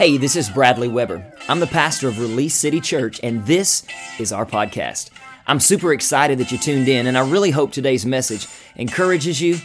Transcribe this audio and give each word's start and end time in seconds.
Hey, 0.00 0.16
this 0.16 0.34
is 0.34 0.48
Bradley 0.48 0.88
Weber. 0.88 1.22
I'm 1.46 1.60
the 1.60 1.66
pastor 1.66 2.08
of 2.08 2.18
Release 2.18 2.54
City 2.54 2.80
Church, 2.80 3.20
and 3.22 3.44
this 3.44 3.82
is 4.18 4.32
our 4.32 4.46
podcast. 4.46 5.10
I'm 5.46 5.60
super 5.60 5.92
excited 5.92 6.38
that 6.38 6.50
you 6.50 6.56
tuned 6.56 6.88
in, 6.88 7.06
and 7.06 7.18
I 7.18 7.28
really 7.28 7.50
hope 7.50 7.70
today's 7.70 8.06
message 8.06 8.46
encourages 8.76 9.42
you, 9.42 9.58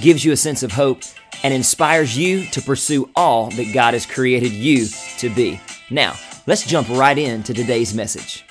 gives 0.00 0.24
you 0.24 0.32
a 0.32 0.36
sense 0.38 0.62
of 0.62 0.72
hope, 0.72 1.02
and 1.42 1.52
inspires 1.52 2.16
you 2.16 2.46
to 2.52 2.62
pursue 2.62 3.10
all 3.14 3.50
that 3.50 3.74
God 3.74 3.92
has 3.92 4.06
created 4.06 4.52
you 4.52 4.86
to 5.18 5.28
be. 5.28 5.60
Now, 5.90 6.14
let's 6.46 6.66
jump 6.66 6.88
right 6.88 7.18
into 7.18 7.52
today's 7.52 7.92
message. 7.92 8.46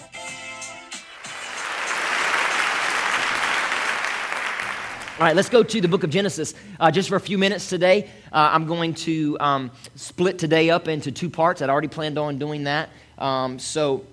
All 5.21 5.27
right, 5.27 5.35
let's 5.35 5.49
go 5.49 5.61
to 5.61 5.81
the 5.81 5.87
book 5.87 6.03
of 6.03 6.09
Genesis 6.09 6.55
uh, 6.79 6.89
just 6.89 7.07
for 7.07 7.15
a 7.15 7.19
few 7.19 7.37
minutes 7.37 7.69
today. 7.69 8.09
Uh, 8.31 8.49
I'm 8.53 8.65
going 8.65 8.95
to 8.95 9.37
um, 9.39 9.69
split 9.93 10.39
today 10.39 10.71
up 10.71 10.87
into 10.87 11.11
two 11.11 11.29
parts. 11.29 11.61
I'd 11.61 11.69
already 11.69 11.89
planned 11.89 12.17
on 12.17 12.39
doing 12.39 12.63
that. 12.63 12.89
Um, 13.19 13.59
so, 13.59 14.03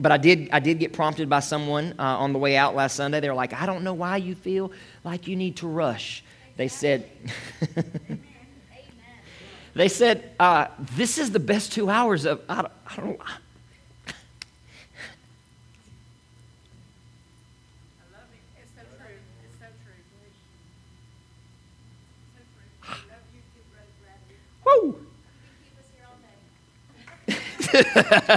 but 0.00 0.10
I 0.10 0.16
did, 0.16 0.48
I 0.50 0.58
did 0.58 0.80
get 0.80 0.92
prompted 0.92 1.30
by 1.30 1.38
someone 1.38 1.94
uh, 2.00 2.02
on 2.02 2.32
the 2.32 2.40
way 2.40 2.56
out 2.56 2.74
last 2.74 2.96
Sunday. 2.96 3.20
They 3.20 3.28
were 3.28 3.36
like, 3.36 3.52
I 3.52 3.64
don't 3.64 3.84
know 3.84 3.94
why 3.94 4.16
you 4.16 4.34
feel 4.34 4.72
like 5.04 5.28
you 5.28 5.36
need 5.36 5.58
to 5.58 5.68
rush. 5.68 6.24
They 6.56 6.66
said, 6.66 7.08
they 9.74 9.86
said, 9.86 10.32
uh, 10.40 10.66
this 10.96 11.16
is 11.16 11.30
the 11.30 11.38
best 11.38 11.70
two 11.70 11.88
hours 11.88 12.24
of, 12.24 12.42
I 12.48 12.62
don't, 12.62 12.72
I 12.88 12.96
don't 12.96 13.20
Woo! 24.66 25.06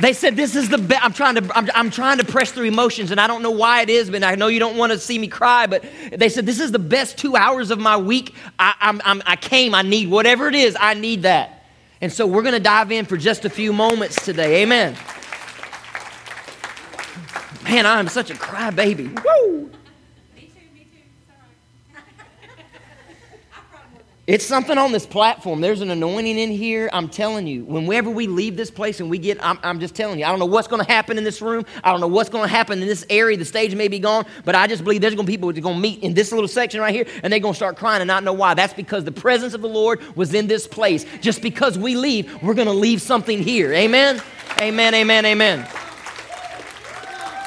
they 0.00 0.12
said 0.12 0.36
this 0.36 0.54
is 0.54 0.68
the 0.68 0.78
best 0.78 1.04
i'm 1.04 1.12
trying 1.12 1.34
to 1.34 1.56
I'm, 1.56 1.68
I'm, 1.74 1.90
trying 1.90 2.18
to 2.18 2.24
press 2.24 2.52
through 2.52 2.66
emotions 2.66 3.10
and 3.10 3.20
i 3.20 3.26
don't 3.26 3.42
know 3.42 3.50
why 3.50 3.80
it 3.82 3.90
is 3.90 4.10
but 4.10 4.22
i 4.22 4.34
know 4.34 4.48
you 4.48 4.58
don't 4.58 4.76
want 4.76 4.92
to 4.92 4.98
see 4.98 5.18
me 5.18 5.28
cry 5.28 5.66
but 5.66 5.84
they 6.12 6.28
said 6.28 6.46
this 6.46 6.60
is 6.60 6.72
the 6.72 6.78
best 6.78 7.16
two 7.18 7.36
hours 7.36 7.70
of 7.70 7.78
my 7.78 7.96
week. 7.96 8.34
I, 8.58 8.74
I'm, 8.80 9.00
I'm, 9.04 9.22
I 9.26 9.36
came 9.36 9.74
i 9.74 9.82
need 9.82 10.10
whatever 10.10 10.48
it 10.48 10.54
is 10.54 10.76
i 10.78 10.94
need 10.94 11.22
that. 11.22 11.64
And 12.00 12.12
so 12.12 12.26
we're 12.26 12.42
going 12.42 12.54
to 12.54 12.60
dive 12.60 12.92
in 12.92 13.06
for 13.06 13.16
just 13.16 13.44
a 13.46 13.50
few 13.50 13.72
moments 13.72 14.22
today. 14.24 14.62
Amen. 14.62 14.96
Man 17.64 17.86
i'm 17.86 18.08
such 18.08 18.30
a 18.30 18.34
crybaby. 18.34 19.24
Woo! 19.24 19.70
It's 24.26 24.46
something 24.46 24.78
on 24.78 24.90
this 24.90 25.04
platform. 25.04 25.60
There's 25.60 25.82
an 25.82 25.90
anointing 25.90 26.38
in 26.38 26.50
here. 26.50 26.88
I'm 26.94 27.10
telling 27.10 27.46
you, 27.46 27.62
whenever 27.66 28.08
we 28.08 28.26
leave 28.26 28.56
this 28.56 28.70
place 28.70 29.00
and 29.00 29.10
we 29.10 29.18
get, 29.18 29.36
I'm, 29.44 29.58
I'm 29.62 29.80
just 29.80 29.94
telling 29.94 30.18
you, 30.18 30.24
I 30.24 30.30
don't 30.30 30.38
know 30.38 30.46
what's 30.46 30.66
going 30.66 30.82
to 30.82 30.90
happen 30.90 31.18
in 31.18 31.24
this 31.24 31.42
room. 31.42 31.66
I 31.82 31.90
don't 31.90 32.00
know 32.00 32.08
what's 32.08 32.30
going 32.30 32.44
to 32.44 32.48
happen 32.48 32.80
in 32.80 32.88
this 32.88 33.04
area. 33.10 33.36
The 33.36 33.44
stage 33.44 33.74
may 33.74 33.86
be 33.86 33.98
gone, 33.98 34.24
but 34.46 34.54
I 34.54 34.66
just 34.66 34.82
believe 34.82 35.02
there's 35.02 35.14
going 35.14 35.26
to 35.26 35.30
be 35.30 35.34
people 35.34 35.48
that 35.48 35.58
are 35.58 35.60
going 35.60 35.74
to 35.74 35.80
meet 35.80 36.02
in 36.02 36.14
this 36.14 36.32
little 36.32 36.48
section 36.48 36.80
right 36.80 36.94
here 36.94 37.06
and 37.22 37.30
they're 37.30 37.40
going 37.40 37.52
to 37.52 37.56
start 37.56 37.76
crying 37.76 38.00
and 38.00 38.08
not 38.08 38.24
know 38.24 38.32
why. 38.32 38.54
That's 38.54 38.72
because 38.72 39.04
the 39.04 39.12
presence 39.12 39.52
of 39.52 39.60
the 39.60 39.68
Lord 39.68 40.00
was 40.16 40.32
in 40.32 40.46
this 40.46 40.66
place. 40.66 41.04
Just 41.20 41.42
because 41.42 41.78
we 41.78 41.94
leave, 41.94 42.42
we're 42.42 42.54
going 42.54 42.66
to 42.68 42.72
leave 42.72 43.02
something 43.02 43.42
here. 43.42 43.74
Amen? 43.74 44.22
Amen, 44.58 44.94
amen, 44.94 45.26
amen. 45.26 45.68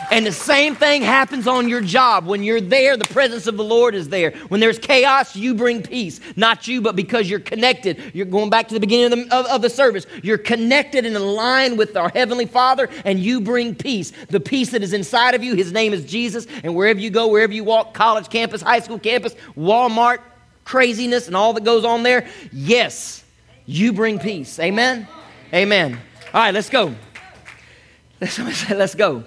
And 0.09 0.25
the 0.25 0.31
same 0.31 0.75
thing 0.75 1.02
happens 1.02 1.47
on 1.47 1.67
your 1.67 1.81
job. 1.81 2.25
When 2.25 2.41
you're 2.41 2.61
there, 2.61 2.95
the 2.95 3.05
presence 3.05 3.45
of 3.45 3.58
the 3.58 3.63
Lord 3.63 3.94
is 3.94 4.08
there. 4.08 4.31
When 4.47 4.61
there's 4.61 4.80
chaos, 4.80 5.36
you 5.36 5.53
bring 5.53 5.83
peace. 5.83 6.22
Not 6.36 6.67
you, 6.67 6.81
but 6.81 6.95
because 6.95 7.30
you're 7.30 7.41
connected. 7.41 8.02
You're 8.13 8.25
going 8.25 8.50
back 8.50 8.69
to 8.69 8.73
the 8.73 8.80
beginning 8.80 9.19
of 9.19 9.30
the, 9.30 9.35
of, 9.35 9.45
of 9.47 9.61
the 9.61 9.69
service. 9.69 10.05
You're 10.23 10.38
connected 10.38 11.05
and 11.05 11.16
aligned 11.16 11.78
with 11.78 11.97
our 11.97 12.09
Heavenly 12.09 12.45
Father, 12.45 12.89
and 13.03 13.19
you 13.19 13.41
bring 13.41 13.75
peace. 13.75 14.13
The 14.30 14.39
peace 14.39 14.69
that 14.72 14.81
is 14.81 14.94
inside 14.94 15.35
of 15.35 15.44
you, 15.44 15.55
His 15.55 15.73
name 15.73 15.94
is 15.94 16.05
Jesus. 16.05 16.47
And 16.63 16.73
wherever 16.73 17.00
you 17.00 17.09
go, 17.09 17.28
wherever 17.28 17.53
you 17.53 17.66
walk, 17.66 17.94
college 17.94 18.29
campus, 18.29 18.62
high 18.62 18.79
school 18.79 19.00
campus, 19.00 19.35
Walmart, 19.57 20.19
craziness, 20.63 21.28
and 21.28 21.35
all 21.35 21.53
that 21.53 21.66
goes 21.66 21.84
on 21.84 22.03
there, 22.03 22.28
yes, 22.53 23.25
you 23.66 23.91
bring 23.91 24.19
peace. 24.19 24.57
Amen? 24.59 25.07
Amen. 25.53 26.00
All 26.34 26.41
right, 26.41 26.53
let's 26.53 26.69
go. 26.69 26.96
Let's, 28.19 28.69
let's 28.72 28.96
go. 28.96 29.23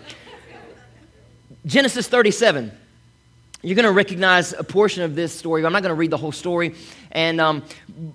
Genesis 1.67 2.09
37. 2.09 2.73
You're 3.63 3.77
going 3.77 3.85
to 3.85 3.93
recognize 3.93 4.55
a 4.55 4.65
portion 4.65 5.03
of 5.03 5.15
this 5.15 5.39
story. 5.39 5.65
I'm 5.65 5.73
not 5.73 5.83
going 5.83 5.91
to 5.91 5.99
read 5.99 6.11
the 6.11 6.17
whole 6.17 6.33
story. 6.33 6.75
And, 7.13 7.39
um, 7.41 7.63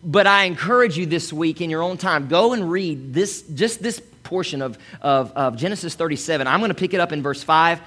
but 0.04 0.26
I 0.26 0.46
encourage 0.46 0.98
you 0.98 1.06
this 1.06 1.32
week 1.32 1.62
in 1.62 1.70
your 1.70 1.84
own 1.84 1.98
time, 1.98 2.28
go 2.28 2.54
and 2.54 2.72
read 2.72 3.14
this, 3.14 3.44
just 3.44 3.84
this 3.84 4.02
portion 4.24 4.64
of, 4.64 4.80
of, 5.02 5.32
of 5.34 5.58
Genesis 5.58 5.94
37. 5.94 6.48
I'm 6.48 6.60
going 6.60 6.70
to 6.70 6.76
pick 6.76 6.96
it 6.96 7.00
up 7.00 7.12
in 7.12 7.22
verse 7.22 7.44
5. 7.44 7.80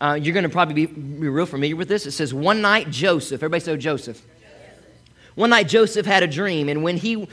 Uh, 0.00 0.18
you're 0.20 0.32
going 0.32 0.44
to 0.44 0.48
probably 0.48 0.86
be, 0.86 0.86
be 0.86 1.28
real 1.28 1.44
familiar 1.44 1.76
with 1.76 1.88
this. 1.88 2.06
It 2.06 2.12
says, 2.12 2.32
One 2.32 2.62
night 2.62 2.90
Joseph, 2.90 3.42
everybody 3.42 3.60
say 3.60 3.76
Joseph. 3.76 4.22
One 5.34 5.50
night 5.50 5.68
Joseph 5.68 6.06
had 6.06 6.22
a 6.22 6.26
dream, 6.26 6.68
and 6.68 6.82
when 6.82 6.96
he, 6.96 7.28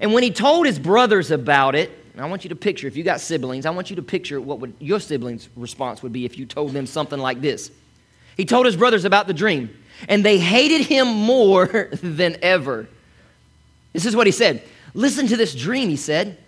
and 0.00 0.12
when 0.12 0.22
he 0.22 0.30
told 0.30 0.66
his 0.66 0.78
brothers 0.78 1.30
about 1.30 1.74
it, 1.74 1.90
I 2.20 2.26
want 2.26 2.44
you 2.44 2.48
to 2.48 2.56
picture, 2.56 2.86
if 2.86 2.96
you 2.96 3.04
got 3.04 3.20
siblings, 3.20 3.66
I 3.66 3.70
want 3.70 3.90
you 3.90 3.96
to 3.96 4.02
picture 4.02 4.40
what 4.40 4.60
would 4.60 4.74
your 4.80 5.00
siblings' 5.00 5.48
response 5.56 6.02
would 6.02 6.12
be 6.12 6.24
if 6.24 6.38
you 6.38 6.46
told 6.46 6.72
them 6.72 6.86
something 6.86 7.18
like 7.18 7.40
this. 7.40 7.70
He 8.36 8.44
told 8.44 8.66
his 8.66 8.76
brothers 8.76 9.04
about 9.04 9.26
the 9.26 9.34
dream, 9.34 9.70
and 10.08 10.24
they 10.24 10.38
hated 10.38 10.82
him 10.86 11.08
more 11.08 11.66
than 12.02 12.36
ever. 12.42 12.88
This 13.92 14.06
is 14.06 14.14
what 14.14 14.26
he 14.26 14.32
said. 14.32 14.62
Listen 14.94 15.26
to 15.28 15.36
this 15.36 15.54
dream, 15.54 15.88
he 15.88 15.96
said. 15.96 16.38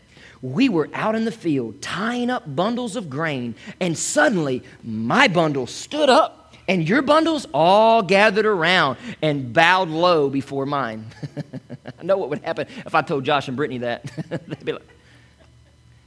We 0.43 0.69
were 0.69 0.89
out 0.95 1.15
in 1.15 1.25
the 1.25 1.33
field 1.33 1.83
tying 1.83 2.31
up 2.31 2.57
bundles 2.57 2.97
of 2.97 3.11
grain, 3.11 3.55
and 3.79 3.97
suddenly 3.97 4.63
my 4.83 5.29
bundle 5.29 5.67
stood 5.67 6.09
up, 6.09 6.55
and 6.67 6.89
your 6.89 7.03
bundles 7.03 7.47
all 7.53 8.03
gathered 8.03 8.47
around 8.47 8.97
and 9.21 9.53
bowed 9.53 9.89
low 9.89 10.31
before 10.31 10.65
mine. 10.65 11.07
I 11.99 12.03
know 12.03 12.17
what 12.17 12.31
would 12.31 12.43
happen 12.43 12.67
if 12.87 12.95
I 12.95 13.03
told 13.03 13.25
Josh 13.25 13.49
and 13.49 13.57
Brittany 13.57 13.79
that. 13.79 14.05
They'd 14.31 14.65
be 14.65 14.73
like, 14.73 14.87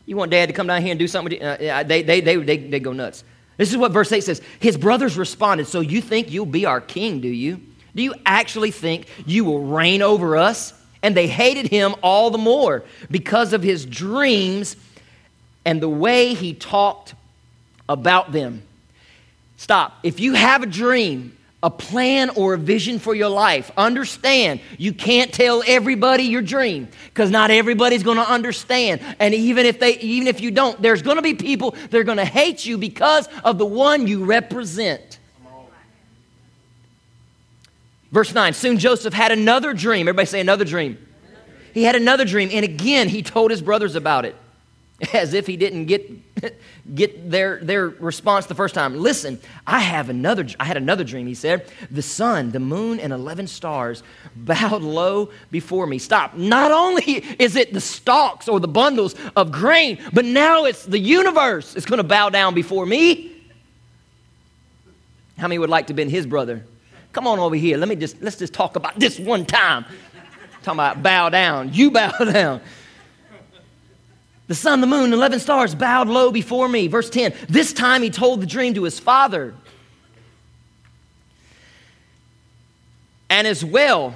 you 0.05 0.17
want 0.17 0.31
dad 0.31 0.47
to 0.47 0.53
come 0.53 0.67
down 0.67 0.81
here 0.81 0.91
and 0.91 0.99
do 0.99 1.07
something? 1.07 1.41
Uh, 1.41 1.83
they, 1.85 2.03
they, 2.03 2.21
they, 2.21 2.35
they, 2.35 2.57
they 2.57 2.79
go 2.79 2.93
nuts. 2.93 3.23
This 3.57 3.71
is 3.71 3.77
what 3.77 3.91
verse 3.91 4.11
8 4.11 4.21
says. 4.21 4.41
His 4.59 4.77
brothers 4.77 5.17
responded, 5.17 5.67
So 5.67 5.79
you 5.79 6.01
think 6.01 6.31
you'll 6.31 6.45
be 6.45 6.65
our 6.65 6.81
king, 6.81 7.21
do 7.21 7.27
you? 7.27 7.61
Do 7.95 8.01
you 8.01 8.15
actually 8.25 8.71
think 8.71 9.07
you 9.25 9.45
will 9.45 9.63
reign 9.63 10.01
over 10.01 10.35
us? 10.37 10.73
And 11.01 11.15
they 11.15 11.27
hated 11.27 11.67
him 11.67 11.95
all 12.01 12.31
the 12.31 12.37
more 12.37 12.83
because 13.11 13.53
of 13.53 13.61
his 13.61 13.85
dreams 13.85 14.75
and 15.65 15.81
the 15.81 15.89
way 15.89 16.33
he 16.33 16.53
talked 16.53 17.13
about 17.87 18.31
them. 18.31 18.63
Stop. 19.57 19.97
If 20.01 20.19
you 20.19 20.33
have 20.33 20.63
a 20.63 20.65
dream 20.65 21.37
a 21.63 21.69
plan 21.69 22.29
or 22.31 22.53
a 22.53 22.57
vision 22.57 22.99
for 22.99 23.15
your 23.15 23.29
life. 23.29 23.71
Understand, 23.77 24.59
you 24.77 24.93
can't 24.93 25.33
tell 25.33 25.63
everybody 25.65 26.23
your 26.23 26.41
dream 26.41 26.89
because 27.05 27.31
not 27.31 27.49
everybody's 27.51 28.03
going 28.03 28.17
to 28.17 28.29
understand. 28.29 29.01
And 29.17 29.33
even 29.33 29.65
if 29.65 29.79
they 29.79 29.97
even 29.99 30.27
if 30.27 30.41
you 30.41 30.51
don't, 30.51 30.79
there's 30.81 31.01
going 31.01 31.15
to 31.15 31.23
be 31.23 31.33
people 31.33 31.71
that 31.71 31.95
are 31.95 32.03
going 32.03 32.17
to 32.17 32.25
hate 32.25 32.65
you 32.65 32.77
because 32.77 33.29
of 33.45 33.57
the 33.57 33.65
one 33.65 34.05
you 34.07 34.25
represent. 34.25 35.19
Verse 38.11 38.31
9, 38.31 38.53
soon 38.53 38.77
Joseph 38.77 39.13
had 39.13 39.31
another 39.31 39.73
dream. 39.73 40.07
Everybody 40.07 40.27
say 40.27 40.41
another 40.41 40.65
dream. 40.65 40.99
He 41.73 41.83
had 41.83 41.95
another 41.95 42.25
dream 42.25 42.49
and 42.51 42.65
again 42.65 43.07
he 43.07 43.23
told 43.23 43.51
his 43.51 43.61
brothers 43.61 43.95
about 43.95 44.25
it. 44.25 44.35
as 45.13 45.33
if 45.33 45.47
he 45.47 45.57
didn't 45.57 45.85
get, 45.85 46.53
get 46.95 47.29
their, 47.29 47.59
their 47.63 47.89
response 47.89 48.45
the 48.45 48.55
first 48.55 48.75
time. 48.75 48.97
Listen, 48.97 49.39
I 49.65 49.79
have 49.79 50.09
another, 50.09 50.47
I 50.59 50.65
had 50.65 50.77
another 50.77 51.03
dream, 51.03 51.27
he 51.27 51.33
said. 51.33 51.67
The 51.91 52.01
sun, 52.01 52.51
the 52.51 52.59
moon, 52.59 52.99
and 52.99 53.11
11 53.11 53.47
stars 53.47 54.03
bowed 54.35 54.81
low 54.81 55.29
before 55.51 55.87
me. 55.87 55.97
Stop. 55.97 56.35
Not 56.35 56.71
only 56.71 57.23
is 57.39 57.55
it 57.55 57.73
the 57.73 57.81
stalks 57.81 58.47
or 58.47 58.59
the 58.59 58.67
bundles 58.67 59.15
of 59.35 59.51
grain, 59.51 59.99
but 60.13 60.25
now 60.25 60.65
it's 60.65 60.85
the 60.85 60.99
universe 60.99 61.75
is 61.75 61.85
going 61.85 61.97
to 61.97 62.03
bow 62.03 62.29
down 62.29 62.53
before 62.53 62.85
me. 62.85 63.31
How 65.37 65.47
many 65.47 65.57
would 65.57 65.69
like 65.69 65.87
to 65.87 65.91
have 65.91 65.97
been 65.97 66.09
his 66.09 66.25
brother? 66.25 66.63
Come 67.11 67.27
on 67.27 67.39
over 67.39 67.55
here. 67.55 67.77
Let 67.77 67.89
me 67.89 67.95
just, 67.95 68.21
let's 68.21 68.37
just 68.37 68.53
talk 68.53 68.75
about 68.75 68.99
this 68.99 69.19
one 69.19 69.45
time. 69.45 69.85
Talking 70.61 70.79
about 70.79 71.03
bow 71.03 71.29
down. 71.29 71.73
You 71.73 71.91
bow 71.91 72.11
down. 72.11 72.61
The 74.47 74.55
sun, 74.55 74.81
the 74.81 74.87
moon, 74.87 75.13
11 75.13 75.39
stars 75.39 75.73
bowed 75.73 76.09
low 76.09 76.31
before 76.31 76.67
me. 76.67 76.87
Verse 76.87 77.09
10 77.09 77.33
This 77.47 77.73
time 77.73 78.01
he 78.01 78.09
told 78.09 78.41
the 78.41 78.45
dream 78.45 78.73
to 78.73 78.83
his 78.83 78.99
father. 78.99 79.53
And 83.29 83.47
as 83.47 83.63
well 83.63 84.15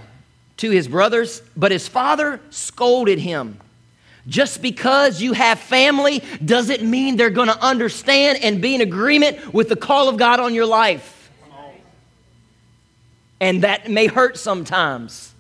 to 0.58 0.70
his 0.70 0.88
brothers, 0.88 1.42
but 1.56 1.72
his 1.72 1.88
father 1.88 2.40
scolded 2.50 3.20
him. 3.20 3.60
Just 4.28 4.62
because 4.62 5.22
you 5.22 5.34
have 5.34 5.60
family 5.60 6.22
doesn't 6.44 6.84
mean 6.84 7.16
they're 7.16 7.30
going 7.30 7.48
to 7.48 7.64
understand 7.64 8.40
and 8.44 8.62
be 8.62 8.76
in 8.76 8.82
agreement 8.82 9.54
with 9.54 9.70
the 9.70 9.76
call 9.76 10.10
of 10.10 10.18
God 10.18 10.40
on 10.40 10.54
your 10.54 10.66
life. 10.66 11.32
And 13.40 13.64
that 13.64 13.90
may 13.90 14.08
hurt 14.08 14.38
sometimes. 14.38 15.34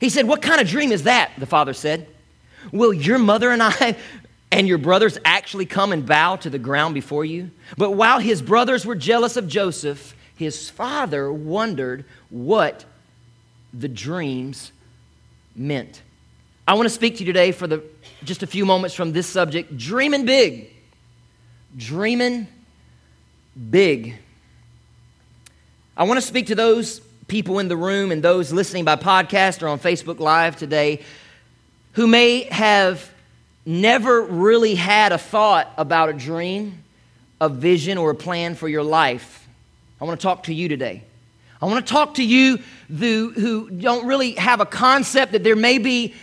He 0.00 0.08
said, 0.08 0.26
What 0.26 0.42
kind 0.42 0.60
of 0.60 0.68
dream 0.68 0.92
is 0.92 1.04
that? 1.04 1.32
The 1.38 1.46
father 1.46 1.72
said. 1.72 2.08
Will 2.72 2.92
your 2.92 3.18
mother 3.18 3.50
and 3.50 3.62
I 3.62 3.96
and 4.52 4.66
your 4.66 4.78
brothers 4.78 5.18
actually 5.24 5.66
come 5.66 5.92
and 5.92 6.06
bow 6.06 6.36
to 6.36 6.50
the 6.50 6.58
ground 6.58 6.94
before 6.94 7.24
you? 7.24 7.50
But 7.76 7.92
while 7.92 8.18
his 8.18 8.42
brothers 8.42 8.84
were 8.84 8.94
jealous 8.94 9.36
of 9.36 9.48
Joseph, 9.48 10.14
his 10.36 10.68
father 10.68 11.32
wondered 11.32 12.04
what 12.30 12.84
the 13.72 13.88
dreams 13.88 14.72
meant. 15.54 16.02
I 16.68 16.74
want 16.74 16.86
to 16.86 16.94
speak 16.94 17.14
to 17.16 17.20
you 17.20 17.26
today 17.26 17.52
for 17.52 17.66
the, 17.66 17.82
just 18.24 18.42
a 18.42 18.46
few 18.46 18.66
moments 18.66 18.94
from 18.94 19.12
this 19.12 19.26
subject 19.26 19.76
dreaming 19.76 20.24
big. 20.24 20.70
Dreaming 21.76 22.48
big. 23.70 24.16
I 25.96 26.04
want 26.04 26.18
to 26.18 26.26
speak 26.26 26.48
to 26.48 26.54
those 26.54 27.00
people 27.28 27.58
in 27.58 27.68
the 27.68 27.76
room 27.76 28.12
and 28.12 28.22
those 28.22 28.52
listening 28.52 28.84
by 28.84 28.96
podcast 28.96 29.62
or 29.62 29.68
on 29.68 29.80
Facebook 29.80 30.20
Live 30.20 30.56
today 30.56 31.02
who 31.92 32.06
may 32.06 32.42
have 32.44 33.10
never 33.64 34.22
really 34.22 34.76
had 34.76 35.10
a 35.10 35.18
thought 35.18 35.72
about 35.76 36.08
a 36.08 36.12
dream, 36.12 36.84
a 37.40 37.48
vision, 37.48 37.98
or 37.98 38.10
a 38.10 38.14
plan 38.14 38.54
for 38.54 38.68
your 38.68 38.84
life. 38.84 39.48
I 40.00 40.04
want 40.04 40.20
to 40.20 40.22
talk 40.22 40.44
to 40.44 40.54
you 40.54 40.68
today. 40.68 41.02
I 41.60 41.66
want 41.66 41.84
to 41.84 41.92
talk 41.92 42.14
to 42.14 42.24
you 42.24 42.60
who, 42.88 43.32
who 43.32 43.70
don't 43.70 44.06
really 44.06 44.32
have 44.32 44.60
a 44.60 44.66
concept 44.66 45.32
that 45.32 45.42
there 45.42 45.56
may 45.56 45.78
be 45.78 46.14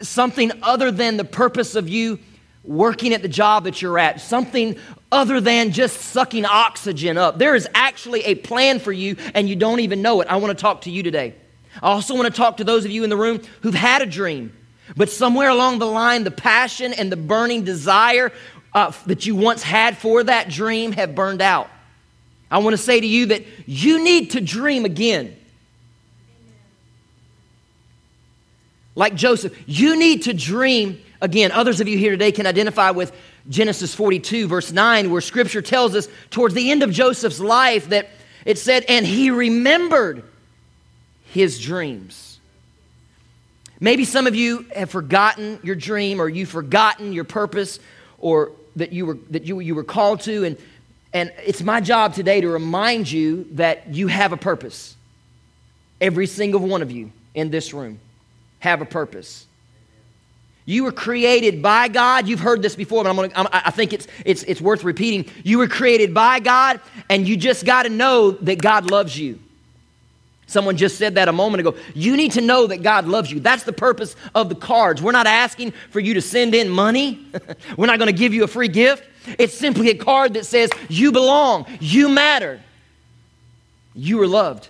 something 0.00 0.52
other 0.62 0.90
than 0.90 1.16
the 1.16 1.24
purpose 1.24 1.74
of 1.74 1.88
you 1.88 2.18
working 2.64 3.12
at 3.12 3.22
the 3.22 3.28
job 3.28 3.64
that 3.64 3.82
you're 3.82 3.98
at, 3.98 4.20
something 4.20 4.76
other 5.10 5.40
than 5.40 5.72
just 5.72 6.00
sucking 6.00 6.44
oxygen 6.44 7.16
up. 7.16 7.38
There 7.38 7.54
is 7.54 7.68
actually 7.74 8.24
a 8.24 8.34
plan 8.34 8.78
for 8.78 8.92
you 8.92 9.16
and 9.34 9.48
you 9.48 9.56
don't 9.56 9.80
even 9.80 10.02
know 10.02 10.20
it. 10.20 10.28
I 10.28 10.36
want 10.36 10.56
to 10.56 10.60
talk 10.60 10.82
to 10.82 10.90
you 10.90 11.02
today. 11.02 11.34
I 11.82 11.88
also 11.88 12.14
want 12.14 12.26
to 12.26 12.32
talk 12.32 12.56
to 12.58 12.64
those 12.64 12.84
of 12.84 12.90
you 12.90 13.04
in 13.04 13.10
the 13.10 13.16
room 13.16 13.40
who've 13.60 13.74
had 13.74 14.02
a 14.02 14.06
dream, 14.06 14.52
but 14.96 15.10
somewhere 15.10 15.48
along 15.48 15.78
the 15.78 15.86
line, 15.86 16.24
the 16.24 16.30
passion 16.30 16.92
and 16.92 17.12
the 17.12 17.16
burning 17.16 17.64
desire 17.64 18.32
uh, 18.74 18.92
that 19.06 19.26
you 19.26 19.36
once 19.36 19.62
had 19.62 19.96
for 19.96 20.24
that 20.24 20.48
dream 20.48 20.92
have 20.92 21.14
burned 21.14 21.42
out. 21.42 21.68
I 22.50 22.58
want 22.58 22.74
to 22.74 22.82
say 22.82 23.00
to 23.00 23.06
you 23.06 23.26
that 23.26 23.44
you 23.66 24.02
need 24.02 24.32
to 24.32 24.40
dream 24.40 24.84
again. 24.84 25.36
Like 28.94 29.14
Joseph, 29.14 29.56
you 29.66 29.98
need 29.98 30.22
to 30.22 30.32
dream 30.32 31.02
again. 31.20 31.52
Others 31.52 31.80
of 31.80 31.88
you 31.88 31.98
here 31.98 32.12
today 32.12 32.32
can 32.32 32.46
identify 32.46 32.90
with 32.90 33.12
Genesis 33.48 33.94
42, 33.94 34.48
verse 34.48 34.72
9, 34.72 35.10
where 35.10 35.20
scripture 35.20 35.62
tells 35.62 35.94
us 35.94 36.08
towards 36.30 36.54
the 36.54 36.70
end 36.70 36.82
of 36.82 36.90
Joseph's 36.90 37.40
life 37.40 37.88
that 37.90 38.10
it 38.44 38.58
said, 38.58 38.84
and 38.88 39.06
he 39.06 39.30
remembered 39.30 40.24
his 41.26 41.60
dreams. 41.60 42.38
Maybe 43.78 44.04
some 44.04 44.26
of 44.26 44.34
you 44.34 44.66
have 44.74 44.90
forgotten 44.90 45.60
your 45.62 45.74
dream 45.74 46.20
or 46.20 46.28
you've 46.28 46.48
forgotten 46.48 47.12
your 47.12 47.24
purpose 47.24 47.78
or 48.18 48.52
that 48.76 48.92
you 48.92 49.06
were, 49.06 49.18
that 49.30 49.44
you, 49.44 49.60
you 49.60 49.74
were 49.74 49.84
called 49.84 50.20
to. 50.22 50.44
And, 50.44 50.56
and 51.12 51.32
it's 51.44 51.62
my 51.62 51.80
job 51.80 52.14
today 52.14 52.40
to 52.40 52.48
remind 52.48 53.10
you 53.10 53.46
that 53.52 53.94
you 53.94 54.06
have 54.06 54.32
a 54.32 54.36
purpose. 54.36 54.96
Every 56.00 56.26
single 56.26 56.60
one 56.60 56.82
of 56.82 56.90
you 56.90 57.12
in 57.34 57.50
this 57.50 57.74
room 57.74 58.00
have 58.60 58.80
a 58.80 58.86
purpose. 58.86 59.45
You 60.66 60.82
were 60.82 60.92
created 60.92 61.62
by 61.62 61.86
God. 61.86 62.26
You've 62.26 62.40
heard 62.40 62.60
this 62.60 62.74
before, 62.74 63.04
but 63.04 63.10
I'm 63.10 63.16
gonna, 63.16 63.30
I'm, 63.36 63.46
i 63.52 63.70
think 63.70 63.92
it's, 63.92 64.08
it's, 64.24 64.42
it's 64.42 64.60
worth 64.60 64.82
repeating. 64.82 65.32
You 65.44 65.58
were 65.58 65.68
created 65.68 66.12
by 66.12 66.40
God, 66.40 66.80
and 67.08 67.26
you 67.26 67.36
just 67.36 67.64
got 67.64 67.84
to 67.84 67.88
know 67.88 68.32
that 68.32 68.60
God 68.60 68.90
loves 68.90 69.16
you. 69.16 69.38
Someone 70.48 70.76
just 70.76 70.98
said 70.98 71.14
that 71.14 71.28
a 71.28 71.32
moment 71.32 71.60
ago. 71.60 71.76
You 71.94 72.16
need 72.16 72.32
to 72.32 72.40
know 72.40 72.66
that 72.66 72.82
God 72.82 73.06
loves 73.06 73.30
you. 73.30 73.38
That's 73.38 73.62
the 73.62 73.72
purpose 73.72 74.16
of 74.34 74.48
the 74.48 74.54
cards. 74.56 75.00
We're 75.00 75.12
not 75.12 75.26
asking 75.26 75.72
for 75.90 76.00
you 76.00 76.14
to 76.14 76.20
send 76.20 76.54
in 76.54 76.68
money, 76.68 77.26
we're 77.76 77.86
not 77.86 77.98
going 77.98 78.10
to 78.10 78.18
give 78.18 78.34
you 78.34 78.42
a 78.42 78.48
free 78.48 78.68
gift. 78.68 79.04
It's 79.38 79.54
simply 79.54 79.90
a 79.90 79.96
card 79.96 80.34
that 80.34 80.46
says, 80.46 80.70
You 80.88 81.12
belong, 81.12 81.66
you 81.80 82.08
matter, 82.08 82.60
you 83.94 84.20
are 84.20 84.26
loved. 84.26 84.68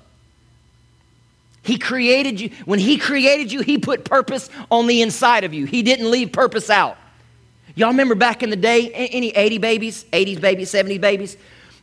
He 1.67 1.79
created 1.79 2.41
you. 2.41 2.51
When 2.65 2.79
He 2.79 2.97
created 2.97 3.51
you, 3.51 3.61
He 3.61 3.77
put 3.77 4.05
purpose 4.05 4.49
on 4.71 4.87
the 4.87 5.03
inside 5.03 5.43
of 5.43 5.53
you. 5.53 5.67
He 5.67 5.83
didn't 5.83 6.11
leave 6.11 6.33
purpose 6.33 6.71
out. 6.71 6.97
Y'all 7.75 7.89
remember 7.89 8.15
back 8.15 8.43
in 8.43 8.51
the 8.51 8.57
day, 8.57 8.91
any 8.93 9.31
80 9.31 9.59
babies, 9.59 10.05
80s 10.13 10.41
babies, 10.41 10.73
70s 10.73 11.01
babies? 11.01 11.37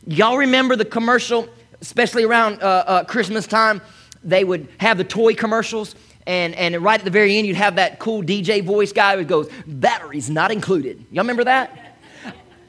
Y'all 0.06 0.38
remember 0.38 0.74
the 0.74 0.84
commercial, 0.84 1.48
especially 1.80 2.24
around 2.24 2.62
uh, 2.62 2.84
uh, 2.86 3.04
Christmas 3.04 3.46
time? 3.46 3.80
They 4.24 4.42
would 4.42 4.66
have 4.78 4.98
the 4.98 5.04
toy 5.04 5.34
commercials, 5.34 5.94
and, 6.26 6.54
and 6.54 6.82
right 6.82 6.98
at 6.98 7.04
the 7.04 7.10
very 7.10 7.36
end, 7.36 7.46
you'd 7.46 7.56
have 7.56 7.76
that 7.76 7.98
cool 7.98 8.22
DJ 8.22 8.64
voice 8.64 8.92
guy 8.92 9.16
who 9.16 9.24
goes, 9.24 9.48
Batteries 9.66 10.30
not 10.30 10.50
included. 10.50 11.04
Y'all 11.10 11.22
remember 11.22 11.44
that? 11.44 11.98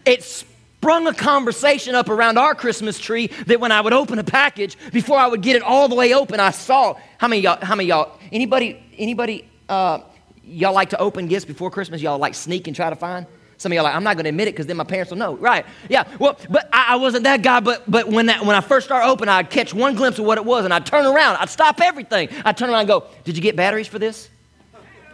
It's 0.06 0.46
sprung 0.86 1.08
a 1.08 1.14
conversation 1.16 1.96
up 1.96 2.10
around 2.10 2.38
our 2.38 2.54
Christmas 2.54 3.00
tree 3.00 3.26
that 3.48 3.60
when 3.60 3.72
I 3.72 3.82
would 3.82 3.92
open 3.92 4.20
a 4.20 4.24
package, 4.24 4.78
before 4.94 5.18
I 5.18 5.26
would 5.26 5.42
get 5.42 5.56
it 5.56 5.64
all 5.64 5.88
the 5.88 5.96
way 5.96 6.14
open, 6.14 6.40
I 6.40 6.52
saw 6.52 6.96
how 7.18 7.28
many 7.28 7.42
y'all, 7.42 7.58
how 7.60 7.74
many 7.74 7.90
y'all, 7.90 8.20
anybody, 8.32 8.80
anybody, 8.96 9.50
uh, 9.68 10.02
y'all 10.44 10.74
like 10.74 10.92
to 10.92 11.00
open 11.00 11.28
gifts 11.28 11.44
before 11.44 11.72
Christmas? 11.72 12.04
Y'all 12.04 12.20
like 12.20 12.36
sneak 12.36 12.68
and 12.68 12.76
try 12.76 12.92
to 12.92 12.96
find? 12.96 13.26
Some 13.58 13.72
of 13.72 13.76
y'all 13.78 13.84
like, 13.84 13.96
I'm 13.96 14.04
not 14.04 14.16
going 14.16 14.26
to 14.26 14.30
admit 14.30 14.48
it 14.48 14.52
because 14.52 14.68
then 14.68 14.78
my 14.78 14.84
parents 14.84 15.10
will 15.10 15.18
know. 15.18 15.36
Right? 15.38 15.66
Yeah. 15.90 16.08
Well, 16.20 16.38
but 16.52 16.70
I, 16.72 16.94
I, 16.94 16.96
wasn't 16.98 17.24
that 17.24 17.42
guy. 17.42 17.62
But 17.62 17.90
but 17.90 18.08
when 18.08 18.28
that 18.28 18.46
when 18.46 18.56
I 18.56 18.62
first 18.62 18.86
started 18.86 19.08
open, 19.08 19.28
I'd 19.28 19.50
catch 19.50 19.74
one 19.74 19.96
glimpse 19.96 20.20
of 20.20 20.26
what 20.26 20.38
it 20.38 20.46
was, 20.46 20.66
and 20.66 20.74
I'd 20.74 20.86
turn 20.86 21.08
around. 21.08 21.38
I'd 21.38 21.50
stop 21.50 21.81
everything. 21.81 22.30
I'd 22.46 22.58
turn 22.58 22.70
around 22.70 22.81
and 22.81 22.88
go, 22.90 23.06
Did 23.24 23.36
you 23.36 23.42
get 23.42 23.56
batteries 23.56 23.88
for 23.88 23.98
this? 23.98 24.30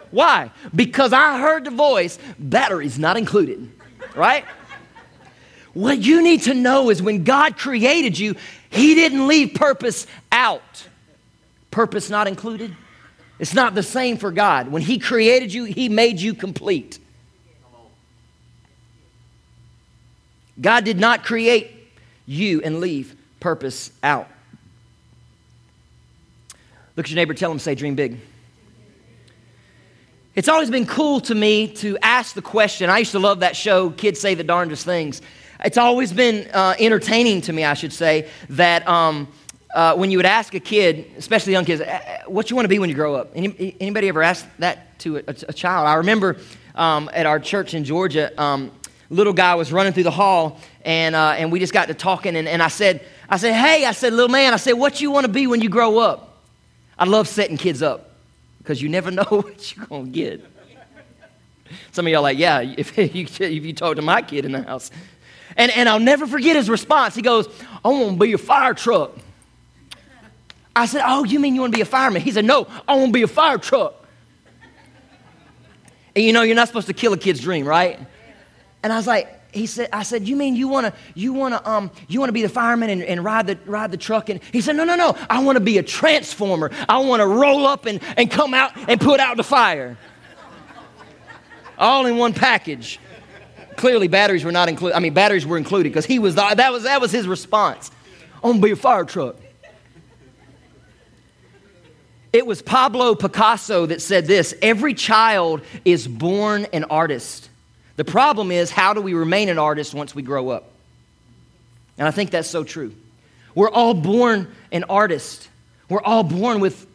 Why? 0.10 0.52
Because 0.76 1.14
I 1.14 1.40
heard 1.40 1.64
the 1.64 1.72
voice, 1.72 2.20
batteries 2.38 3.00
not 3.00 3.16
included. 3.16 3.72
Right? 4.14 4.44
What 5.74 6.00
you 6.00 6.22
need 6.22 6.44
to 6.44 6.54
know 6.54 6.90
is 6.90 7.02
when 7.02 7.24
God 7.24 7.58
created 7.58 8.18
you, 8.20 8.36
He 8.70 8.96
didn't 8.96 9.28
leave 9.28 9.54
purpose 9.54 10.06
out. 10.32 10.88
Purpose 11.70 12.10
not 12.10 12.28
included. 12.28 12.76
It's 13.40 13.54
not 13.54 13.74
the 13.74 13.84
same 13.84 14.18
for 14.18 14.32
God. 14.32 14.68
When 14.70 14.82
He 14.82 15.00
created 15.00 15.54
you, 15.54 15.64
He 15.64 15.90
made 15.90 16.20
you 16.20 16.34
complete. 16.34 17.00
God 20.60 20.84
did 20.84 21.00
not 21.00 21.24
create 21.24 21.72
you 22.26 22.62
and 22.62 22.80
leave 22.80 23.16
purpose 23.40 23.92
out. 24.04 24.28
Look 26.96 27.06
at 27.06 27.10
your 27.10 27.16
neighbor, 27.16 27.34
tell 27.34 27.52
him, 27.52 27.60
say, 27.60 27.74
dream 27.74 27.96
big. 27.96 28.20
It's 30.36 30.48
always 30.48 30.70
been 30.70 30.86
cool 30.86 31.20
to 31.22 31.36
me 31.36 31.68
to 31.76 31.98
ask 32.02 32.36
the 32.36 32.42
question. 32.42 32.90
I 32.90 33.00
used 33.00 33.12
to 33.12 33.20
love 33.20 33.40
that 33.40 33.56
show, 33.56 33.90
Kids 33.90 34.20
Say 34.20 34.36
the 34.36 34.44
Darndest 34.44 34.86
Things. 34.86 35.22
It's 35.64 35.78
always 35.78 36.12
been 36.12 36.50
uh, 36.52 36.76
entertaining 36.80 37.42
to 37.42 37.54
me, 37.54 37.64
I 37.64 37.76
should 37.76 37.94
say, 37.94 38.28
that 38.50 38.88
um, 38.88 39.28
uh, 39.74 39.96
when 39.96 40.10
you 40.10 40.18
would 40.18 40.26
ask 40.26 40.54
a 40.56 40.60
kid, 40.60 41.06
especially 41.18 41.54
young 41.54 41.66
kids, 41.66 41.82
what 42.26 42.50
you 42.50 42.56
want 42.56 42.66
to 42.66 42.70
be 42.70 42.80
when 42.80 42.90
you 42.90 42.96
grow 42.96 43.16
up? 43.16 43.32
Any, 43.36 43.76
anybody 43.80 44.08
ever 44.08 44.24
asked 44.24 44.48
that 44.60 44.98
to 45.00 45.18
a, 45.18 45.24
a 45.28 45.54
child? 45.54 45.88
I 45.88 45.96
remember 45.96 46.38
um, 46.74 47.10
at 47.14 47.26
our 47.26 47.40
church 47.40 47.74
in 47.74 47.84
Georgia, 47.84 48.32
um, 48.42 48.72
little 49.10 49.34
guy 49.34 49.54
was 49.56 49.72
running 49.72 49.94
through 49.94 50.04
the 50.04 50.12
hall, 50.12 50.60
and, 50.84 51.16
uh, 51.16 51.36
and 51.38 51.52
we 51.52 51.60
just 51.60 51.74
got 51.74 51.90
to 51.90 51.94
talking, 51.94 52.36
and, 52.36 52.48
and 52.48 52.64
I 52.64 52.70
said, 52.70 53.06
I 53.30 53.38
said, 53.38 53.54
hey, 53.54 53.86
I 53.86 53.92
said, 53.92 54.14
little 54.14 54.30
man, 54.30 54.54
I 54.54 54.58
said, 54.58 54.74
what 54.74 55.00
you 55.00 55.12
want 55.12 55.26
to 55.26 55.32
be 55.32 55.48
when 55.48 55.62
you 55.62 55.70
grow 55.70 56.00
up? 56.00 56.40
I 56.98 57.06
love 57.06 57.28
setting 57.28 57.58
kids 57.58 57.82
up 57.82 58.12
because 58.58 58.82
you 58.82 58.90
never 58.90 59.12
know 59.12 59.24
what 59.24 59.76
you're 59.76 59.86
going 59.86 60.06
to 60.06 60.12
get. 60.12 60.46
Some 61.92 62.06
of 62.08 62.12
y'all 62.12 62.20
are 62.20 62.24
like, 62.24 62.38
yeah, 62.38 62.62
if 62.62 62.98
you, 63.16 63.26
if 63.26 63.66
you 63.66 63.74
talk 63.74 63.96
to 63.96 64.02
my 64.02 64.22
kid 64.22 64.46
in 64.46 64.52
the 64.52 64.64
house, 64.64 64.92
and, 65.58 65.72
and 65.72 65.88
I'll 65.88 66.00
never 66.00 66.28
forget 66.28 66.56
his 66.56 66.70
response. 66.70 67.16
He 67.16 67.22
goes, 67.22 67.48
I 67.84 67.90
want 67.90 68.20
to 68.20 68.26
be 68.26 68.34
a 68.34 68.38
fire 68.38 68.74
truck. 68.74 69.12
I 70.76 70.86
said, 70.86 71.04
Oh, 71.06 71.24
you 71.24 71.40
mean 71.40 71.56
you 71.56 71.62
want 71.62 71.74
to 71.74 71.78
be 71.78 71.82
a 71.82 71.86
fireman? 71.86 72.22
He 72.22 72.32
said, 72.32 72.46
No, 72.46 72.68
I 72.88 72.96
want 72.96 73.08
to 73.08 73.14
be 73.14 73.24
a 73.24 73.28
fire 73.28 73.58
truck. 73.58 73.96
And 76.16 76.26
you 76.26 76.34
know, 76.34 76.42
you're 76.42 76.56
not 76.56 76.68
supposed 76.68 76.88
to 76.88 76.94
kill 76.94 77.14
a 77.14 77.18
kid's 77.18 77.40
dream, 77.40 77.66
right? 77.66 78.00
And 78.84 78.92
I 78.92 78.98
was 78.98 79.08
like, 79.08 79.38
he 79.54 79.66
said, 79.66 79.90
I 79.92 80.04
said, 80.04 80.28
you 80.28 80.36
mean 80.36 80.56
you 80.56 80.68
want 80.68 80.88
to, 80.88 80.94
you 81.14 81.34
want 81.34 81.54
to, 81.54 81.70
um, 81.70 81.92
you 82.08 82.20
want 82.20 82.30
to 82.30 82.34
be 82.34 82.42
the 82.42 82.50
fireman 82.50 82.90
and, 82.90 83.04
and 83.04 83.24
ride 83.24 83.48
the, 83.48 83.58
ride 83.66 83.92
the 83.92 83.98
truck? 83.98 84.30
And 84.30 84.40
he 84.52 84.62
said, 84.62 84.76
no, 84.76 84.86
no, 84.86 84.96
no. 84.96 85.18
I 85.30 85.44
want 85.44 85.58
to 85.58 85.60
be 85.60 85.78
a 85.78 85.84
transformer. 85.84 86.72
I 86.88 87.00
want 87.00 87.20
to 87.20 87.28
roll 87.28 87.68
up 87.68 87.86
and, 87.86 88.02
and 88.18 88.32
come 88.32 88.54
out 88.54 88.72
and 88.90 89.00
put 89.00 89.20
out 89.20 89.38
the 89.38 89.44
fire. 89.44 89.98
All 91.78 92.06
in 92.06 92.18
one 92.18 92.34
package. 92.34 93.00
Clearly, 93.82 94.08
batteries 94.08 94.46
were 94.46 94.52
not 94.52 94.70
included. 94.70 94.96
I 94.96 95.00
mean, 95.00 95.16
batteries 95.16 95.44
were 95.44 95.58
included 95.58 95.90
because 95.90 96.06
he 96.06 96.20
was 96.20 96.36
the, 96.36 96.54
that 96.54 96.72
was 96.72 96.84
that 96.84 97.02
was 97.02 97.12
his 97.12 97.28
response. 97.28 97.90
I'm 98.36 98.52
gonna 98.52 98.62
be 98.62 98.70
a 98.70 98.76
fire 98.76 99.06
truck. 99.06 99.38
It 102.32 102.46
was 102.46 102.62
Pablo 102.62 103.16
Picasso 103.16 103.88
that 103.88 104.00
said 104.04 104.28
this 104.28 104.54
Every 104.62 104.94
child 104.94 105.62
is 105.84 106.08
born 106.08 106.68
an 106.74 106.84
artist. 106.92 107.50
The 107.96 108.06
problem 108.06 108.52
is, 108.52 108.70
how 108.70 108.94
do 108.94 109.02
we 109.02 109.16
remain 109.16 109.50
an 109.50 109.58
artist 109.58 109.96
once 109.96 110.14
we 110.14 110.22
grow 110.22 110.50
up? 110.50 110.70
And 111.98 112.08
I 112.08 112.12
think 112.12 112.30
that's 112.30 112.48
so 112.48 112.64
true. 112.64 112.94
We're 113.56 113.72
all 113.72 113.96
born 113.96 114.54
an 114.72 114.84
artist, 114.90 115.50
we're 115.90 116.04
all 116.04 116.22
born 116.22 116.60
with 116.60 116.86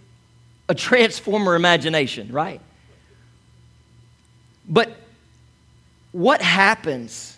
a 0.68 0.74
transformer 0.76 1.56
imagination, 1.56 2.30
right? 2.30 2.60
But 4.68 4.96
what 6.16 6.40
happens 6.40 7.36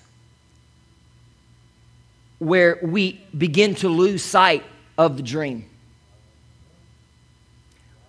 where 2.38 2.78
we 2.80 3.20
begin 3.36 3.74
to 3.74 3.88
lose 3.88 4.22
sight 4.22 4.62
of 4.96 5.16
the 5.16 5.22
dream? 5.24 5.64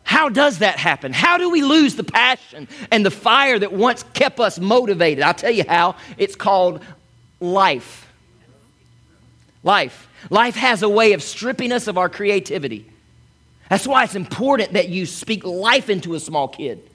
How 0.04 0.30
does 0.30 0.60
that 0.60 0.78
happen? 0.78 1.12
How 1.12 1.40
do 1.40 1.50
we 1.50 1.64
lose 1.64 1.96
the 1.96 2.04
passion 2.04 2.68
and 2.92 3.04
the 3.04 3.10
fire 3.10 3.58
that 3.58 3.74
once 3.74 4.04
kept 4.14 4.40
us 4.40 4.60
motivated? 4.60 5.24
I'll 5.24 5.34
tell 5.34 5.50
you 5.50 5.64
how. 5.68 5.96
It's 6.20 6.36
called 6.36 6.86
life. 7.40 8.08
Life. 9.64 10.08
Life 10.30 10.56
has 10.56 10.84
a 10.84 10.90
way 10.90 11.14
of 11.14 11.24
stripping 11.24 11.72
us 11.72 11.88
of 11.88 11.98
our 11.98 12.10
creativity. 12.10 12.88
That's 13.72 13.88
why 13.88 14.04
it's 14.04 14.14
important 14.14 14.74
that 14.74 14.90
you 14.90 15.08
speak 15.08 15.44
life 15.44 15.90
into 15.90 16.14
a 16.14 16.20
small 16.20 16.48
kid. 16.48 16.88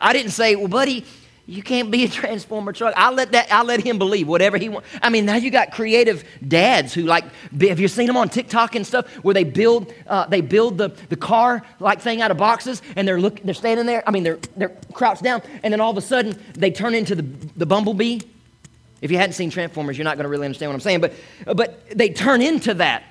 I 0.00 0.12
didn't 0.12 0.32
say, 0.32 0.56
well, 0.56 0.66
buddy, 0.66 1.04
you 1.46 1.62
can't 1.62 1.90
be 1.90 2.04
a 2.04 2.08
transformer 2.08 2.72
truck. 2.72 2.94
I 2.96 3.10
let 3.10 3.32
that. 3.32 3.52
I 3.52 3.62
let 3.62 3.82
him 3.82 3.98
believe 3.98 4.28
whatever 4.28 4.58
he 4.58 4.68
wants. 4.68 4.88
I 5.02 5.10
mean, 5.10 5.26
now 5.26 5.36
you 5.36 5.50
got 5.50 5.72
creative 5.72 6.24
dads 6.46 6.94
who 6.94 7.02
like. 7.02 7.24
Have 7.60 7.80
you 7.80 7.88
seen 7.88 8.06
them 8.06 8.16
on 8.16 8.28
TikTok 8.28 8.76
and 8.76 8.86
stuff 8.86 9.08
where 9.16 9.34
they 9.34 9.44
build 9.44 9.92
uh, 10.06 10.26
they 10.26 10.40
build 10.40 10.78
the, 10.78 10.90
the 11.08 11.16
car 11.16 11.62
like 11.80 12.00
thing 12.00 12.22
out 12.22 12.30
of 12.30 12.36
boxes 12.36 12.80
and 12.94 13.06
they're 13.08 13.20
look 13.20 13.42
they're 13.42 13.54
standing 13.54 13.86
there. 13.86 14.04
I 14.06 14.12
mean, 14.12 14.22
they're 14.22 14.38
they're 14.56 14.76
crouched 14.92 15.24
down 15.24 15.42
and 15.62 15.72
then 15.72 15.80
all 15.80 15.90
of 15.90 15.96
a 15.96 16.02
sudden 16.02 16.40
they 16.54 16.70
turn 16.70 16.94
into 16.94 17.16
the 17.16 17.22
the 17.56 17.66
bumblebee. 17.66 18.20
If 19.00 19.10
you 19.10 19.16
hadn't 19.16 19.34
seen 19.34 19.50
Transformers, 19.50 19.98
you're 19.98 20.04
not 20.04 20.16
going 20.16 20.24
to 20.24 20.30
really 20.30 20.46
understand 20.46 20.70
what 20.70 20.74
I'm 20.74 20.80
saying. 20.80 21.00
But 21.00 21.12
but 21.56 21.90
they 21.90 22.10
turn 22.10 22.40
into 22.40 22.74
that 22.74 23.02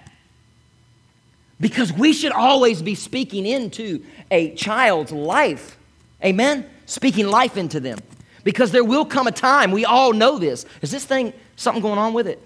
because 1.59 1.91
we 1.91 2.13
should 2.13 2.31
always 2.31 2.81
be 2.81 2.95
speaking 2.95 3.45
into 3.45 4.03
a 4.31 4.55
child's 4.55 5.11
life. 5.11 5.77
Amen? 6.23 6.69
Speaking 6.85 7.27
life 7.27 7.57
into 7.57 7.79
them. 7.79 7.99
Because 8.43 8.71
there 8.71 8.83
will 8.83 9.05
come 9.05 9.27
a 9.27 9.31
time, 9.31 9.71
we 9.71 9.85
all 9.85 10.13
know 10.13 10.39
this. 10.39 10.65
Is 10.81 10.91
this 10.91 11.05
thing 11.05 11.33
something 11.55 11.81
going 11.81 11.99
on 11.99 12.13
with 12.13 12.27
it? 12.27 12.41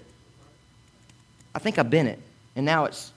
I 1.54 1.58
think 1.58 1.78
I've 1.78 1.90
been 1.90 2.06
it. 2.06 2.18
And 2.54 2.66
now 2.66 2.84
it's, 2.84 3.12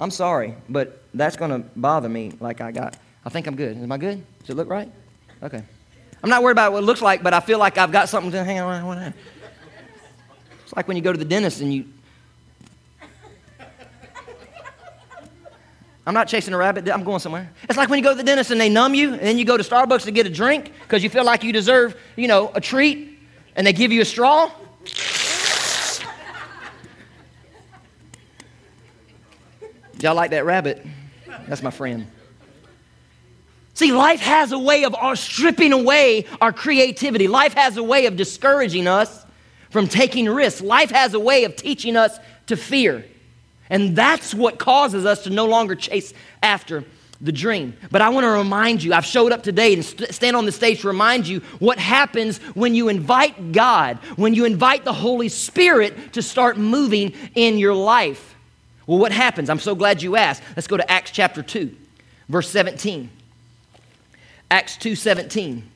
I'm 0.00 0.10
sorry, 0.10 0.54
but 0.68 1.02
that's 1.14 1.36
going 1.36 1.50
to 1.50 1.68
bother 1.76 2.08
me 2.08 2.32
like 2.40 2.60
I 2.60 2.72
got. 2.72 2.96
I 3.24 3.30
think 3.30 3.46
I'm 3.46 3.56
good. 3.56 3.76
Am 3.76 3.90
I 3.90 3.98
good? 3.98 4.24
Does 4.40 4.50
it 4.50 4.56
look 4.56 4.68
right? 4.68 4.90
Okay. 5.42 5.62
I'm 6.22 6.30
not 6.30 6.42
worried 6.42 6.52
about 6.52 6.72
what 6.72 6.82
it 6.82 6.86
looks 6.86 7.02
like, 7.02 7.22
but 7.22 7.32
I 7.34 7.40
feel 7.40 7.58
like 7.58 7.78
I've 7.78 7.92
got 7.92 8.08
something 8.08 8.32
to 8.32 8.42
hang 8.42 8.58
on. 8.58 9.14
It's 10.64 10.74
like 10.74 10.88
when 10.88 10.96
you 10.96 11.02
go 11.02 11.12
to 11.12 11.18
the 11.18 11.24
dentist 11.24 11.60
and 11.60 11.72
you 11.72 11.84
I'm 16.06 16.12
not 16.12 16.28
chasing 16.28 16.52
a 16.52 16.56
rabbit. 16.58 16.88
I'm 16.90 17.02
going 17.02 17.20
somewhere. 17.20 17.50
It's 17.68 17.78
like 17.78 17.88
when 17.88 17.98
you 17.98 18.04
go 18.04 18.10
to 18.10 18.16
the 18.16 18.22
dentist 18.22 18.50
and 18.50 18.60
they 18.60 18.68
numb 18.68 18.94
you, 18.94 19.12
and 19.12 19.22
then 19.22 19.38
you 19.38 19.46
go 19.46 19.56
to 19.56 19.62
Starbucks 19.62 20.02
to 20.02 20.10
get 20.10 20.26
a 20.26 20.30
drink 20.30 20.72
because 20.82 21.02
you 21.02 21.08
feel 21.08 21.24
like 21.24 21.42
you 21.42 21.52
deserve, 21.52 21.96
you 22.16 22.28
know, 22.28 22.50
a 22.54 22.60
treat, 22.60 23.18
and 23.56 23.66
they 23.66 23.72
give 23.72 23.90
you 23.90 24.02
a 24.02 24.04
straw. 24.04 24.50
Y'all 30.00 30.14
like 30.14 30.32
that 30.32 30.44
rabbit? 30.44 30.84
That's 31.48 31.62
my 31.62 31.70
friend. 31.70 32.06
See, 33.72 33.90
life 33.92 34.20
has 34.20 34.52
a 34.52 34.58
way 34.58 34.84
of 34.84 34.94
our 34.94 35.16
stripping 35.16 35.72
away 35.72 36.26
our 36.40 36.52
creativity. 36.52 37.26
Life 37.26 37.54
has 37.54 37.76
a 37.76 37.82
way 37.82 38.06
of 38.06 38.16
discouraging 38.16 38.86
us 38.86 39.24
from 39.70 39.88
taking 39.88 40.28
risks. 40.28 40.60
Life 40.60 40.90
has 40.90 41.14
a 41.14 41.20
way 41.20 41.44
of 41.44 41.56
teaching 41.56 41.96
us 41.96 42.18
to 42.46 42.56
fear. 42.56 43.04
And 43.70 43.96
that's 43.96 44.34
what 44.34 44.58
causes 44.58 45.06
us 45.06 45.24
to 45.24 45.30
no 45.30 45.46
longer 45.46 45.74
chase 45.74 46.12
after 46.42 46.84
the 47.20 47.32
dream. 47.32 47.76
But 47.90 48.02
I 48.02 48.10
want 48.10 48.24
to 48.24 48.30
remind 48.30 48.82
you, 48.82 48.92
I've 48.92 49.06
showed 49.06 49.32
up 49.32 49.42
today 49.42 49.72
and 49.72 49.84
st- 49.84 50.12
stand 50.12 50.36
on 50.36 50.44
the 50.44 50.52
stage 50.52 50.82
to 50.82 50.88
remind 50.88 51.26
you 51.26 51.40
what 51.58 51.78
happens 51.78 52.38
when 52.54 52.74
you 52.74 52.88
invite 52.88 53.52
God, 53.52 53.98
when 54.16 54.34
you 54.34 54.44
invite 54.44 54.84
the 54.84 54.92
Holy 54.92 55.28
Spirit 55.28 56.12
to 56.12 56.22
start 56.22 56.58
moving 56.58 57.14
in 57.34 57.56
your 57.58 57.74
life. 57.74 58.34
Well, 58.86 58.98
what 58.98 59.12
happens? 59.12 59.48
I'm 59.48 59.60
so 59.60 59.74
glad 59.74 60.02
you 60.02 60.16
asked. 60.16 60.42
Let's 60.56 60.66
go 60.66 60.76
to 60.76 60.90
Acts 60.90 61.10
chapter 61.10 61.42
2, 61.42 61.74
verse 62.28 62.50
17. 62.50 63.08
Acts 64.50 64.76
2 64.76 64.94
17. 64.94 65.70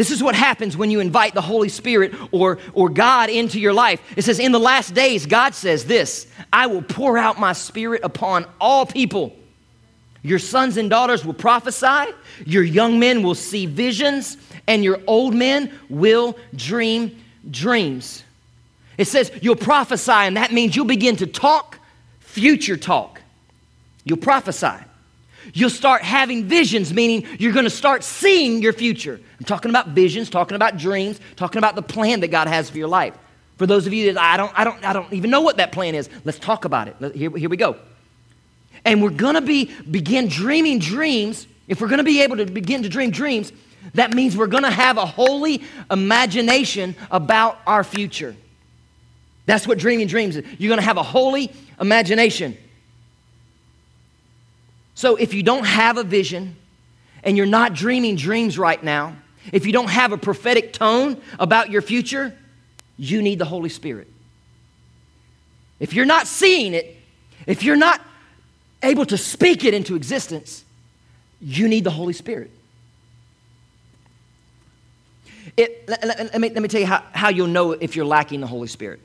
This 0.00 0.10
is 0.10 0.22
what 0.22 0.34
happens 0.34 0.78
when 0.78 0.90
you 0.90 1.00
invite 1.00 1.34
the 1.34 1.42
Holy 1.42 1.68
Spirit 1.68 2.14
or, 2.32 2.56
or 2.72 2.88
God 2.88 3.28
into 3.28 3.60
your 3.60 3.74
life. 3.74 4.00
It 4.16 4.22
says, 4.22 4.38
In 4.38 4.50
the 4.50 4.58
last 4.58 4.94
days, 4.94 5.26
God 5.26 5.54
says 5.54 5.84
this 5.84 6.26
I 6.50 6.68
will 6.68 6.80
pour 6.80 7.18
out 7.18 7.38
my 7.38 7.52
spirit 7.52 8.00
upon 8.02 8.46
all 8.58 8.86
people. 8.86 9.36
Your 10.22 10.38
sons 10.38 10.78
and 10.78 10.88
daughters 10.88 11.22
will 11.22 11.34
prophesy, 11.34 12.14
your 12.46 12.62
young 12.62 12.98
men 12.98 13.22
will 13.22 13.34
see 13.34 13.66
visions, 13.66 14.38
and 14.66 14.82
your 14.82 15.02
old 15.06 15.34
men 15.34 15.70
will 15.90 16.38
dream 16.56 17.22
dreams. 17.50 18.24
It 18.96 19.04
says 19.04 19.30
you'll 19.42 19.54
prophesy, 19.54 20.12
and 20.12 20.38
that 20.38 20.50
means 20.50 20.74
you'll 20.74 20.86
begin 20.86 21.16
to 21.16 21.26
talk 21.26 21.78
future 22.20 22.78
talk. 22.78 23.20
You'll 24.04 24.16
prophesy. 24.16 24.82
You'll 25.52 25.70
start 25.70 26.02
having 26.02 26.44
visions, 26.44 26.92
meaning 26.92 27.26
you're 27.38 27.52
going 27.52 27.64
to 27.64 27.70
start 27.70 28.04
seeing 28.04 28.62
your 28.62 28.72
future. 28.72 29.20
I'm 29.38 29.44
talking 29.44 29.70
about 29.70 29.88
visions, 29.88 30.30
talking 30.30 30.54
about 30.54 30.76
dreams, 30.76 31.20
talking 31.36 31.58
about 31.58 31.74
the 31.74 31.82
plan 31.82 32.20
that 32.20 32.28
God 32.28 32.48
has 32.48 32.70
for 32.70 32.78
your 32.78 32.88
life. 32.88 33.14
For 33.56 33.66
those 33.66 33.86
of 33.86 33.92
you 33.92 34.12
that 34.12 34.20
I 34.20 34.36
don't, 34.36 34.52
I 34.58 34.64
don't, 34.64 34.84
I 34.84 34.92
don't 34.92 35.12
even 35.12 35.30
know 35.30 35.42
what 35.42 35.58
that 35.58 35.72
plan 35.72 35.94
is, 35.94 36.08
let's 36.24 36.38
talk 36.38 36.64
about 36.64 36.88
it. 36.88 37.14
Here, 37.14 37.30
here 37.30 37.48
we 37.48 37.56
go. 37.56 37.76
And 38.84 39.02
we're 39.02 39.10
going 39.10 39.34
to 39.34 39.42
be 39.42 39.70
begin 39.90 40.28
dreaming 40.28 40.78
dreams. 40.78 41.46
If 41.68 41.80
we're 41.80 41.88
going 41.88 41.98
to 41.98 42.04
be 42.04 42.22
able 42.22 42.38
to 42.38 42.46
begin 42.46 42.82
to 42.84 42.88
dream 42.88 43.10
dreams, 43.10 43.52
that 43.94 44.14
means 44.14 44.36
we're 44.36 44.46
going 44.46 44.64
to 44.64 44.70
have 44.70 44.96
a 44.96 45.06
holy 45.06 45.62
imagination 45.90 46.94
about 47.10 47.58
our 47.66 47.84
future. 47.84 48.34
That's 49.46 49.66
what 49.66 49.78
dreaming 49.78 50.06
dreams 50.06 50.36
is. 50.36 50.46
You're 50.58 50.68
going 50.68 50.80
to 50.80 50.84
have 50.84 50.96
a 50.96 51.02
holy 51.02 51.52
imagination. 51.80 52.56
So 55.00 55.16
if 55.16 55.32
you 55.32 55.42
don't 55.42 55.64
have 55.64 55.96
a 55.96 56.04
vision 56.04 56.56
and 57.24 57.34
you're 57.34 57.46
not 57.46 57.72
dreaming 57.72 58.16
dreams 58.16 58.58
right 58.58 58.84
now, 58.84 59.16
if 59.50 59.64
you 59.64 59.72
don't 59.72 59.88
have 59.88 60.12
a 60.12 60.18
prophetic 60.18 60.74
tone 60.74 61.18
about 61.38 61.70
your 61.70 61.80
future, 61.80 62.36
you 62.98 63.22
need 63.22 63.38
the 63.38 63.46
Holy 63.46 63.70
Spirit. 63.70 64.08
If 65.78 65.94
you're 65.94 66.04
not 66.04 66.26
seeing 66.26 66.74
it, 66.74 66.98
if 67.46 67.62
you're 67.62 67.76
not 67.76 67.98
able 68.82 69.06
to 69.06 69.16
speak 69.16 69.64
it 69.64 69.72
into 69.72 69.96
existence, 69.96 70.66
you 71.40 71.66
need 71.66 71.84
the 71.84 71.90
Holy 71.90 72.12
Spirit. 72.12 72.50
It, 75.56 75.88
let, 75.88 76.04
let, 76.04 76.18
let, 76.18 76.38
me, 76.42 76.50
let 76.50 76.60
me 76.60 76.68
tell 76.68 76.80
you 76.82 76.86
how, 76.86 77.02
how 77.12 77.30
you'll 77.30 77.46
know 77.46 77.72
if 77.72 77.96
you're 77.96 78.04
lacking 78.04 78.42
the 78.42 78.46
Holy 78.46 78.68
Spirit. 78.68 79.00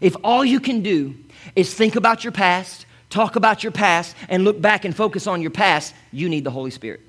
If 0.00 0.14
all 0.22 0.44
you 0.44 0.60
can 0.60 0.82
do 0.82 1.16
is 1.56 1.74
think 1.74 1.96
about 1.96 2.22
your 2.22 2.32
past, 2.32 2.85
talk 3.16 3.36
about 3.36 3.62
your 3.62 3.72
past 3.72 4.14
and 4.28 4.44
look 4.44 4.60
back 4.60 4.84
and 4.84 4.94
focus 4.94 5.26
on 5.26 5.40
your 5.40 5.50
past, 5.50 5.94
you 6.12 6.28
need 6.28 6.44
the 6.44 6.50
Holy 6.50 6.70
Spirit. 6.70 7.00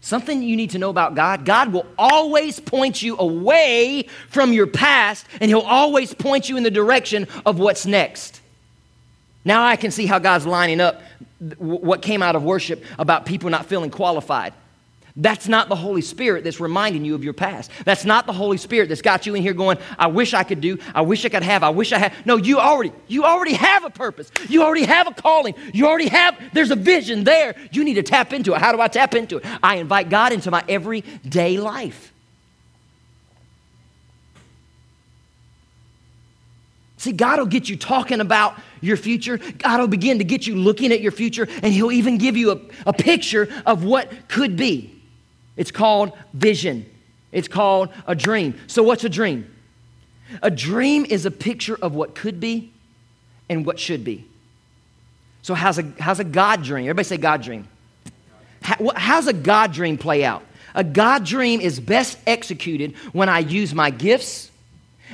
Something 0.00 0.42
you 0.42 0.56
need 0.56 0.70
to 0.70 0.78
know 0.78 0.90
about 0.90 1.14
God 1.14 1.44
God 1.44 1.72
will 1.72 1.86
always 1.98 2.58
point 2.58 3.02
you 3.02 3.16
away 3.18 4.08
from 4.28 4.52
your 4.52 4.66
past, 4.66 5.26
and 5.40 5.48
He'll 5.48 5.60
always 5.60 6.14
point 6.14 6.48
you 6.48 6.56
in 6.56 6.62
the 6.62 6.70
direction 6.70 7.28
of 7.46 7.58
what's 7.58 7.86
next. 7.86 8.40
Now 9.44 9.64
I 9.64 9.76
can 9.76 9.90
see 9.90 10.06
how 10.06 10.18
God's 10.18 10.46
lining 10.46 10.80
up 10.80 11.02
what 11.58 12.02
came 12.02 12.22
out 12.22 12.34
of 12.34 12.42
worship 12.44 12.84
about 12.98 13.26
people 13.26 13.50
not 13.50 13.66
feeling 13.66 13.90
qualified. 13.90 14.54
That's 15.14 15.46
not 15.46 15.68
the 15.68 15.76
Holy 15.76 16.00
Spirit 16.00 16.42
that's 16.42 16.58
reminding 16.58 17.04
you 17.04 17.14
of 17.14 17.22
your 17.22 17.34
past. 17.34 17.70
That's 17.84 18.06
not 18.06 18.26
the 18.26 18.32
Holy 18.32 18.56
Spirit 18.56 18.88
that's 18.88 19.02
got 19.02 19.26
you 19.26 19.34
in 19.34 19.42
here 19.42 19.52
going, 19.52 19.76
I 19.98 20.06
wish 20.06 20.32
I 20.32 20.42
could 20.42 20.62
do, 20.62 20.78
I 20.94 21.02
wish 21.02 21.24
I 21.26 21.28
could 21.28 21.42
have, 21.42 21.62
I 21.62 21.68
wish 21.68 21.92
I 21.92 21.98
had. 21.98 22.14
No, 22.24 22.36
you 22.36 22.58
already, 22.58 22.92
you 23.08 23.24
already 23.24 23.52
have 23.52 23.84
a 23.84 23.90
purpose. 23.90 24.32
You 24.48 24.62
already 24.62 24.84
have 24.84 25.06
a 25.06 25.12
calling. 25.12 25.54
You 25.74 25.86
already 25.86 26.08
have, 26.08 26.38
there's 26.54 26.70
a 26.70 26.76
vision 26.76 27.24
there. 27.24 27.54
You 27.72 27.84
need 27.84 27.94
to 27.94 28.02
tap 28.02 28.32
into 28.32 28.54
it. 28.54 28.60
How 28.60 28.72
do 28.72 28.80
I 28.80 28.88
tap 28.88 29.14
into 29.14 29.36
it? 29.36 29.44
I 29.62 29.76
invite 29.76 30.08
God 30.08 30.32
into 30.32 30.50
my 30.50 30.64
everyday 30.66 31.58
life. 31.58 32.10
See, 36.96 37.12
God 37.12 37.38
will 37.38 37.46
get 37.46 37.68
you 37.68 37.76
talking 37.76 38.20
about 38.20 38.58
your 38.80 38.96
future. 38.96 39.36
God 39.36 39.80
will 39.80 39.88
begin 39.88 40.18
to 40.18 40.24
get 40.24 40.46
you 40.46 40.54
looking 40.54 40.92
at 40.92 41.00
your 41.00 41.12
future, 41.12 41.48
and 41.62 41.74
He'll 41.74 41.92
even 41.92 42.16
give 42.16 42.36
you 42.36 42.52
a, 42.52 42.60
a 42.86 42.92
picture 42.92 43.48
of 43.66 43.84
what 43.84 44.28
could 44.28 44.56
be. 44.56 45.01
It's 45.56 45.70
called 45.70 46.12
vision. 46.32 46.86
It's 47.30 47.48
called 47.48 47.90
a 48.06 48.14
dream. 48.14 48.58
So, 48.66 48.82
what's 48.82 49.04
a 49.04 49.08
dream? 49.08 49.48
A 50.42 50.50
dream 50.50 51.06
is 51.08 51.26
a 51.26 51.30
picture 51.30 51.76
of 51.80 51.94
what 51.94 52.14
could 52.14 52.40
be 52.40 52.72
and 53.48 53.66
what 53.66 53.78
should 53.78 54.04
be. 54.04 54.26
So, 55.42 55.54
how's 55.54 55.78
a, 55.78 55.92
how's 55.98 56.20
a 56.20 56.24
God 56.24 56.62
dream? 56.62 56.84
Everybody 56.84 57.04
say 57.04 57.16
God 57.16 57.42
dream. 57.42 57.68
How, 58.62 58.92
how's 58.94 59.26
a 59.26 59.32
God 59.32 59.72
dream 59.72 59.98
play 59.98 60.24
out? 60.24 60.44
A 60.74 60.84
God 60.84 61.24
dream 61.24 61.60
is 61.60 61.80
best 61.80 62.18
executed 62.26 62.94
when 63.12 63.28
I 63.28 63.40
use 63.40 63.74
my 63.74 63.90
gifts 63.90 64.50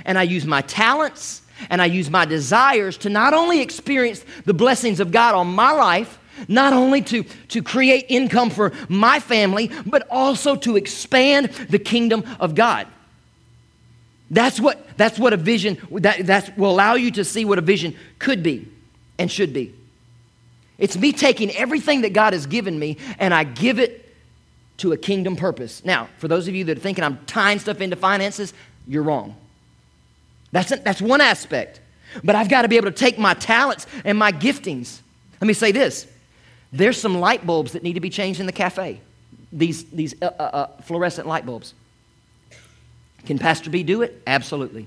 and 0.05 0.19
I 0.19 0.23
use 0.23 0.45
my 0.45 0.61
talents 0.63 1.43
and 1.71 1.83
I 1.83 1.87
use 1.87 2.11
my 2.11 2.25
desires 2.25 2.97
to 2.99 3.09
not 3.09 3.35
only 3.35 3.61
experience 3.61 4.25
the 4.45 4.55
blessings 4.55 5.01
of 5.01 5.11
God 5.11 5.35
on 5.35 5.49
my 5.49 5.73
life, 5.73 6.19
not 6.47 6.73
only 6.73 7.03
to, 7.03 7.25
to 7.49 7.63
create 7.63 8.07
income 8.09 8.51
for 8.51 8.73
my 8.89 9.21
family, 9.21 9.71
but 9.87 10.07
also 10.11 10.55
to 10.57 10.77
expand 10.77 11.49
the 11.71 11.79
kingdom 11.79 12.25
of 12.39 12.55
God. 12.55 12.87
That's 14.31 14.61
what, 14.61 14.97
that's 14.97 15.19
what 15.19 15.33
a 15.33 15.37
vision, 15.37 15.79
that 15.93 16.27
that's, 16.27 16.55
will 16.57 16.71
allow 16.71 16.95
you 16.95 17.11
to 17.13 17.25
see 17.25 17.45
what 17.45 17.59
a 17.59 17.63
vision 17.63 17.97
could 18.19 18.43
be 18.43 18.69
and 19.19 19.31
should 19.31 19.53
be. 19.53 19.75
It's 20.79 20.97
me 20.97 21.13
taking 21.13 21.51
everything 21.53 22.03
that 22.03 22.13
God 22.13 22.35
has 22.35 22.47
given 22.47 22.79
me 22.79 22.99
and 23.19 23.35
I 23.35 23.45
give 23.45 23.79
it 23.79 24.05
to 24.79 24.93
a 24.93 24.97
kingdom 24.97 25.35
purpose. 25.35 25.85
Now, 25.85 26.09
for 26.19 26.29
those 26.29 26.47
of 26.47 26.55
you 26.55 26.65
that 26.65 26.79
are 26.79 26.81
thinking 26.81 27.03
I'm 27.03 27.19
tying 27.27 27.59
stuff 27.59 27.81
into 27.81 27.97
finances, 27.97 28.55
you're 28.87 29.03
wrong. 29.03 29.35
That's, 30.53 30.71
that's 30.71 31.03
one 31.03 31.21
aspect. 31.21 31.81
But 32.23 32.37
I've 32.37 32.49
got 32.49 32.63
to 32.63 32.69
be 32.69 32.77
able 32.77 32.91
to 32.91 32.97
take 32.97 33.19
my 33.19 33.35
talents 33.35 33.87
and 34.05 34.17
my 34.17 34.33
giftings. 34.33 35.01
Let 35.41 35.49
me 35.49 35.55
say 35.55 35.73
this 35.73 36.07
there's 36.73 37.01
some 37.01 37.19
light 37.19 37.47
bulbs 37.47 37.73
that 37.73 37.83
need 37.83 37.95
to 37.95 38.01
be 38.01 38.11
changed 38.11 38.41
in 38.41 38.47
the 38.47 38.53
cafe, 38.53 39.01
these, 39.53 39.85
these 39.85 40.15
uh, 40.21 40.27
uh, 40.27 40.43
uh, 40.43 40.67
fluorescent 40.83 41.27
light 41.27 41.47
bulbs. 41.47 41.75
Can 43.27 43.39
Pastor 43.39 43.71
B 43.71 43.83
do 43.83 44.03
it? 44.03 44.23
Absolutely. 44.27 44.87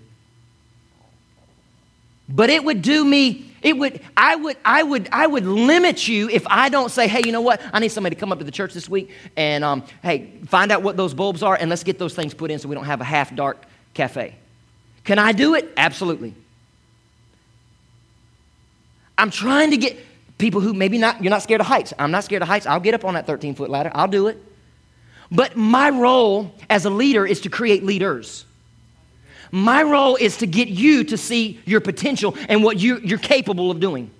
But 2.29 2.49
it 2.49 2.63
would 2.63 2.81
do 2.81 3.03
me, 3.03 3.51
it 3.61 3.77
would, 3.77 3.99
I 4.15 4.35
would, 4.35 4.57
I 4.63 4.83
would, 4.83 5.09
I 5.11 5.27
would 5.27 5.45
limit 5.45 6.07
you 6.07 6.29
if 6.29 6.45
I 6.47 6.69
don't 6.69 6.89
say, 6.89 7.07
hey, 7.07 7.21
you 7.25 7.31
know 7.31 7.41
what? 7.41 7.61
I 7.73 7.79
need 7.79 7.89
somebody 7.89 8.15
to 8.15 8.19
come 8.19 8.31
up 8.31 8.37
to 8.37 8.45
the 8.45 8.51
church 8.51 8.73
this 8.73 8.87
week 8.87 9.11
and 9.35 9.63
um, 9.63 9.83
hey, 10.01 10.31
find 10.47 10.71
out 10.71 10.81
what 10.81 10.95
those 10.95 11.13
bulbs 11.13 11.43
are 11.43 11.55
and 11.55 11.69
let's 11.69 11.83
get 11.83 11.99
those 11.99 12.13
things 12.13 12.33
put 12.33 12.51
in 12.51 12.59
so 12.59 12.69
we 12.69 12.75
don't 12.75 12.85
have 12.85 13.01
a 13.01 13.05
half 13.05 13.35
dark 13.35 13.63
cafe. 13.93 14.35
Can 15.03 15.19
I 15.19 15.33
do 15.33 15.55
it? 15.55 15.73
Absolutely. 15.75 16.33
I'm 19.17 19.29
trying 19.29 19.71
to 19.71 19.77
get 19.77 19.97
people 20.41 20.59
who 20.59 20.73
maybe 20.73 20.97
not, 20.97 21.23
you're 21.23 21.29
not 21.29 21.43
scared 21.43 21.61
of 21.61 21.67
heights. 21.67 21.93
I'm 21.97 22.11
not 22.11 22.25
scared 22.25 22.41
of 22.41 22.47
heights. 22.47 22.65
I'll 22.65 22.79
get 22.79 22.93
up 22.93 23.05
on 23.05 23.13
that 23.13 23.25
13 23.25 23.55
foot 23.55 23.69
ladder. 23.69 23.91
I'll 23.93 24.07
do 24.07 24.27
it. 24.27 24.43
But 25.31 25.55
my 25.55 25.89
role 25.89 26.53
as 26.69 26.83
a 26.83 26.89
leader 26.89 27.25
is 27.25 27.41
to 27.41 27.49
create 27.49 27.83
leaders. 27.83 28.45
My 29.51 29.83
role 29.83 30.15
is 30.15 30.37
to 30.37 30.47
get 30.47 30.67
you 30.67 31.03
to 31.05 31.17
see 31.17 31.59
your 31.65 31.79
potential 31.79 32.35
and 32.49 32.63
what 32.63 32.79
you, 32.79 32.99
you're 32.99 33.17
capable 33.17 33.71
of 33.71 33.79
doing. 33.79 34.11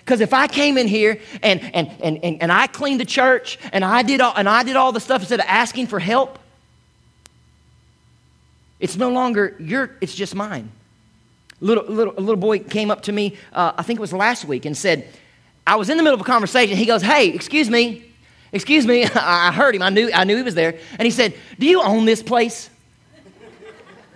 Because 0.00 0.20
if 0.20 0.34
I 0.34 0.48
came 0.48 0.76
in 0.76 0.88
here 0.88 1.20
and, 1.42 1.60
and, 1.74 1.90
and, 2.02 2.24
and, 2.24 2.42
and 2.42 2.52
I 2.52 2.66
cleaned 2.66 3.00
the 3.00 3.04
church 3.04 3.58
and 3.72 3.84
I, 3.84 4.02
did 4.02 4.20
all, 4.20 4.34
and 4.36 4.48
I 4.48 4.62
did 4.64 4.76
all 4.76 4.92
the 4.92 5.00
stuff 5.00 5.22
instead 5.22 5.40
of 5.40 5.46
asking 5.46 5.86
for 5.86 6.00
help, 6.00 6.38
it's 8.80 8.96
no 8.96 9.10
longer 9.10 9.54
your, 9.60 9.96
it's 10.00 10.14
just 10.14 10.34
mine. 10.34 10.70
Little, 11.60 11.84
little, 11.84 12.14
a 12.18 12.20
little 12.20 12.36
boy 12.36 12.58
came 12.58 12.90
up 12.90 13.02
to 13.02 13.12
me, 13.12 13.36
uh, 13.52 13.72
I 13.78 13.84
think 13.84 13.98
it 13.98 14.00
was 14.00 14.12
last 14.12 14.44
week, 14.44 14.64
and 14.64 14.76
said, 14.76 15.08
I 15.66 15.76
was 15.76 15.90
in 15.90 15.96
the 15.96 16.02
middle 16.02 16.14
of 16.14 16.20
a 16.20 16.24
conversation. 16.24 16.76
He 16.76 16.86
goes, 16.86 17.02
Hey, 17.02 17.28
excuse 17.28 17.70
me, 17.70 18.12
Excuse 18.52 18.86
me, 18.86 19.04
I 19.14 19.50
heard 19.50 19.74
him. 19.74 19.82
I 19.82 19.88
knew, 19.88 20.10
I 20.12 20.24
knew 20.24 20.36
he 20.36 20.42
was 20.42 20.54
there. 20.54 20.78
And 20.98 21.02
he 21.02 21.10
said, 21.10 21.34
Do 21.58 21.66
you 21.66 21.82
own 21.82 22.04
this 22.04 22.22
place? 22.22 22.68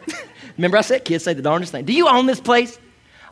Remember 0.56 0.76
I 0.76 0.82
said 0.82 1.04
kids 1.04 1.24
say 1.24 1.34
the 1.34 1.42
darndest 1.42 1.72
thing. 1.72 1.84
Do 1.84 1.92
you 1.92 2.08
own 2.08 2.26
this 2.26 2.40
place? 2.40 2.78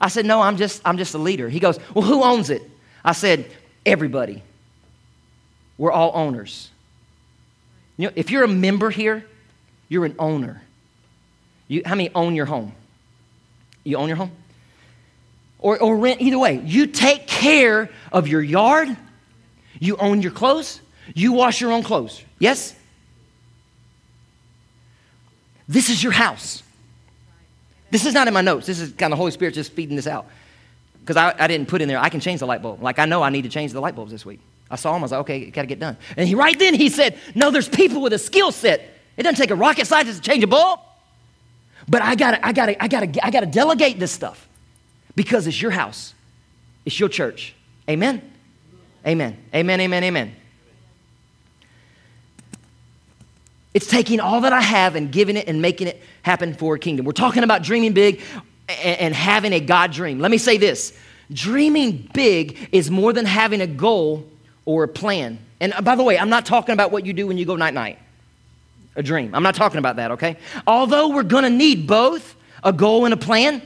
I 0.00 0.09
said, 0.09 0.26
No, 0.26 0.40
I'm 0.40 0.56
just, 0.56 0.83
I'm 0.85 0.97
just 0.97 1.14
a 1.14 1.18
leader. 1.18 1.49
He 1.49 1.61
goes, 1.61 1.78
Well, 1.94 2.04
who 2.04 2.23
owns 2.23 2.50
it? 2.50 2.62
I 3.04 3.12
said, 3.12 3.49
Everybody. 3.85 4.42
We're 5.76 5.92
all 5.92 6.12
owners. 6.14 6.71
You 7.97 8.09
know, 8.09 8.12
if 8.16 8.30
you're 8.30 8.44
a 8.44 8.49
member 8.49 8.90
here, 8.90 9.25
you're 9.88 10.04
an 10.04 10.14
owner. 10.18 10.62
You, 11.66 11.83
how 11.85 11.97
many 11.97 12.11
own 12.14 12.37
your 12.37 12.47
home? 12.47 12.73
You 13.83 13.97
own 13.97 14.09
your 14.09 14.16
home? 14.16 14.30
Or, 15.64 15.80
or 15.80 15.97
rent, 15.97 16.21
either 16.21 16.38
way. 16.38 16.61
You 16.62 16.87
take 16.87 17.26
care 17.26 17.88
of 18.12 18.28
your 18.28 18.42
yard, 18.42 18.94
you 19.80 19.97
own 19.97 20.21
your 20.21 20.30
clothes, 20.30 20.83
you 21.14 21.33
wash 21.33 21.59
your 21.59 21.73
own 21.73 21.83
clothes. 21.83 22.23
Yes? 22.39 22.75
This 25.67 25.89
is 25.89 26.02
your 26.02 26.12
house. 26.12 26.62
This 27.91 28.04
is 28.04 28.12
not 28.12 28.28
in 28.28 28.34
my 28.34 28.43
notes. 28.43 28.67
This 28.67 28.78
is 28.78 28.93
kind 28.93 29.15
of 29.15 29.17
Holy 29.19 29.30
Spirit 29.30 29.54
just 29.54 29.73
feeding 29.73 29.97
this 29.97 30.06
out. 30.06 30.26
Because 31.00 31.17
I, 31.17 31.34
I 31.39 31.47
didn't 31.47 31.69
put 31.69 31.80
in 31.80 31.89
there, 31.89 31.99
I 31.99 32.10
can 32.10 32.21
change 32.21 32.41
the 32.41 32.47
light 32.47 32.60
bulb. 32.60 32.82
Like, 32.82 32.99
I 32.99 33.06
know 33.06 33.23
I 33.23 33.30
need 33.30 33.45
to 33.45 33.49
change 33.49 33.73
the 33.73 33.80
light 33.80 33.97
bulbs 33.97 34.12
this 34.12 34.26
week. 34.26 34.41
I 34.71 34.76
saw 34.76 34.95
him, 34.95 35.00
I 35.00 35.04
was 35.04 35.12
like, 35.12 35.21
okay, 35.21 35.47
got 35.49 35.62
to 35.62 35.67
get 35.67 35.80
done. 35.80 35.97
And 36.19 36.28
he, 36.28 36.34
right 36.34 36.58
then 36.58 36.75
he 36.75 36.91
said, 36.91 37.19
no, 37.34 37.50
there's 37.50 37.71
people 37.71 38.02
with 38.02 38.12
a 38.12 38.19
skill 38.19 38.52
set. 38.52 38.86
It 39.17 39.23
doesn't 39.23 39.39
take 39.39 39.50
a 39.50 39.56
rocket 39.56 39.86
scientist 39.86 40.23
to 40.23 40.30
change 40.30 40.45
a 40.45 40.47
bulb. 40.47 40.80
But 41.89 42.02
I 42.02 42.17
gotta, 42.17 42.47
I 42.47 42.52
gotta, 42.52 42.84
I 42.84 42.86
gotta, 42.86 43.25
I 43.26 43.30
gotta 43.30 43.47
delegate 43.47 43.99
this 43.99 44.12
stuff 44.12 44.47
because 45.17 45.47
it's 45.47 45.61
your 45.61 45.71
house, 45.71 46.15
it's 46.85 46.99
your 46.99 47.09
church. 47.09 47.55
Amen. 47.89 48.23
Amen. 49.07 49.37
Amen. 49.55 49.81
Amen. 49.81 50.05
Amen. 50.05 50.37
It's 53.75 53.89
taking 53.89 54.21
all 54.21 54.43
that 54.43 54.53
I 54.53 54.61
have 54.61 54.95
and 54.95 55.11
giving 55.11 55.37
it 55.37 55.49
and 55.49 55.61
making 55.61 55.89
it 55.89 56.00
happen 56.23 56.55
for 56.55 56.77
a 56.77 56.79
kingdom. 56.79 57.05
We're 57.05 57.13
talking 57.13 57.43
about 57.43 57.63
dreaming 57.63 57.93
big 57.93 58.23
and 58.69 59.15
having 59.15 59.53
a 59.53 59.61
God 59.61 59.93
dream. 59.93 60.21
Let 60.21 60.31
me 60.31 60.39
say 60.39 60.57
this 60.57 60.97
dreaming 61.33 62.09
big 62.13 62.69
is 62.71 62.91
more 62.91 63.13
than 63.13 63.27
having 63.27 63.61
a 63.61 63.67
goal 63.67 64.29
or 64.65 64.85
a 64.85 64.89
plan. 64.89 65.39
And 65.61 65.73
uh, 65.73 65.83
by 65.83 65.97
the 65.97 66.03
way, 66.03 66.19
I'm 66.19 66.29
not 66.29 66.47
talking 66.47 66.73
about 66.73 66.93
what 66.93 67.05
you 67.05 67.13
do 67.13 67.27
when 67.27 67.39
you 67.39 67.45
go 67.45 67.57
night 67.57 67.75
night, 67.75 67.99
a 68.97 69.03
dream. 69.03 69.35
I'm 69.35 69.43
not 69.43 69.55
talking 69.55 69.79
about 69.79 69.97
that, 69.97 70.13
okay? 70.13 70.37
Although 70.67 71.09
we're 71.09 71.23
gonna 71.23 71.50
need 71.50 71.87
both 71.87 72.37
a 72.63 72.73
goal 72.73 73.05
and 73.05 73.15
a 73.15 73.17
plan. 73.17 73.61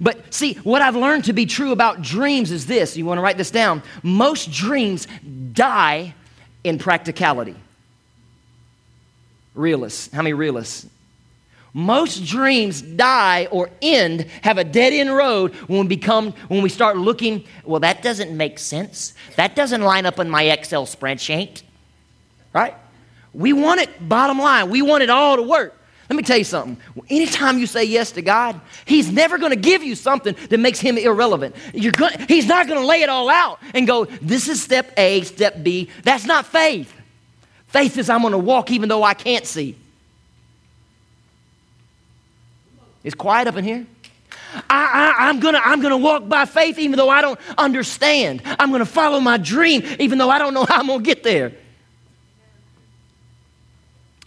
But 0.00 0.34
see, 0.34 0.54
what 0.54 0.82
I've 0.82 0.96
learned 0.96 1.24
to 1.24 1.32
be 1.32 1.46
true 1.46 1.72
about 1.72 2.02
dreams 2.02 2.50
is 2.50 2.66
this 2.66 2.96
you 2.96 3.04
wanna 3.04 3.20
write 3.20 3.38
this 3.38 3.50
down. 3.50 3.82
Most 4.02 4.50
dreams 4.50 5.06
die 5.52 6.14
in 6.62 6.78
practicality. 6.78 7.56
Realists. 9.54 10.12
How 10.12 10.22
many 10.22 10.32
realists? 10.32 10.86
Most 11.76 12.24
dreams 12.24 12.80
die 12.80 13.46
or 13.50 13.68
end, 13.82 14.26
have 14.42 14.58
a 14.58 14.64
dead 14.64 14.92
end 14.92 15.14
road 15.14 15.52
when 15.66 15.80
we 15.80 15.86
become, 15.88 16.32
when 16.46 16.62
we 16.62 16.68
start 16.68 16.96
looking, 16.96 17.44
well, 17.64 17.80
that 17.80 18.00
doesn't 18.00 18.34
make 18.34 18.60
sense. 18.60 19.12
That 19.34 19.56
doesn't 19.56 19.82
line 19.82 20.06
up 20.06 20.20
in 20.20 20.30
my 20.30 20.44
Excel 20.44 20.86
spreadsheet. 20.86 21.62
Right? 22.52 22.76
We 23.32 23.52
want 23.52 23.80
it, 23.80 24.08
bottom 24.08 24.38
line, 24.38 24.70
we 24.70 24.82
want 24.82 25.02
it 25.02 25.10
all 25.10 25.34
to 25.34 25.42
work. 25.42 25.76
Let 26.08 26.16
me 26.16 26.22
tell 26.22 26.36
you 26.36 26.44
something. 26.44 26.76
Anytime 27.08 27.58
you 27.58 27.66
say 27.66 27.84
yes 27.84 28.12
to 28.12 28.22
God, 28.22 28.60
He's 28.84 29.10
never 29.10 29.38
going 29.38 29.50
to 29.50 29.56
give 29.56 29.82
you 29.82 29.94
something 29.94 30.36
that 30.50 30.58
makes 30.58 30.78
Him 30.78 30.98
irrelevant. 30.98 31.56
You're 31.72 31.92
gonna, 31.92 32.24
he's 32.28 32.46
not 32.46 32.66
going 32.66 32.80
to 32.80 32.86
lay 32.86 33.02
it 33.02 33.08
all 33.08 33.30
out 33.30 33.58
and 33.72 33.86
go, 33.86 34.04
this 34.04 34.48
is 34.48 34.62
step 34.62 34.92
A, 34.96 35.22
step 35.22 35.62
B. 35.62 35.88
That's 36.02 36.26
not 36.26 36.46
faith. 36.46 36.92
Faith 37.68 37.96
is 37.96 38.10
I'm 38.10 38.20
going 38.20 38.32
to 38.32 38.38
walk 38.38 38.70
even 38.70 38.88
though 38.88 39.02
I 39.02 39.14
can't 39.14 39.46
see. 39.46 39.76
It's 43.02 43.14
quiet 43.14 43.48
up 43.48 43.56
in 43.56 43.64
here. 43.64 43.86
I, 44.70 45.28
am 45.30 45.40
gonna, 45.40 45.60
I'm 45.62 45.80
gonna 45.80 45.98
walk 45.98 46.28
by 46.28 46.44
faith 46.44 46.78
even 46.78 46.96
though 46.96 47.08
I 47.08 47.22
don't 47.22 47.38
understand. 47.58 48.42
I'm 48.44 48.70
gonna 48.70 48.86
follow 48.86 49.20
my 49.20 49.36
dream 49.36 49.82
even 49.98 50.18
though 50.18 50.30
I 50.30 50.38
don't 50.38 50.54
know 50.54 50.64
how 50.64 50.80
I'm 50.80 50.86
gonna 50.86 51.02
get 51.02 51.22
there. 51.22 51.52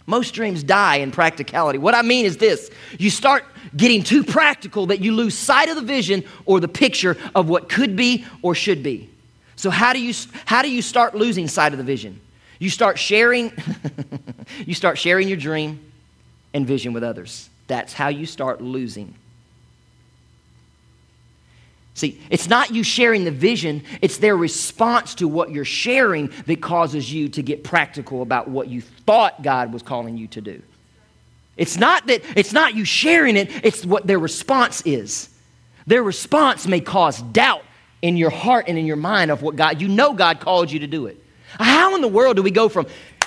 Most 0.08 0.32
dreams 0.32 0.62
die 0.62 0.96
in 0.96 1.10
practicality. 1.10 1.78
What 1.78 1.94
I 1.94 2.00
mean 2.00 2.24
is 2.24 2.38
this 2.38 2.70
you 2.98 3.10
start 3.10 3.44
getting 3.76 4.02
too 4.02 4.24
practical 4.24 4.86
that 4.86 5.00
you 5.00 5.12
lose 5.12 5.36
sight 5.36 5.68
of 5.68 5.76
the 5.76 5.82
vision 5.82 6.24
or 6.46 6.60
the 6.60 6.66
picture 6.66 7.18
of 7.34 7.50
what 7.50 7.68
could 7.68 7.94
be 7.94 8.24
or 8.40 8.54
should 8.54 8.82
be. 8.82 9.10
So, 9.56 9.68
how 9.68 9.92
do 9.92 10.00
you, 10.00 10.14
how 10.46 10.62
do 10.62 10.70
you 10.70 10.80
start 10.80 11.14
losing 11.14 11.46
sight 11.46 11.72
of 11.72 11.78
the 11.78 11.84
vision? 11.84 12.20
You 12.58 12.70
start 12.70 12.98
sharing, 12.98 13.52
you 14.66 14.72
start 14.72 14.96
sharing 14.96 15.28
your 15.28 15.36
dream 15.36 15.78
and 16.54 16.66
vision 16.66 16.94
with 16.94 17.04
others. 17.04 17.50
That's 17.66 17.92
how 17.92 18.08
you 18.08 18.24
start 18.24 18.62
losing. 18.62 19.14
See, 21.98 22.20
it's 22.30 22.48
not 22.48 22.70
you 22.70 22.84
sharing 22.84 23.24
the 23.24 23.32
vision, 23.32 23.82
it's 24.00 24.18
their 24.18 24.36
response 24.36 25.16
to 25.16 25.26
what 25.26 25.50
you're 25.50 25.64
sharing 25.64 26.30
that 26.46 26.62
causes 26.62 27.12
you 27.12 27.28
to 27.30 27.42
get 27.42 27.64
practical 27.64 28.22
about 28.22 28.46
what 28.46 28.68
you 28.68 28.82
thought 28.82 29.42
God 29.42 29.72
was 29.72 29.82
calling 29.82 30.16
you 30.16 30.28
to 30.28 30.40
do. 30.40 30.62
It's 31.56 31.76
not 31.76 32.06
that 32.06 32.22
it's 32.36 32.52
not 32.52 32.76
you 32.76 32.84
sharing 32.84 33.36
it, 33.36 33.50
it's 33.64 33.84
what 33.84 34.06
their 34.06 34.20
response 34.20 34.80
is. 34.82 35.28
Their 35.88 36.04
response 36.04 36.68
may 36.68 36.78
cause 36.78 37.20
doubt 37.20 37.64
in 38.00 38.16
your 38.16 38.30
heart 38.30 38.66
and 38.68 38.78
in 38.78 38.86
your 38.86 38.94
mind 38.94 39.32
of 39.32 39.42
what 39.42 39.56
God, 39.56 39.82
you 39.82 39.88
know 39.88 40.12
God 40.12 40.38
called 40.38 40.70
you 40.70 40.78
to 40.78 40.86
do 40.86 41.06
it. 41.06 41.20
How 41.58 41.96
in 41.96 42.00
the 42.00 42.06
world 42.06 42.36
do 42.36 42.44
we 42.44 42.52
go 42.52 42.68
from, 42.68 42.86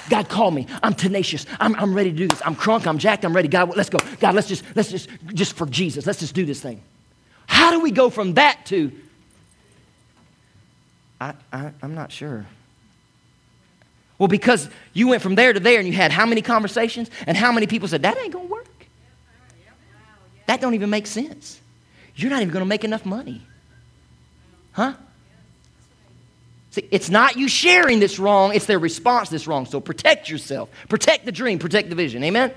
God 0.10 0.30
called 0.30 0.54
me, 0.54 0.66
I'm 0.82 0.94
tenacious, 0.94 1.46
I'm, 1.60 1.76
I'm 1.76 1.94
ready 1.94 2.10
to 2.10 2.16
do 2.16 2.30
this, 2.30 2.42
I'm 2.46 2.56
crunk, 2.56 2.88
I'm 2.88 3.00
jacked, 3.00 3.26
I'm 3.26 3.36
ready, 3.36 3.50
God, 3.50 3.76
let's 3.76 3.90
go. 3.90 3.98
God, 4.22 4.34
let's 4.34 4.48
just, 4.48 4.64
let's 4.78 4.90
just, 4.90 5.10
just 5.34 5.58
for 5.58 5.66
Jesus, 5.66 6.06
let's 6.06 6.22
just 6.22 6.34
do 6.34 6.46
this 6.46 6.62
thing. 6.62 6.82
How 7.52 7.70
do 7.70 7.82
we 7.82 7.92
go 7.92 8.10
from 8.10 8.36
that 8.36 8.66
to, 8.68 8.94
I, 11.20 11.34
I, 11.52 11.72
I'm 11.82 11.94
not 11.94 12.10
sure. 12.10 12.46
Well, 14.18 14.30
because 14.30 14.70
you 14.94 15.10
went 15.10 15.22
from 15.22 15.36
there 15.36 15.52
to 15.52 15.60
there 15.60 15.78
and 15.78 15.86
you 15.86 15.94
had 15.94 16.14
how 16.14 16.26
many 16.26 16.42
conversations 16.42 17.12
and 17.28 17.36
how 17.36 17.52
many 17.52 17.68
people 17.68 17.90
said, 17.90 18.04
that 18.04 18.18
ain't 18.18 18.32
gonna 18.32 18.46
work. 18.46 18.68
That 20.46 20.62
don't 20.62 20.76
even 20.76 20.90
make 20.90 21.08
sense. 21.08 21.60
you're 22.16 22.32
not 22.32 22.42
even 22.42 22.54
going 22.54 22.64
to 22.64 22.70
make 22.70 22.86
enough 22.86 23.06
money. 23.06 23.42
Huh? 24.72 24.94
See, 26.72 26.88
it's 26.90 27.10
not 27.10 27.36
you 27.36 27.50
sharing 27.50 28.00
that's 28.00 28.18
wrong, 28.18 28.54
it's 28.56 28.66
their 28.66 28.80
response 28.80 29.28
that's 29.28 29.46
wrong. 29.46 29.66
So 29.66 29.82
protect 29.82 30.30
yourself. 30.30 30.70
Protect 30.88 31.26
the 31.26 31.34
dream, 31.34 31.60
protect 31.60 31.90
the 31.90 31.96
vision. 31.96 32.24
Amen? 32.24 32.54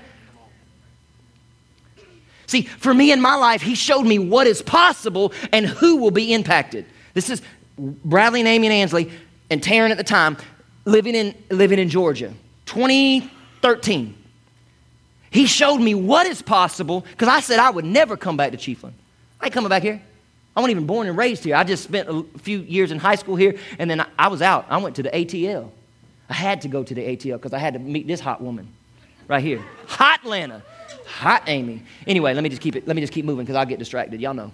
See, 2.47 2.63
for 2.63 2.93
me 2.93 3.11
in 3.11 3.21
my 3.21 3.35
life, 3.35 3.61
he 3.61 3.75
showed 3.75 4.03
me 4.03 4.19
what 4.19 4.47
is 4.47 4.61
possible 4.61 5.33
and 5.51 5.65
who 5.65 5.97
will 5.97 6.11
be 6.11 6.33
impacted. 6.33 6.85
This 7.13 7.29
is 7.29 7.41
Bradley 7.77 8.41
and 8.41 8.47
Amy 8.47 8.67
and 8.67 8.73
Ansley 8.73 9.11
and 9.49 9.61
Taryn 9.61 9.89
at 9.89 9.97
the 9.97 10.03
time 10.03 10.37
living 10.85 11.15
in, 11.15 11.35
living 11.49 11.79
in 11.79 11.89
Georgia. 11.89 12.33
2013. 12.65 14.15
He 15.31 15.47
showed 15.47 15.79
me 15.79 15.95
what 15.95 16.27
is 16.27 16.41
possible 16.41 17.01
because 17.11 17.27
I 17.27 17.41
said 17.41 17.59
I 17.59 17.69
would 17.69 17.85
never 17.85 18.15
come 18.15 18.37
back 18.37 18.51
to 18.51 18.57
Chiefland. 18.57 18.93
I 19.41 19.45
ain't 19.45 19.53
coming 19.53 19.69
back 19.69 19.83
here. 19.83 20.01
I 20.55 20.61
wasn't 20.61 20.71
even 20.71 20.87
born 20.87 21.07
and 21.07 21.17
raised 21.17 21.43
here. 21.43 21.55
I 21.55 21.65
just 21.65 21.83
spent 21.83 22.07
a 22.07 22.23
few 22.39 22.59
years 22.59 22.91
in 22.91 22.99
high 22.99 23.15
school 23.15 23.35
here, 23.35 23.57
and 23.77 23.89
then 23.89 24.05
I 24.17 24.29
was 24.29 24.41
out. 24.41 24.65
I 24.69 24.77
went 24.77 24.95
to 24.95 25.03
the 25.03 25.09
ATL. 25.09 25.69
I 26.29 26.33
had 26.33 26.61
to 26.61 26.69
go 26.69 26.83
to 26.83 26.95
the 26.95 27.01
ATL 27.01 27.33
because 27.33 27.53
I 27.53 27.59
had 27.59 27.73
to 27.73 27.79
meet 27.79 28.07
this 28.07 28.21
hot 28.21 28.41
woman 28.41 28.69
right 29.27 29.43
here. 29.43 29.61
Hot 29.87 30.23
Lana. 30.23 30.63
Hot 31.15 31.43
Amy. 31.47 31.81
Anyway, 32.05 32.33
let 32.33 32.43
me 32.43 32.49
just 32.49 32.61
keep 32.61 32.75
it, 32.75 32.85
let 32.85 32.93
me 32.93 33.01
just 33.01 33.13
keep 33.13 33.23
moving 33.23 33.45
because 33.45 33.55
I'll 33.55 33.65
get 33.65 33.79
distracted. 33.79 34.19
Y'all 34.19 34.33
know. 34.33 34.51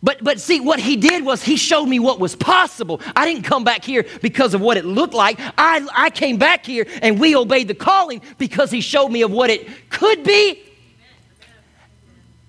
But, 0.00 0.22
but 0.22 0.38
see, 0.40 0.60
what 0.60 0.78
he 0.78 0.96
did 0.96 1.24
was 1.24 1.42
he 1.42 1.56
showed 1.56 1.86
me 1.86 1.98
what 1.98 2.20
was 2.20 2.36
possible. 2.36 3.00
I 3.16 3.26
didn't 3.26 3.42
come 3.42 3.64
back 3.64 3.82
here 3.84 4.06
because 4.22 4.54
of 4.54 4.60
what 4.60 4.76
it 4.76 4.84
looked 4.84 5.12
like. 5.12 5.40
I, 5.58 5.84
I 5.92 6.10
came 6.10 6.36
back 6.36 6.64
here 6.64 6.86
and 7.02 7.18
we 7.18 7.34
obeyed 7.34 7.66
the 7.66 7.74
calling 7.74 8.22
because 8.38 8.70
he 8.70 8.80
showed 8.80 9.08
me 9.08 9.22
of 9.22 9.32
what 9.32 9.50
it 9.50 9.66
could 9.90 10.22
be 10.22 10.62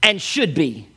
and 0.03 0.21
should 0.21 0.53
be. 0.53 0.87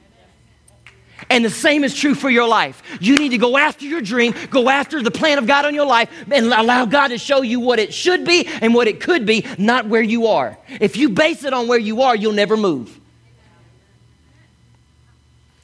And 1.32 1.42
the 1.42 1.50
same 1.50 1.82
is 1.82 1.94
true 1.94 2.14
for 2.14 2.28
your 2.28 2.46
life. 2.46 2.82
You 3.00 3.16
need 3.16 3.30
to 3.30 3.38
go 3.38 3.56
after 3.56 3.86
your 3.86 4.02
dream, 4.02 4.34
go 4.50 4.68
after 4.68 5.02
the 5.02 5.10
plan 5.10 5.38
of 5.38 5.46
God 5.46 5.64
on 5.64 5.74
your 5.74 5.86
life, 5.86 6.10
and 6.30 6.52
allow 6.52 6.84
God 6.84 7.08
to 7.08 7.16
show 7.16 7.40
you 7.40 7.58
what 7.58 7.78
it 7.78 7.94
should 7.94 8.26
be 8.26 8.46
and 8.46 8.74
what 8.74 8.86
it 8.86 9.00
could 9.00 9.24
be, 9.24 9.46
not 9.56 9.86
where 9.86 10.02
you 10.02 10.26
are. 10.26 10.58
If 10.78 10.98
you 10.98 11.08
base 11.08 11.42
it 11.44 11.54
on 11.54 11.68
where 11.68 11.78
you 11.78 12.02
are, 12.02 12.14
you'll 12.14 12.34
never 12.34 12.54
move. 12.54 13.00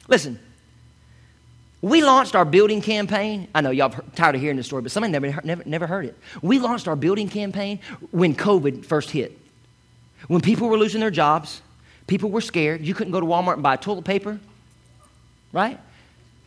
Listen, 0.07 0.39
we 1.83 2.01
launched 2.01 2.33
our 2.33 2.45
building 2.45 2.81
campaign. 2.81 3.47
I 3.53 3.61
know 3.61 3.69
y'all 3.69 3.93
tired 4.15 4.33
of 4.33 4.41
hearing 4.41 4.57
this 4.57 4.65
story, 4.65 4.81
but 4.81 4.91
somebody 4.91 5.11
never, 5.11 5.39
never, 5.43 5.63
never 5.67 5.85
heard 5.85 6.05
it. 6.05 6.17
We 6.41 6.57
launched 6.57 6.87
our 6.87 6.95
building 6.95 7.29
campaign 7.29 7.79
when 8.09 8.33
COVID 8.33 8.85
first 8.85 9.11
hit. 9.11 9.37
When 10.27 10.41
people 10.41 10.67
were 10.67 10.79
losing 10.79 10.99
their 10.99 11.11
jobs, 11.11 11.61
people 12.07 12.31
were 12.31 12.41
scared. 12.41 12.81
You 12.81 12.95
couldn't 12.95 13.13
go 13.13 13.19
to 13.19 13.25
Walmart 13.27 13.53
and 13.53 13.63
buy 13.63 13.75
toilet 13.75 14.05
paper, 14.05 14.39
right? 15.51 15.79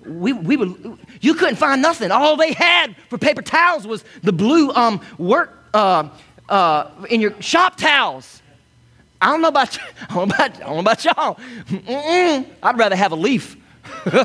We, 0.05 0.33
we 0.33 0.57
would, 0.57 0.99
you 1.21 1.35
couldn't 1.35 1.57
find 1.57 1.81
nothing. 1.81 2.11
All 2.11 2.37
they 2.37 2.53
had 2.53 2.97
for 3.09 3.19
paper 3.19 3.43
towels 3.43 3.87
was 3.87 4.05
the 4.23 4.33
blue 4.33 4.71
um, 4.73 5.01
work 5.17 5.57
uh, 5.75 6.09
uh, 6.49 6.91
in 7.09 7.21
your 7.21 7.41
shop 7.41 7.77
towels. 7.77 8.43
I 9.21 9.27
don't 9.27 9.41
know 9.41 9.49
about, 9.49 9.79
I 10.11 10.15
don't 10.15 10.29
know 10.29 10.35
about, 10.35 10.57
I 10.57 10.65
don't 10.65 10.75
know 10.75 10.81
about 10.81 11.05
y'all. 11.05 11.35
Mm-mm. 11.67 12.47
I'd 12.63 12.79
rather 12.79 12.97
have 12.97 13.13
a 13.13 13.17
leaf. 13.17 13.57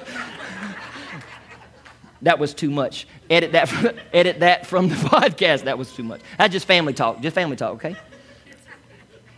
That 2.24 2.40
was 2.40 2.54
too 2.54 2.72
much. 2.72 3.08
Edit 3.30 3.52
that, 3.52 3.70
from, 3.70 3.92
edit 4.13 4.40
that 4.40 4.66
from 4.66 4.90
the 4.90 4.96
podcast. 4.96 5.63
That 5.63 5.78
was 5.78 5.94
too 5.94 6.04
much. 6.04 6.22
That's 6.38 6.52
just 6.52 6.66
family 6.66 6.94
talk. 6.94 7.22
Just 7.22 7.36
family 7.36 7.56
talk, 7.56 7.76
okay? 7.76 7.96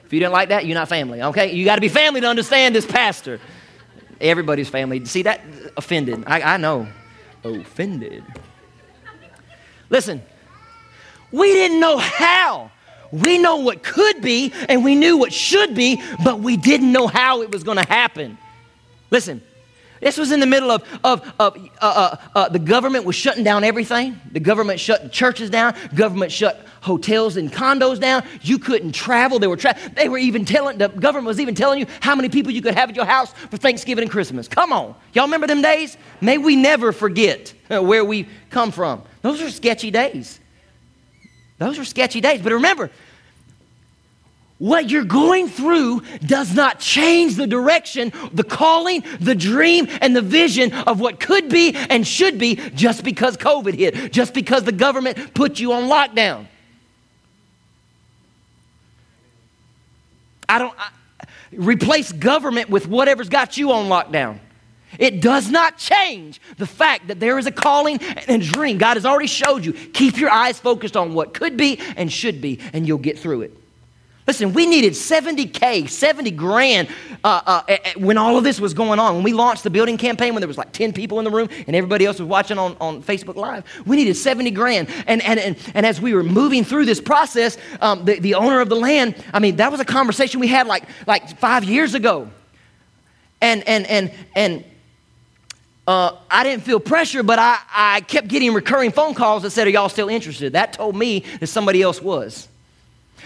If 0.05 0.13
you 0.13 0.19
didn't 0.19 0.33
like 0.33 0.49
that, 0.49 0.65
you're 0.65 0.75
not 0.75 0.89
family, 0.89 1.21
okay? 1.21 1.53
You 1.53 1.65
got 1.65 1.75
to 1.75 1.81
be 1.81 1.89
family 1.89 2.21
to 2.21 2.27
understand 2.27 2.73
this 2.75 2.85
pastor. 2.85 3.39
Everybody's 4.21 4.69
family. 4.69 5.03
See, 5.05 5.23
that 5.23 5.41
offended. 5.77 6.23
I, 6.27 6.41
I 6.41 6.57
know. 6.57 6.87
Offended. 7.43 8.23
Listen, 9.89 10.21
we 11.31 11.53
didn't 11.53 11.79
know 11.79 11.97
how. 11.97 12.71
We 13.11 13.37
know 13.37 13.57
what 13.57 13.81
could 13.81 14.21
be 14.21 14.53
and 14.67 14.83
we 14.83 14.95
knew 14.95 15.17
what 15.17 15.33
should 15.33 15.73
be, 15.73 16.01
but 16.23 16.39
we 16.39 16.57
didn't 16.57 16.91
know 16.91 17.07
how 17.07 17.41
it 17.41 17.51
was 17.51 17.63
going 17.63 17.77
to 17.77 17.87
happen. 17.87 18.37
Listen, 19.09 19.41
this 20.01 20.17
was 20.17 20.31
in 20.31 20.39
the 20.39 20.45
middle 20.45 20.71
of, 20.71 20.83
of, 21.03 21.33
of 21.39 21.57
uh, 21.57 21.69
uh, 21.81 22.15
uh, 22.35 22.49
the 22.49 22.59
government 22.59 23.05
was 23.05 23.15
shutting 23.15 23.43
down 23.43 23.63
everything. 23.63 24.19
The 24.31 24.39
government 24.39 24.79
shut 24.79 25.11
churches 25.11 25.49
down. 25.49 25.75
Government 25.93 26.31
shut 26.31 26.65
hotels 26.81 27.35
and 27.37 27.51
condos 27.51 27.99
down. 27.99 28.23
You 28.41 28.59
couldn't 28.59 28.93
travel. 28.93 29.39
They 29.39 29.47
were 29.47 29.57
tra- 29.57 29.77
they 29.95 30.07
were 30.07 30.17
even 30.17 30.45
telling 30.45 30.77
the 30.77 30.87
government 30.87 31.27
was 31.27 31.39
even 31.39 31.55
telling 31.55 31.79
you 31.79 31.87
how 31.99 32.15
many 32.15 32.29
people 32.29 32.51
you 32.51 32.61
could 32.61 32.75
have 32.75 32.89
at 32.89 32.95
your 32.95 33.05
house 33.05 33.33
for 33.33 33.57
Thanksgiving 33.57 34.03
and 34.03 34.11
Christmas. 34.11 34.47
Come 34.47 34.71
on, 34.71 34.95
y'all 35.13 35.25
remember 35.25 35.47
them 35.47 35.61
days? 35.61 35.97
May 36.21 36.37
we 36.37 36.55
never 36.55 36.91
forget 36.91 37.53
where 37.67 38.05
we 38.05 38.27
come 38.49 38.71
from. 38.71 39.03
Those 39.21 39.41
are 39.41 39.49
sketchy 39.49 39.91
days. 39.91 40.39
Those 41.57 41.77
are 41.77 41.83
sketchy 41.83 42.21
days. 42.21 42.41
But 42.41 42.53
remember, 42.53 42.89
what 44.59 44.89
you're 44.89 45.05
going 45.05 45.47
through 45.47 46.01
does 46.19 46.53
not 46.53 46.79
change 46.79 47.35
the 47.35 47.47
direction, 47.47 48.11
the 48.33 48.43
calling, 48.43 49.03
the 49.19 49.33
dream, 49.33 49.87
and 50.01 50.15
the 50.15 50.21
vision 50.21 50.73
of 50.73 50.99
what 50.99 51.19
could 51.19 51.49
be 51.49 51.73
and 51.73 52.05
should 52.05 52.37
be 52.37 52.55
just 52.75 53.03
because 53.03 53.37
COVID 53.37 53.73
hit, 53.73 54.11
just 54.11 54.33
because 54.33 54.63
the 54.63 54.73
government 54.73 55.33
put 55.33 55.59
you 55.59 55.71
on 55.73 55.83
lockdown. 55.83 56.45
I 60.49 60.59
don't 60.59 60.73
I, 60.77 60.89
replace 61.53 62.11
government 62.11 62.69
with 62.69 62.85
whatever's 62.87 63.29
got 63.29 63.55
you 63.57 63.71
on 63.71 63.87
lockdown. 63.87 64.39
It 64.97 65.21
does 65.21 65.49
not 65.49 65.77
change 65.77 66.41
the 66.57 66.65
fact 66.65 67.07
that 67.07 67.19
there 67.19 67.37
is 67.37 67.45
a 67.45 67.51
calling 67.51 68.01
and 68.01 68.41
a 68.41 68.45
dream. 68.45 68.77
God 68.77 68.97
has 68.97 69.05
already 69.05 69.27
showed 69.27 69.63
you. 69.63 69.71
Keep 69.71 70.17
your 70.17 70.31
eyes 70.31 70.59
focused 70.59 70.97
on 70.97 71.13
what 71.13 71.33
could 71.33 71.55
be 71.55 71.79
and 71.95 72.11
should 72.11 72.41
be, 72.41 72.59
and 72.73 72.85
you'll 72.85 72.97
get 72.97 73.17
through 73.17 73.43
it. 73.43 73.58
Listen, 74.29 74.53
we 74.53 74.67
needed 74.67 74.93
70K, 74.93 75.89
70 75.89 76.29
grand 76.29 76.87
uh, 77.23 77.63
uh, 77.67 77.77
when 77.97 78.15
all 78.15 78.37
of 78.37 78.43
this 78.43 78.59
was 78.59 78.75
going 78.75 78.99
on. 78.99 79.15
When 79.15 79.23
we 79.23 79.33
launched 79.33 79.63
the 79.63 79.71
building 79.71 79.97
campaign, 79.97 80.35
when 80.35 80.41
there 80.41 80.47
was 80.47 80.55
like 80.55 80.71
10 80.71 80.93
people 80.93 81.17
in 81.17 81.25
the 81.25 81.31
room 81.31 81.49
and 81.65 81.75
everybody 81.75 82.05
else 82.05 82.19
was 82.19 82.27
watching 82.27 82.59
on, 82.59 82.77
on 82.79 83.01
Facebook 83.01 83.37
Live, 83.37 83.65
we 83.87 83.95
needed 83.95 84.15
70 84.15 84.51
grand. 84.51 84.87
And, 85.07 85.23
and, 85.23 85.39
and, 85.39 85.57
and 85.73 85.83
as 85.83 85.99
we 85.99 86.13
were 86.13 86.21
moving 86.21 86.63
through 86.63 86.85
this 86.85 87.01
process, 87.01 87.57
um, 87.81 88.05
the, 88.05 88.19
the 88.19 88.35
owner 88.35 88.61
of 88.61 88.69
the 88.69 88.75
land, 88.75 89.15
I 89.33 89.39
mean, 89.39 89.55
that 89.55 89.71
was 89.71 89.79
a 89.79 89.85
conversation 89.85 90.39
we 90.39 90.47
had 90.47 90.67
like, 90.67 90.83
like 91.07 91.39
five 91.39 91.63
years 91.63 91.95
ago. 91.95 92.29
And, 93.41 93.67
and, 93.67 93.87
and, 93.87 94.13
and, 94.35 94.63
uh, 95.87 96.19
I 96.29 96.43
didn't 96.43 96.61
feel 96.65 96.79
pressure, 96.79 97.23
but 97.23 97.39
I, 97.39 97.57
I 97.73 98.01
kept 98.01 98.27
getting 98.27 98.53
recurring 98.53 98.91
phone 98.91 99.15
calls 99.15 99.41
that 99.41 99.49
said, 99.49 99.65
Are 99.65 99.71
y'all 99.71 99.89
still 99.89 100.07
interested? 100.07 100.53
That 100.53 100.73
told 100.73 100.95
me 100.95 101.25
that 101.39 101.47
somebody 101.47 101.81
else 101.81 101.99
was. 101.99 102.47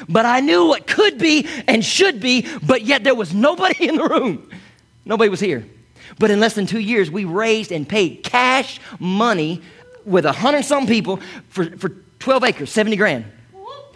But 0.09 0.25
I 0.25 0.39
knew 0.39 0.67
what 0.67 0.87
could 0.87 1.17
be 1.17 1.47
and 1.67 1.83
should 1.83 2.19
be, 2.19 2.47
but 2.63 2.83
yet 2.83 3.03
there 3.03 3.15
was 3.15 3.33
nobody 3.33 3.87
in 3.87 3.97
the 3.97 4.07
room. 4.07 4.49
Nobody 5.05 5.29
was 5.29 5.39
here. 5.39 5.65
But 6.19 6.31
in 6.31 6.39
less 6.39 6.53
than 6.53 6.65
two 6.65 6.79
years, 6.79 7.09
we 7.09 7.25
raised 7.25 7.71
and 7.71 7.87
paid 7.87 8.23
cash 8.23 8.79
money 8.99 9.61
with 10.05 10.25
a 10.25 10.31
hundred 10.31 10.65
some 10.65 10.85
people 10.85 11.19
for, 11.49 11.65
for 11.77 11.89
12 12.19 12.43
acres, 12.43 12.71
70 12.71 12.95
grand. 12.97 13.25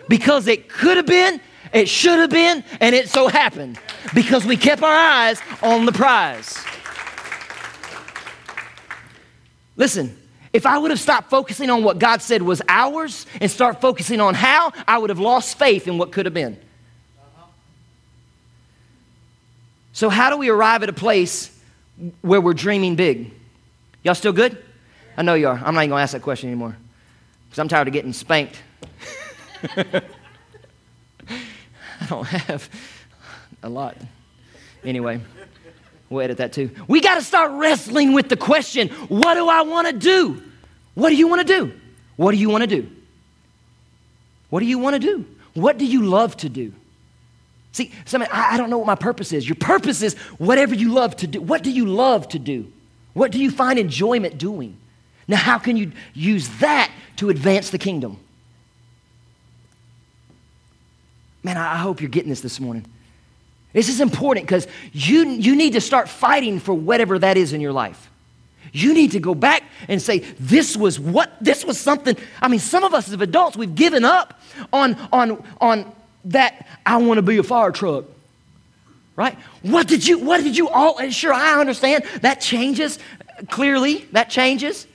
Because 0.07 0.47
it 0.47 0.69
could 0.69 0.97
have 0.97 1.05
been, 1.05 1.41
it 1.73 1.89
should 1.89 2.19
have 2.19 2.29
been, 2.29 2.63
and 2.79 2.95
it 2.95 3.09
so 3.09 3.27
happened. 3.27 3.79
Because 4.13 4.45
we 4.45 4.57
kept 4.57 4.81
our 4.81 4.89
eyes 4.89 5.41
on 5.61 5.85
the 5.85 5.91
prize. 5.91 6.57
Listen, 9.75 10.17
if 10.53 10.65
I 10.65 10.77
would 10.77 10.91
have 10.91 10.99
stopped 10.99 11.29
focusing 11.29 11.69
on 11.69 11.83
what 11.83 11.99
God 11.99 12.21
said 12.21 12.41
was 12.41 12.61
ours 12.67 13.25
and 13.41 13.49
start 13.51 13.81
focusing 13.81 14.21
on 14.21 14.33
how, 14.33 14.71
I 14.87 14.97
would 14.97 15.09
have 15.09 15.19
lost 15.19 15.57
faith 15.57 15.87
in 15.87 15.97
what 15.97 16.11
could 16.11 16.25
have 16.25 16.33
been. 16.33 16.57
So, 19.93 20.09
how 20.09 20.29
do 20.29 20.37
we 20.37 20.49
arrive 20.49 20.83
at 20.83 20.89
a 20.89 20.93
place 20.93 21.51
where 22.21 22.39
we're 22.39 22.53
dreaming 22.53 22.95
big? 22.95 23.31
Y'all 24.03 24.15
still 24.15 24.31
good? 24.31 24.63
I 25.17 25.23
know 25.23 25.33
you 25.33 25.47
are. 25.47 25.55
I'm 25.55 25.73
not 25.73 25.81
even 25.81 25.89
going 25.89 25.99
to 25.99 26.03
ask 26.03 26.13
that 26.13 26.21
question 26.21 26.49
anymore 26.49 26.77
because 27.49 27.59
I'm 27.59 27.67
tired 27.67 27.87
of 27.87 27.93
getting 27.93 28.13
spanked. 28.13 28.61
I 29.75 30.03
don't 32.07 32.27
have 32.27 32.69
a 33.63 33.69
lot. 33.69 33.97
Anyway. 34.83 35.19
We'll 36.09 36.23
edit 36.23 36.37
that 36.37 36.53
too. 36.53 36.71
We 36.87 37.01
got 37.01 37.15
to 37.15 37.21
start 37.21 37.51
wrestling 37.51 38.13
with 38.13 38.29
the 38.29 38.37
question 38.37 38.89
what 39.09 39.33
do 39.33 39.47
I 39.47 39.63
want 39.63 39.87
to 39.87 39.93
do? 39.93 40.41
What 40.93 41.09
do 41.09 41.15
you 41.15 41.27
want 41.27 41.45
to 41.45 41.53
do? 41.53 41.73
What 42.15 42.31
do 42.31 42.37
you 42.37 42.49
want 42.49 42.63
to 42.63 42.67
do? 42.67 42.89
What 44.49 44.61
do 44.61 44.65
you 44.65 44.79
want 44.79 44.95
to 44.95 44.99
do? 44.99 45.25
What 45.53 45.77
do 45.77 45.85
you 45.85 46.03
love 46.03 46.37
to 46.37 46.49
do? 46.49 46.73
See, 47.73 47.91
somebody, 48.05 48.31
I, 48.31 48.55
I 48.55 48.57
don't 48.57 48.69
know 48.69 48.77
what 48.77 48.87
my 48.87 48.95
purpose 48.95 49.33
is. 49.33 49.47
Your 49.47 49.55
purpose 49.55 50.01
is 50.01 50.15
whatever 50.37 50.73
you 50.73 50.93
love 50.93 51.15
to 51.17 51.27
do. 51.27 51.41
What 51.41 51.63
do 51.63 51.71
you 51.71 51.85
love 51.85 52.27
to 52.29 52.39
do? 52.39 52.71
What 53.13 53.31
do 53.31 53.39
you 53.39 53.51
find 53.51 53.77
enjoyment 53.77 54.37
doing? 54.37 54.77
Now, 55.27 55.37
how 55.37 55.59
can 55.59 55.75
you 55.77 55.91
use 56.13 56.47
that 56.59 56.91
to 57.17 57.29
advance 57.29 57.69
the 57.69 57.77
kingdom? 57.77 58.17
Man, 61.43 61.57
I 61.57 61.77
hope 61.77 62.01
you're 62.01 62.09
getting 62.09 62.29
this 62.29 62.41
this 62.41 62.59
morning. 62.59 62.85
This 63.77 63.89
is 63.89 64.01
important 64.01 64.47
because 64.47 64.65
you, 64.91 65.27
you 65.27 65.55
need 65.55 65.73
to 65.73 65.81
start 65.81 66.09
fighting 66.09 66.59
for 66.59 66.73
whatever 66.73 67.19
that 67.19 67.37
is 67.37 67.53
in 67.53 67.61
your 67.61 67.73
life. 67.73 68.09
You 68.73 68.91
need 68.91 69.11
to 69.11 69.19
go 69.19 69.35
back 69.35 69.61
and 69.87 70.01
say, 70.01 70.21
This 70.39 70.75
was 70.75 70.99
what? 70.99 71.31
This 71.39 71.63
was 71.63 71.79
something. 71.79 72.17
I 72.41 72.47
mean, 72.47 72.59
some 72.59 72.83
of 72.83 72.95
us 72.95 73.07
as 73.07 73.13
adults, 73.21 73.55
we've 73.55 73.75
given 73.75 74.03
up 74.03 74.41
on, 74.73 74.95
on, 75.13 75.43
on 75.61 75.93
that, 76.25 76.65
I 76.87 76.97
want 76.97 77.19
to 77.19 77.21
be 77.21 77.37
a 77.37 77.43
fire 77.43 77.69
truck. 77.71 78.05
Right? 79.15 79.37
What 79.61 79.87
did 79.87 80.07
you, 80.07 80.25
what 80.25 80.41
did 80.41 80.57
you 80.57 80.69
all, 80.69 80.97
And 80.97 81.13
sure, 81.13 81.31
I 81.31 81.59
understand 81.59 82.03
that 82.21 82.41
changes 82.41 82.97
clearly, 83.51 84.07
that 84.11 84.31
changes. 84.31 84.87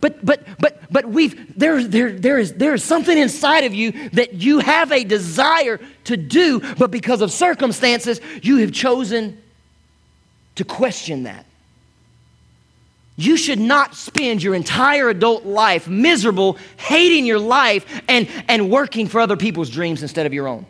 But 0.00 0.24
but 0.24 0.46
but 0.58 0.80
but 0.90 1.06
we've 1.06 1.58
there 1.58 1.82
there 1.82 2.12
there 2.12 2.38
is 2.38 2.54
there 2.54 2.72
is 2.72 2.82
something 2.82 3.16
inside 3.16 3.64
of 3.64 3.74
you 3.74 3.92
that 4.10 4.34
you 4.34 4.60
have 4.60 4.92
a 4.92 5.04
desire 5.04 5.78
to 6.04 6.16
do, 6.16 6.60
but 6.76 6.90
because 6.90 7.20
of 7.20 7.30
circumstances, 7.30 8.20
you 8.42 8.58
have 8.58 8.72
chosen 8.72 9.40
to 10.56 10.64
question 10.64 11.24
that. 11.24 11.44
You 13.16 13.36
should 13.36 13.60
not 13.60 13.94
spend 13.94 14.42
your 14.42 14.54
entire 14.54 15.10
adult 15.10 15.44
life 15.44 15.86
miserable, 15.86 16.56
hating 16.78 17.26
your 17.26 17.38
life, 17.38 18.02
and, 18.08 18.26
and 18.48 18.70
working 18.70 19.08
for 19.08 19.20
other 19.20 19.36
people's 19.36 19.68
dreams 19.68 20.00
instead 20.00 20.24
of 20.24 20.32
your 20.32 20.48
own. 20.48 20.64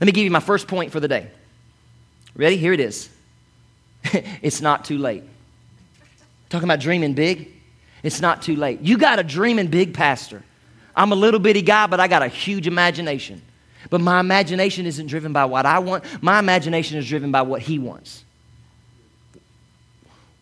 Let 0.00 0.06
me 0.06 0.12
give 0.12 0.22
you 0.22 0.30
my 0.30 0.38
first 0.38 0.68
point 0.68 0.92
for 0.92 1.00
the 1.00 1.08
day. 1.08 1.32
Ready? 2.36 2.56
Here 2.56 2.72
it 2.72 2.78
is. 2.78 3.10
it's 4.04 4.60
not 4.60 4.84
too 4.84 4.98
late. 4.98 5.24
Talking 6.50 6.64
about 6.64 6.80
dreaming 6.80 7.14
big, 7.14 7.48
it's 8.02 8.20
not 8.20 8.42
too 8.42 8.56
late. 8.56 8.80
You 8.80 8.98
got 8.98 9.18
a 9.18 9.22
dreaming 9.22 9.68
big 9.68 9.94
pastor. 9.94 10.42
I'm 10.94 11.12
a 11.12 11.14
little 11.14 11.40
bitty 11.40 11.62
guy, 11.62 11.86
but 11.86 12.00
I 12.00 12.08
got 12.08 12.22
a 12.22 12.28
huge 12.28 12.66
imagination. 12.66 13.40
But 13.88 14.00
my 14.00 14.20
imagination 14.20 14.84
isn't 14.84 15.06
driven 15.06 15.32
by 15.32 15.46
what 15.46 15.64
I 15.64 15.78
want, 15.78 16.04
my 16.22 16.38
imagination 16.38 16.98
is 16.98 17.08
driven 17.08 17.30
by 17.30 17.42
what 17.42 17.62
he 17.62 17.78
wants. 17.78 18.24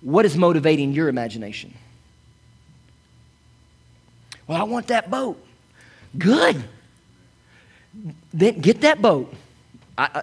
What 0.01 0.25
is 0.25 0.37
motivating 0.37 0.93
your 0.93 1.09
imagination? 1.09 1.75
Well, 4.47 4.59
I 4.59 4.65
want 4.65 4.87
that 4.89 5.11
boat. 5.11 5.45
Good. 6.17 6.65
Then 8.33 8.61
get 8.61 8.81
that 8.81 9.03
boat. 9.03 9.33
I, 9.97 10.23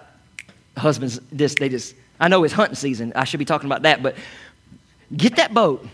I, 0.76 0.80
husbands, 0.80 1.20
this 1.30 1.54
they 1.54 1.68
just. 1.68 1.94
I 2.18 2.28
know 2.28 2.42
it's 2.44 2.54
hunting 2.54 2.74
season. 2.74 3.12
I 3.14 3.24
should 3.24 3.38
be 3.38 3.44
talking 3.44 3.66
about 3.66 3.82
that, 3.82 4.02
but 4.02 4.16
Get 5.14 5.36
that 5.36 5.52
boat. 5.52 5.86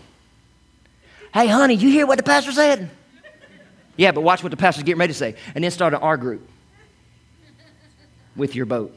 Hey, 1.33 1.47
honey, 1.47 1.75
you 1.75 1.89
hear 1.89 2.05
what 2.05 2.17
the 2.17 2.23
pastor 2.23 2.51
said? 2.51 2.89
Yeah, 3.97 4.11
but 4.11 4.21
watch 4.21 4.43
what 4.43 4.49
the 4.49 4.57
pastor's 4.57 4.83
getting 4.83 4.99
ready 4.99 5.13
to 5.13 5.17
say. 5.17 5.35
And 5.53 5.63
then 5.63 5.71
start 5.71 5.93
an 5.93 5.99
R 6.01 6.17
group 6.17 6.47
with 8.35 8.55
your 8.55 8.65
boat. 8.65 8.95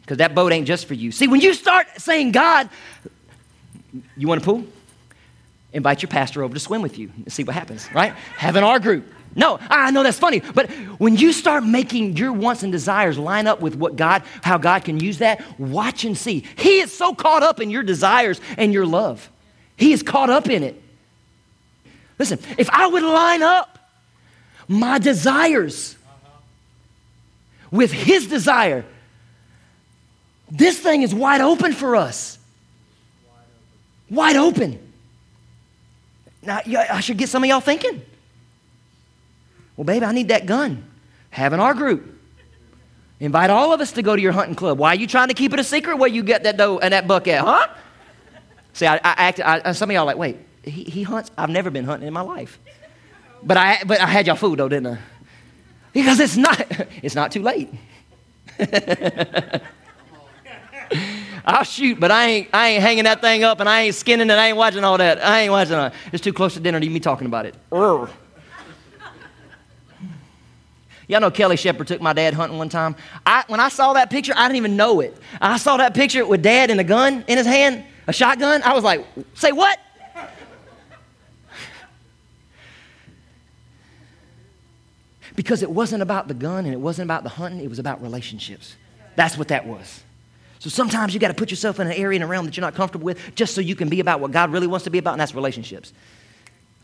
Because 0.00 0.18
that 0.18 0.34
boat 0.34 0.52
ain't 0.52 0.66
just 0.66 0.86
for 0.86 0.94
you. 0.94 1.12
See, 1.12 1.28
when 1.28 1.40
you 1.40 1.54
start 1.54 1.86
saying, 1.98 2.32
God, 2.32 2.68
you 4.16 4.26
want 4.26 4.40
to 4.40 4.44
pool? 4.44 4.64
Invite 5.72 6.02
your 6.02 6.08
pastor 6.08 6.42
over 6.42 6.54
to 6.54 6.60
swim 6.60 6.82
with 6.82 6.98
you 6.98 7.10
and 7.16 7.32
see 7.32 7.44
what 7.44 7.54
happens, 7.54 7.88
right? 7.94 8.12
Have 8.36 8.56
an 8.56 8.64
R 8.64 8.78
group. 8.78 9.06
No, 9.34 9.58
ah, 9.62 9.86
I 9.86 9.90
know 9.90 10.02
that's 10.02 10.18
funny, 10.18 10.40
but 10.40 10.70
when 10.98 11.16
you 11.16 11.32
start 11.32 11.64
making 11.64 12.16
your 12.16 12.32
wants 12.32 12.62
and 12.62 12.70
desires 12.70 13.16
line 13.16 13.46
up 13.46 13.60
with 13.60 13.74
what 13.74 13.96
God, 13.96 14.22
how 14.42 14.58
God 14.58 14.84
can 14.84 15.00
use 15.00 15.18
that, 15.18 15.42
watch 15.58 16.04
and 16.04 16.16
see. 16.16 16.44
He 16.56 16.80
is 16.80 16.92
so 16.92 17.14
caught 17.14 17.42
up 17.42 17.60
in 17.60 17.70
your 17.70 17.82
desires 17.82 18.40
and 18.58 18.72
your 18.72 18.84
love. 18.84 19.30
He 19.76 19.92
is 19.92 20.02
caught 20.02 20.28
up 20.28 20.50
in 20.50 20.62
it. 20.62 20.80
Listen, 22.18 22.38
if 22.58 22.68
I 22.70 22.86
would 22.86 23.02
line 23.02 23.42
up 23.42 23.78
my 24.68 24.98
desires 24.98 25.96
with 27.70 27.90
His 27.90 28.26
desire, 28.26 28.84
this 30.50 30.78
thing 30.78 31.00
is 31.00 31.14
wide 31.14 31.40
open 31.40 31.72
for 31.72 31.96
us. 31.96 32.38
Wide 34.10 34.36
open. 34.36 34.78
Now, 36.42 36.60
I 36.66 37.00
should 37.00 37.16
get 37.16 37.30
some 37.30 37.42
of 37.42 37.48
y'all 37.48 37.60
thinking. 37.60 38.02
Well, 39.76 39.84
baby, 39.84 40.04
I 40.04 40.12
need 40.12 40.28
that 40.28 40.46
gun. 40.46 40.84
Have 41.30 41.52
an 41.52 41.60
R 41.60 41.74
group. 41.74 42.20
Invite 43.20 43.50
all 43.50 43.72
of 43.72 43.80
us 43.80 43.92
to 43.92 44.02
go 44.02 44.16
to 44.16 44.20
your 44.20 44.32
hunting 44.32 44.56
club. 44.56 44.78
Why 44.78 44.88
are 44.88 44.96
you 44.96 45.06
trying 45.06 45.28
to 45.28 45.34
keep 45.34 45.52
it 45.52 45.60
a 45.60 45.64
secret 45.64 45.96
where 45.96 46.08
you 46.08 46.22
get 46.22 46.42
that 46.42 46.56
doe 46.56 46.78
and 46.78 46.92
that 46.92 47.06
buck 47.06 47.28
at, 47.28 47.44
huh? 47.44 47.68
See, 48.72 48.86
I, 48.86 48.96
I 48.96 49.00
acted, 49.16 49.44
I, 49.44 49.72
some 49.72 49.90
of 49.90 49.94
y'all 49.94 50.06
like, 50.06 50.16
wait, 50.16 50.38
he, 50.64 50.82
he 50.84 51.02
hunts? 51.04 51.30
I've 51.38 51.50
never 51.50 51.70
been 51.70 51.84
hunting 51.84 52.08
in 52.08 52.12
my 52.12 52.22
life. 52.22 52.58
But 53.42 53.56
I, 53.56 53.82
but 53.84 54.00
I 54.00 54.06
had 54.06 54.26
y'all 54.26 54.36
food 54.36 54.58
though, 54.58 54.68
didn't 54.68 54.94
I? 54.94 54.98
Because 55.92 56.20
it's 56.20 56.36
not, 56.36 56.66
it's 57.02 57.14
not 57.14 57.30
too 57.32 57.42
late. 57.42 57.70
I'll 61.44 61.64
shoot, 61.64 61.98
but 61.98 62.10
I 62.10 62.26
ain't, 62.26 62.48
I 62.52 62.68
ain't 62.70 62.82
hanging 62.82 63.04
that 63.04 63.20
thing 63.20 63.44
up 63.44 63.60
and 63.60 63.68
I 63.68 63.82
ain't 63.82 63.94
skinning 63.94 64.30
it. 64.30 64.32
I 64.32 64.48
ain't 64.48 64.56
watching 64.56 64.84
all 64.84 64.98
that. 64.98 65.24
I 65.24 65.40
ain't 65.42 65.52
watching 65.52 65.78
it. 65.78 65.92
It's 66.12 66.22
too 66.22 66.32
close 66.32 66.54
to 66.54 66.60
dinner 66.60 66.80
to 66.80 66.88
me 66.88 67.00
talking 67.00 67.26
about 67.26 67.46
it. 67.46 67.54
Urgh. 67.70 68.10
Y'all 71.12 71.20
know 71.20 71.30
Kelly 71.30 71.56
Shepard 71.56 71.86
took 71.86 72.00
my 72.00 72.14
dad 72.14 72.32
hunting 72.32 72.56
one 72.56 72.70
time. 72.70 72.96
I, 73.26 73.44
when 73.46 73.60
I 73.60 73.68
saw 73.68 73.92
that 73.92 74.08
picture, 74.08 74.32
I 74.34 74.48
didn't 74.48 74.56
even 74.56 74.78
know 74.78 75.00
it. 75.00 75.14
I 75.42 75.58
saw 75.58 75.76
that 75.76 75.92
picture 75.92 76.24
with 76.24 76.40
dad 76.40 76.70
and 76.70 76.80
a 76.80 76.84
gun 76.84 77.22
in 77.28 77.36
his 77.36 77.46
hand, 77.46 77.84
a 78.06 78.14
shotgun. 78.14 78.62
I 78.62 78.72
was 78.72 78.82
like, 78.82 79.06
say 79.34 79.52
what? 79.52 79.78
because 85.36 85.62
it 85.62 85.70
wasn't 85.70 86.02
about 86.02 86.28
the 86.28 86.34
gun 86.34 86.64
and 86.64 86.72
it 86.72 86.80
wasn't 86.80 87.04
about 87.04 87.24
the 87.24 87.28
hunting, 87.28 87.60
it 87.60 87.68
was 87.68 87.78
about 87.78 88.00
relationships. 88.00 88.76
That's 89.14 89.36
what 89.36 89.48
that 89.48 89.66
was. 89.66 90.02
So 90.60 90.70
sometimes 90.70 91.12
you 91.12 91.20
got 91.20 91.28
to 91.28 91.34
put 91.34 91.50
yourself 91.50 91.78
in 91.78 91.88
an 91.88 91.92
area 91.92 92.16
and 92.16 92.24
a 92.24 92.26
realm 92.26 92.46
that 92.46 92.56
you're 92.56 92.62
not 92.62 92.74
comfortable 92.74 93.04
with 93.04 93.34
just 93.34 93.54
so 93.54 93.60
you 93.60 93.76
can 93.76 93.90
be 93.90 94.00
about 94.00 94.20
what 94.20 94.30
God 94.30 94.50
really 94.50 94.66
wants 94.66 94.84
to 94.84 94.90
be 94.90 94.96
about, 94.96 95.12
and 95.12 95.20
that's 95.20 95.34
relationships. 95.34 95.92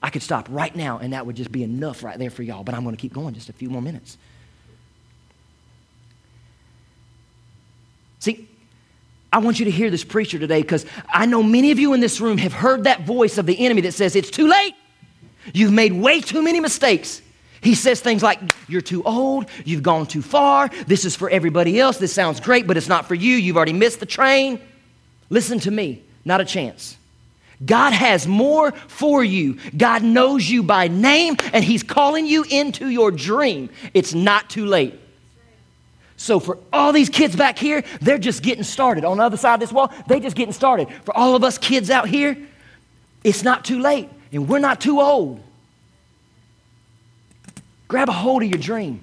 I 0.03 0.11
could 0.11 0.23
stop 0.23 0.47
right 0.51 0.75
now 0.75 0.99
and 0.99 1.13
that 1.13 1.27
would 1.27 1.37
just 1.37 1.51
be 1.51 1.63
enough 1.63 2.03
right 2.03 2.19
there 2.19 2.31
for 2.31 2.43
y'all, 2.43 2.63
but 2.63 2.75
I'm 2.75 2.85
going 2.85 2.95
to 2.95 3.01
keep 3.01 3.13
going 3.13 3.35
just 3.35 3.49
a 3.49 3.53
few 3.53 3.69
more 3.69 3.83
minutes. 3.83 4.17
See, 8.21 8.49
I 9.33 9.39
want 9.39 9.59
you 9.59 9.65
to 9.67 9.71
hear 9.71 9.91
this 9.91 10.05
preacher 10.05 10.39
today 10.39 10.63
because 10.63 10.87
I 11.09 11.27
know 11.27 11.43
many 11.43 11.71
of 11.71 11.79
you 11.79 11.93
in 11.93 12.01
this 12.01 12.21
room 12.21 12.39
have 12.39 12.53
heard 12.53 12.85
that 12.85 13.03
voice 13.03 13.39
of 13.39 13.47
the 13.47 13.59
enemy 13.65 13.83
that 13.83 13.93
says, 13.93 14.17
It's 14.17 14.31
too 14.31 14.49
late. 14.49 14.75
You've 15.53 15.73
made 15.73 15.93
way 15.93 16.21
too 16.21 16.43
many 16.43 16.61
mistakes. 16.61 17.23
He 17.61 17.75
says 17.75 18.01
things 18.01 18.23
like, 18.23 18.41
You're 18.69 18.81
too 18.81 19.03
old. 19.03 19.47
You've 19.65 19.83
gone 19.83 20.07
too 20.07 20.23
far. 20.23 20.69
This 20.87 21.05
is 21.05 21.15
for 21.15 21.29
everybody 21.29 21.79
else. 21.79 21.99
This 21.99 22.13
sounds 22.13 22.41
great, 22.41 22.67
but 22.67 22.77
it's 22.77 22.89
not 22.89 23.07
for 23.07 23.15
you. 23.15 23.35
You've 23.37 23.57
already 23.57 23.73
missed 23.73 24.01
the 24.01 24.07
train. 24.07 24.61
Listen 25.31 25.61
to 25.61 25.71
me, 25.71 26.03
not 26.25 26.41
a 26.41 26.45
chance. 26.45 26.97
God 27.65 27.93
has 27.93 28.27
more 28.27 28.73
for 28.73 29.25
you. 29.25 29.59
God 29.77 30.03
knows 30.03 30.49
you 30.49 30.63
by 30.63 30.89
name, 30.89 31.37
and 31.53 31.65
He's 31.65 31.83
calling 31.83 32.27
you 32.27 32.45
into 32.49 32.89
your 32.89 33.11
dream. 33.11 33.71
It's 33.95 34.15
not 34.15 34.49
too 34.49 34.67
late. 34.67 34.99
So, 36.17 36.41
for 36.41 36.59
all 36.73 36.93
these 36.93 37.09
kids 37.09 37.37
back 37.37 37.59
here, 37.59 37.85
they're 38.01 38.19
just 38.19 38.43
getting 38.43 38.65
started. 38.65 39.05
On 39.05 39.19
the 39.19 39.23
other 39.23 39.37
side 39.37 39.55
of 39.55 39.61
this 39.61 39.73
wall, 39.73 39.93
they're 40.07 40.21
just 40.21 40.37
getting 40.37 40.53
started. 40.53 40.89
For 41.05 41.17
all 41.17 41.37
of 41.37 41.45
us 41.45 41.59
kids 41.59 41.91
out 41.91 42.09
here, 42.09 42.37
it's 43.25 43.43
not 43.43 43.65
too 43.65 43.81
late, 43.81 44.09
and 44.33 44.49
we're 44.49 44.59
not 44.59 44.81
too 44.81 45.01
old. 45.01 45.41
Grab 47.87 48.09
a 48.09 48.13
hold 48.13 48.43
of 48.43 48.49
your 48.49 48.59
dream. 48.59 49.01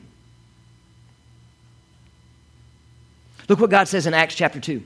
Look 3.47 3.59
what 3.59 3.69
God 3.69 3.87
says 3.87 4.07
in 4.07 4.13
Acts 4.13 4.35
chapter 4.35 4.59
2. 4.59 4.83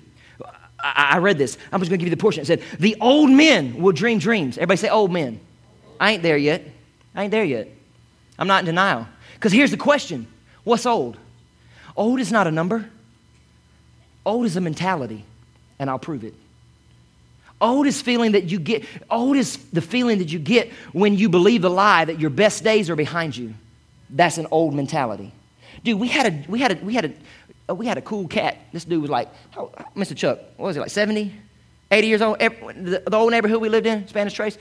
I, 1.00 1.16
I 1.16 1.18
read 1.20 1.38
this. 1.38 1.58
I'm 1.72 1.80
just 1.80 1.90
going 1.90 2.00
to 2.00 2.04
give 2.04 2.10
you 2.12 2.16
the 2.16 2.22
portion. 2.22 2.42
It 2.42 2.48
said, 2.48 2.62
The 2.80 2.98
old 3.00 3.30
men 3.30 3.82
will 3.82 3.94
dream 3.94 4.20
dreams. 4.20 4.58
Everybody 4.58 4.78
say, 4.78 4.90
Old 4.90 5.12
men. 5.12 5.40
I 6.00 6.14
ain't 6.14 6.24
there 6.24 6.38
yet. 6.38 6.64
I 7.16 7.24
ain't 7.24 7.32
there 7.32 7.44
yet. 7.44 7.68
I'm 8.38 8.48
not 8.48 8.62
in 8.62 8.66
denial. 8.66 9.08
Because 9.34 9.52
here's 9.52 9.72
the 9.72 9.78
question 9.78 10.28
What's 10.64 10.86
old? 10.86 11.18
Old 11.96 12.20
is 12.20 12.32
not 12.32 12.48
a 12.48 12.52
number, 12.52 12.90
old 14.26 14.46
is 14.46 14.56
a 14.56 14.62
mentality, 14.62 15.26
and 15.80 15.90
I'll 15.90 16.00
prove 16.00 16.24
it. 16.24 16.34
Old 17.62 17.88
is 17.88 18.02
feeling 18.02 18.34
that 18.34 18.46
you 18.46 18.58
get, 18.58 18.86
old 19.10 19.36
is 19.36 19.58
the 19.74 19.82
feeling 19.82 20.20
that 20.20 20.32
you 20.32 20.40
get 20.40 20.72
when 20.94 21.18
you 21.18 21.28
believe 21.28 21.62
the 21.62 21.70
lie 21.70 22.06
that 22.06 22.20
your 22.20 22.30
best 22.30 22.64
days 22.64 22.90
are 22.90 22.96
behind 22.96 23.36
you. 23.36 23.54
That's 24.10 24.38
an 24.38 24.48
old 24.50 24.74
mentality. 24.74 25.34
Dude, 25.84 26.00
we 26.00 26.08
had 26.08 26.26
a, 26.34 26.50
we 26.50 26.60
had 26.60 26.72
a, 26.72 26.86
we 26.86 26.94
had 26.94 27.06
a, 27.06 27.14
Uh, 27.70 27.76
we 27.76 27.86
had 27.86 27.98
a 27.98 28.02
cool 28.02 28.28
cat. 28.28 28.58
This 28.72 28.86
dude 28.86 29.02
was 29.02 29.12
like, 29.12 29.30
how, 29.52 29.72
Mr. 29.96 30.16
Chuck, 30.16 30.40
what 30.58 30.68
was 30.68 30.76
he, 30.76 30.80
like 30.80 30.90
70, 30.90 31.34
80 31.92 32.08
years 32.08 32.22
old? 32.22 32.38
Every, 32.40 32.74
the, 32.74 33.04
the, 33.06 33.16
old 33.16 33.32
neighborhood 33.32 33.62
we 33.62 33.70
lived 33.70 33.86
in, 33.86 34.08
Spanish 34.08 34.34
Trace. 34.34 34.58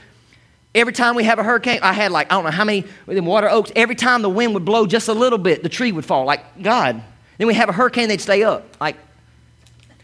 Every 0.75 0.92
time 0.92 1.14
we 1.14 1.25
have 1.25 1.38
a 1.38 1.42
hurricane, 1.42 1.81
I 1.83 1.92
had 1.92 2.12
like, 2.12 2.31
I 2.31 2.37
don't 2.37 2.44
know 2.44 2.51
how 2.51 2.64
many, 2.64 2.85
in 3.07 3.25
water 3.25 3.49
oaks, 3.49 3.73
every 3.75 3.94
time 3.94 4.23
the 4.23 4.29
wind 4.29 4.55
would 4.55 4.64
blow 4.64 4.87
just 4.87 5.09
a 5.09 5.14
little 5.14 5.38
bit, 5.38 5.62
the 5.62 5.68
tree 5.68 5.92
would 5.92 6.05
fall. 6.05 6.25
Like, 6.25 6.62
God. 6.62 7.03
Then 7.38 7.47
we 7.47 7.55
have 7.55 7.68
a 7.68 7.73
hurricane, 7.73 8.09
they'd 8.09 8.21
stay 8.21 8.42
up. 8.42 8.77
Like, 8.81 8.97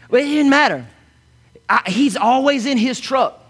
well, 0.09 0.21
it 0.21 0.27
didn't 0.27 0.49
matter. 0.49 0.87
I, 1.69 1.83
he's 1.87 2.15
always 2.15 2.65
in 2.65 2.77
his 2.77 2.99
truck. 2.99 3.44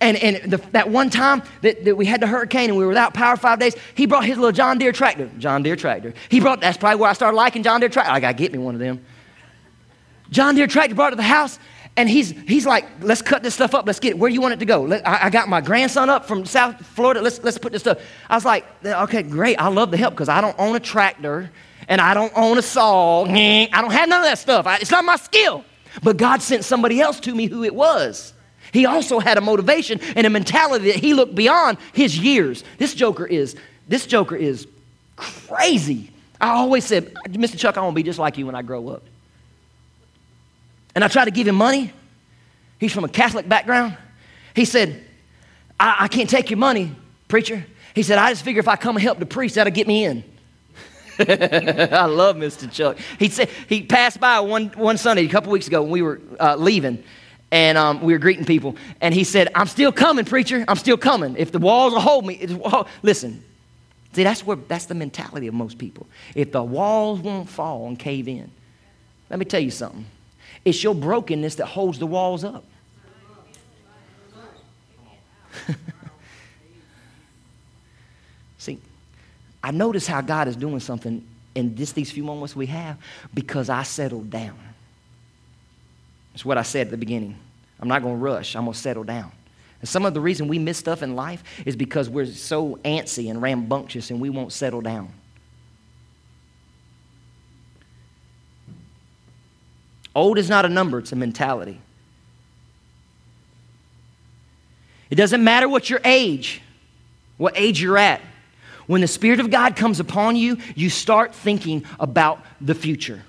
And, 0.00 0.16
and 0.18 0.52
the, 0.52 0.58
that 0.72 0.90
one 0.90 1.10
time 1.10 1.42
that, 1.62 1.84
that 1.84 1.96
we 1.96 2.06
had 2.06 2.20
the 2.20 2.26
hurricane 2.26 2.70
and 2.70 2.76
we 2.76 2.84
were 2.84 2.88
without 2.88 3.14
power 3.14 3.36
five 3.36 3.58
days, 3.58 3.74
he 3.94 4.06
brought 4.06 4.24
his 4.24 4.36
little 4.36 4.52
John 4.52 4.78
Deere 4.78 4.92
tractor. 4.92 5.30
John 5.38 5.62
Deere 5.62 5.76
tractor. 5.76 6.14
He 6.28 6.40
brought, 6.40 6.60
that's 6.60 6.76
probably 6.76 7.00
where 7.00 7.10
I 7.10 7.12
started 7.14 7.36
liking 7.36 7.62
John 7.62 7.80
Deere 7.80 7.88
tractor. 7.88 8.12
I 8.12 8.20
got 8.20 8.32
to 8.32 8.38
get 8.38 8.52
me 8.52 8.58
one 8.58 8.74
of 8.74 8.80
them. 8.80 9.04
John 10.30 10.54
Deere 10.54 10.66
tractor 10.66 10.94
brought 10.94 11.10
to 11.10 11.16
the 11.16 11.22
house, 11.22 11.58
and 11.96 12.08
he's, 12.08 12.30
he's 12.30 12.66
like, 12.66 12.86
let's 13.00 13.22
cut 13.22 13.42
this 13.42 13.54
stuff 13.54 13.74
up. 13.74 13.86
Let's 13.86 13.98
get 13.98 14.10
it. 14.10 14.18
Where 14.18 14.28
do 14.28 14.34
you 14.34 14.40
want 14.40 14.54
it 14.54 14.60
to 14.60 14.66
go? 14.66 14.82
Let, 14.82 15.06
I, 15.06 15.24
I, 15.24 15.30
got 15.30 15.48
my 15.48 15.60
grandson 15.60 16.10
up 16.10 16.26
from 16.26 16.44
South 16.44 16.84
Florida. 16.86 17.20
Let's, 17.20 17.42
let's 17.42 17.58
put 17.58 17.72
this 17.72 17.82
stuff. 17.82 17.98
I 18.28 18.36
was 18.36 18.44
like, 18.44 18.64
okay, 18.84 19.22
great. 19.22 19.56
I 19.56 19.68
love 19.68 19.90
the 19.90 19.96
help 19.96 20.14
because 20.14 20.28
I 20.28 20.40
don't 20.40 20.54
own 20.58 20.76
a 20.76 20.80
tractor 20.80 21.50
and 21.88 22.00
I 22.00 22.14
don't 22.14 22.32
own 22.36 22.58
a 22.58 22.62
saw. 22.62 23.24
I 23.24 23.68
don't 23.72 23.90
have 23.90 24.08
none 24.08 24.20
of 24.20 24.26
that 24.26 24.38
stuff. 24.38 24.66
I, 24.66 24.76
it's 24.76 24.90
not 24.90 25.04
my 25.04 25.16
skill. 25.16 25.64
But 26.02 26.18
God 26.18 26.42
sent 26.42 26.64
somebody 26.64 27.00
else 27.00 27.18
to 27.20 27.34
me 27.34 27.46
who 27.46 27.64
it 27.64 27.74
was. 27.74 28.32
He 28.72 28.86
also 28.86 29.18
had 29.18 29.38
a 29.38 29.40
motivation 29.40 30.00
and 30.16 30.26
a 30.26 30.30
mentality 30.30 30.92
that 30.92 30.96
he 30.96 31.14
looked 31.14 31.34
beyond 31.34 31.78
his 31.92 32.18
years. 32.18 32.64
This 32.78 32.94
joker 32.94 33.26
is, 33.26 33.56
this 33.88 34.06
joker 34.06 34.36
is 34.36 34.66
crazy. 35.16 36.10
I 36.40 36.50
always 36.50 36.84
said, 36.84 37.14
Mr. 37.14 37.58
Chuck, 37.58 37.76
I 37.76 37.80
want 37.80 37.94
to 37.94 37.96
be 37.96 38.02
just 38.02 38.18
like 38.18 38.38
you 38.38 38.46
when 38.46 38.54
I 38.54 38.62
grow 38.62 38.88
up. 38.88 39.02
And 40.94 41.04
I 41.04 41.08
tried 41.08 41.26
to 41.26 41.30
give 41.30 41.46
him 41.46 41.56
money. 41.56 41.92
He's 42.78 42.92
from 42.92 43.04
a 43.04 43.08
Catholic 43.08 43.48
background. 43.48 43.96
He 44.54 44.64
said, 44.64 45.04
I, 45.78 45.96
I 46.00 46.08
can't 46.08 46.30
take 46.30 46.50
your 46.50 46.58
money, 46.58 46.94
preacher. 47.28 47.64
He 47.94 48.02
said, 48.02 48.18
I 48.18 48.30
just 48.30 48.44
figure 48.44 48.60
if 48.60 48.68
I 48.68 48.76
come 48.76 48.96
and 48.96 49.02
help 49.02 49.18
the 49.18 49.26
priest, 49.26 49.56
that'll 49.56 49.72
get 49.72 49.86
me 49.86 50.04
in. 50.04 50.24
I 51.18 52.04
love 52.04 52.36
Mr. 52.36 52.70
Chuck. 52.70 52.96
He 53.18 53.28
said 53.28 53.48
he 53.68 53.82
passed 53.82 54.20
by 54.20 54.38
one, 54.38 54.68
one 54.68 54.98
Sunday 54.98 55.24
a 55.24 55.28
couple 55.28 55.50
weeks 55.50 55.66
ago 55.66 55.82
when 55.82 55.90
we 55.90 56.02
were 56.02 56.20
uh, 56.38 56.54
leaving, 56.54 57.02
and 57.50 57.78
um, 57.78 58.02
we 58.02 58.12
were 58.12 58.18
greeting 58.18 58.44
people. 58.44 58.76
And 59.00 59.14
he 59.14 59.24
said, 59.24 59.48
"I'm 59.54 59.66
still 59.66 59.92
coming, 59.92 60.24
preacher. 60.24 60.64
I'm 60.68 60.76
still 60.76 60.96
coming. 60.96 61.36
If 61.36 61.52
the 61.52 61.58
walls 61.58 61.92
will 61.92 62.00
hold 62.00 62.26
me, 62.26 62.46
listen. 63.02 63.44
See, 64.12 64.24
that's 64.24 64.44
where 64.44 64.56
that's 64.56 64.86
the 64.86 64.94
mentality 64.94 65.46
of 65.46 65.54
most 65.54 65.78
people. 65.78 66.06
If 66.34 66.52
the 66.52 66.62
walls 66.62 67.20
won't 67.20 67.48
fall 67.48 67.86
and 67.86 67.98
cave 67.98 68.28
in, 68.28 68.50
let 69.30 69.38
me 69.38 69.44
tell 69.44 69.60
you 69.60 69.70
something. 69.70 70.06
It's 70.64 70.82
your 70.82 70.94
brokenness 70.94 71.56
that 71.56 71.66
holds 71.66 71.98
the 71.98 72.06
walls 72.06 72.44
up. 72.44 72.64
See, 78.58 78.78
I 79.62 79.70
notice 79.70 80.06
how 80.06 80.20
God 80.20 80.48
is 80.48 80.56
doing 80.56 80.80
something 80.80 81.26
in 81.54 81.76
just 81.76 81.94
these 81.94 82.10
few 82.10 82.24
moments 82.24 82.56
we 82.56 82.66
have 82.66 82.98
because 83.34 83.68
I 83.68 83.82
settled 83.82 84.30
down. 84.30 84.58
That's 86.38 86.44
what 86.44 86.56
I 86.56 86.62
said 86.62 86.86
at 86.86 86.90
the 86.92 86.96
beginning. 86.96 87.36
I'm 87.80 87.88
not 87.88 88.00
going 88.00 88.14
to 88.14 88.20
rush, 88.20 88.54
I'm 88.54 88.62
going 88.62 88.72
to 88.72 88.78
settle 88.78 89.02
down. 89.02 89.32
And 89.80 89.88
some 89.88 90.06
of 90.06 90.14
the 90.14 90.20
reason 90.20 90.46
we 90.46 90.60
miss 90.60 90.78
stuff 90.78 91.02
in 91.02 91.16
life 91.16 91.42
is 91.66 91.74
because 91.74 92.08
we're 92.08 92.26
so 92.26 92.76
antsy 92.84 93.28
and 93.28 93.42
rambunctious 93.42 94.12
and 94.12 94.20
we 94.20 94.30
won't 94.30 94.52
settle 94.52 94.80
down. 94.80 95.12
Old 100.14 100.38
is 100.38 100.48
not 100.48 100.64
a 100.64 100.68
number, 100.68 101.00
it's 101.00 101.10
a 101.10 101.16
mentality. 101.16 101.80
It 105.10 105.16
doesn't 105.16 105.42
matter 105.42 105.68
what 105.68 105.90
your 105.90 106.00
age, 106.04 106.62
what 107.36 107.54
age 107.56 107.82
you're 107.82 107.98
at. 107.98 108.20
When 108.86 109.00
the 109.00 109.08
Spirit 109.08 109.40
of 109.40 109.50
God 109.50 109.74
comes 109.74 109.98
upon 109.98 110.36
you, 110.36 110.58
you 110.76 110.88
start 110.88 111.34
thinking 111.34 111.84
about 111.98 112.44
the 112.60 112.76
future. 112.76 113.24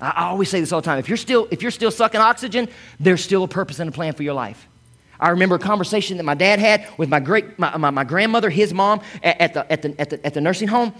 I, 0.00 0.26
always 0.26 0.48
say 0.48 0.60
this 0.60 0.72
all 0.72 0.80
the 0.80 0.84
time. 0.84 0.98
If 0.98 1.08
you're 1.08 1.16
still, 1.16 1.48
if 1.50 1.62
you're 1.62 1.70
still 1.70 1.90
sucking 1.90 2.20
oxygen, 2.20 2.68
there's 2.98 3.22
still 3.22 3.44
a 3.44 3.48
purpose 3.48 3.78
and 3.78 3.88
a 3.88 3.92
plan 3.92 4.14
for 4.14 4.22
your 4.22 4.34
life. 4.34 4.66
I 5.18 5.30
remember 5.30 5.56
a 5.56 5.58
conversation 5.58 6.16
that 6.16 6.22
my 6.22 6.34
dad 6.34 6.58
had 6.58 6.86
with 6.96 7.10
my 7.10 7.20
great 7.20 7.58
my, 7.58 7.76
my, 7.76 7.90
my 7.90 8.04
grandmother, 8.04 8.48
his 8.48 8.72
mom, 8.72 9.02
at, 9.22 9.40
at, 9.40 9.54
the, 9.54 9.72
at, 9.72 9.82
the, 9.82 10.00
at, 10.00 10.10
the, 10.10 10.26
at 10.26 10.34
the 10.34 10.40
nursing 10.40 10.68
home. 10.68 10.94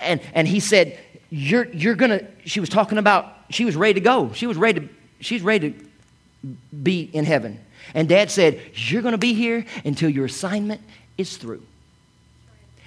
And, 0.00 0.20
and 0.32 0.48
he 0.48 0.60
said, 0.60 0.98
you're, 1.28 1.66
you're 1.72 1.94
gonna, 1.94 2.26
she 2.44 2.60
was 2.60 2.68
talking 2.68 2.98
about 2.98 3.36
she 3.50 3.64
was 3.64 3.76
ready 3.76 3.94
to 3.94 4.00
go. 4.00 4.32
She 4.32 4.46
was 4.46 4.56
ready 4.56 4.80
to, 4.80 4.88
she's 5.20 5.42
ready 5.42 5.72
to 5.72 6.56
be 6.82 7.02
in 7.12 7.24
heaven. 7.24 7.60
And 7.94 8.08
dad 8.08 8.30
said, 8.30 8.60
You're 8.74 9.02
to 9.02 9.18
be 9.18 9.34
here 9.34 9.64
until 9.84 10.08
your 10.08 10.26
assignment 10.26 10.80
is 11.16 11.36
through. 11.36 11.62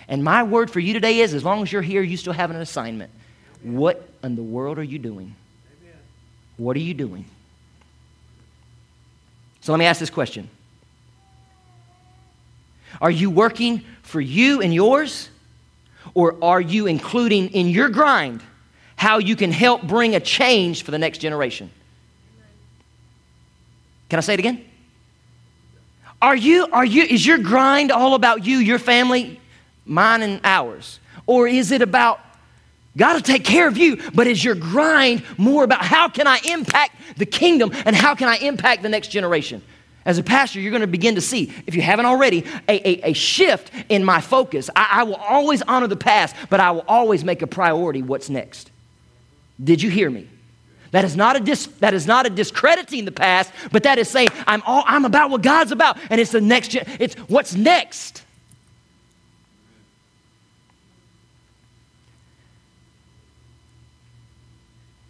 And 0.08 0.24
my 0.24 0.44
word 0.44 0.72
for 0.72 0.80
you 0.80 0.94
today 0.94 1.20
is 1.20 1.34
as 1.34 1.44
long 1.44 1.62
as 1.62 1.72
you're 1.72 1.82
here, 1.82 2.02
you 2.02 2.18
still 2.18 2.34
have 2.34 2.50
an 2.50 2.58
assignment. 2.58 3.12
What 3.62 4.10
in 4.24 4.36
the 4.36 4.44
world 4.44 4.80
are 4.80 4.84
you 4.84 5.00
doing? 5.00 5.36
What 6.60 6.76
are 6.76 6.82
you 6.82 6.94
doing? 6.94 7.26
So 9.62 9.72
let 9.72 9.80
me 9.80 9.86
ask 9.86 10.00
this 10.00 10.12
question 10.12 10.48
Are 13.02 13.12
you 13.12 13.32
working 13.32 13.84
for 14.04 14.22
you 14.22 14.62
and 14.62 14.72
yours? 14.72 15.30
Or 16.14 16.44
are 16.44 16.62
you 16.62 16.88
including 16.88 17.50
in 17.50 17.68
your 17.68 17.90
grind 17.90 18.42
how 19.00 19.18
you 19.18 19.38
can 19.38 19.50
help 19.50 19.82
bring 19.84 20.14
a 20.14 20.20
change 20.20 20.84
for 20.84 20.92
the 20.92 20.98
next 20.98 21.20
generation. 21.20 21.72
Can 24.10 24.18
I 24.18 24.22
say 24.22 24.34
it 24.34 24.40
again? 24.40 24.66
Are 26.22 26.36
you, 26.36 26.68
are 26.74 26.84
you, 26.84 27.04
is 27.04 27.26
your 27.26 27.38
grind 27.38 27.94
all 27.94 28.14
about 28.14 28.46
you, 28.46 28.58
your 28.58 28.78
family, 28.78 29.40
mine 29.86 30.22
and 30.22 30.42
ours? 30.44 31.00
Or 31.26 31.48
is 31.48 31.72
it 31.72 31.82
about 31.82 32.20
God 33.00 33.14
to 33.14 33.22
take 33.22 33.46
care 33.46 33.68
of 33.68 33.78
you, 33.78 33.98
but 34.14 34.28
is 34.28 34.44
your 34.44 34.56
grind 34.56 35.24
more 35.38 35.64
about 35.64 35.84
how 35.84 36.10
can 36.10 36.28
I 36.28 36.40
impact 36.44 36.96
the 37.16 37.26
kingdom 37.26 37.72
and 37.86 37.96
how 37.96 38.14
can 38.14 38.28
I 38.28 38.36
impact 38.38 38.84
the 38.84 38.90
next 38.90 39.08
generation? 39.08 39.64
As 40.06 40.18
a 40.18 40.24
pastor, 40.24 40.60
you're 40.60 40.72
going 40.72 40.82
to 40.82 40.88
begin 40.88 41.16
to 41.16 41.22
see, 41.22 41.54
if 41.66 41.76
you 41.76 41.82
haven't 41.82 42.08
already, 42.08 42.46
a, 42.68 42.90
a, 42.90 43.12
a 43.12 43.14
shift 43.14 43.72
in 43.88 44.04
my 44.04 44.20
focus. 44.20 44.70
I, 44.76 44.88
I 44.92 45.04
will 45.04 45.16
always 45.16 45.62
honor 45.62 45.88
the 45.88 45.96
past, 45.96 46.36
but 46.50 46.60
I 46.60 46.72
will 46.72 46.84
always 46.88 47.24
make 47.24 47.42
a 47.42 47.48
priority 47.48 48.02
what's 48.02 48.30
next. 48.30 48.70
Did 49.64 49.82
you 49.82 49.90
hear 49.90 50.10
me? 50.10 50.28
That 50.92 51.06
is 51.06 51.16
not 51.16 51.38
a 51.38 51.40
dis, 51.40 51.68
that 51.80 51.94
is 51.94 52.06
not 52.06 52.26
a 52.26 52.30
discrediting 52.30 53.06
the 53.06 53.12
past, 53.12 53.52
but 53.72 53.84
that 53.84 53.98
is 53.98 54.10
saying 54.10 54.30
I'm 54.46 54.62
all 54.66 54.84
I'm 54.88 55.06
about 55.06 55.30
what 55.30 55.42
God's 55.42 55.72
about, 55.72 55.98
and 56.10 56.20
it's 56.20 56.32
the 56.32 56.42
next. 56.42 56.74
It's 56.74 57.14
what's 57.30 57.54
next. 57.56 58.24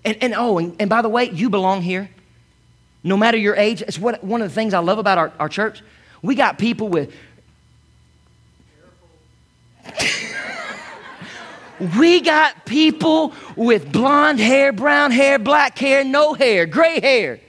And, 0.09 0.17
and 0.23 0.33
oh, 0.35 0.57
and, 0.57 0.75
and 0.79 0.89
by 0.89 1.03
the 1.03 1.09
way, 1.09 1.29
you 1.29 1.51
belong 1.51 1.83
here. 1.83 2.09
No 3.03 3.15
matter 3.15 3.37
your 3.37 3.55
age, 3.55 3.83
it's 3.83 3.99
what, 3.99 4.23
one 4.23 4.41
of 4.41 4.49
the 4.49 4.55
things 4.55 4.73
I 4.73 4.79
love 4.79 4.97
about 4.97 5.19
our, 5.19 5.31
our 5.39 5.47
church. 5.47 5.83
We 6.23 6.33
got 6.33 6.57
people 6.57 6.89
with 6.89 7.13
We 11.95 12.21
got 12.21 12.65
people 12.65 13.33
with 13.55 13.91
blonde 13.91 14.39
hair, 14.39 14.73
brown 14.73 15.11
hair, 15.11 15.37
black 15.37 15.77
hair, 15.77 16.03
no 16.03 16.33
hair, 16.33 16.65
gray 16.65 16.99
hair. 16.99 17.39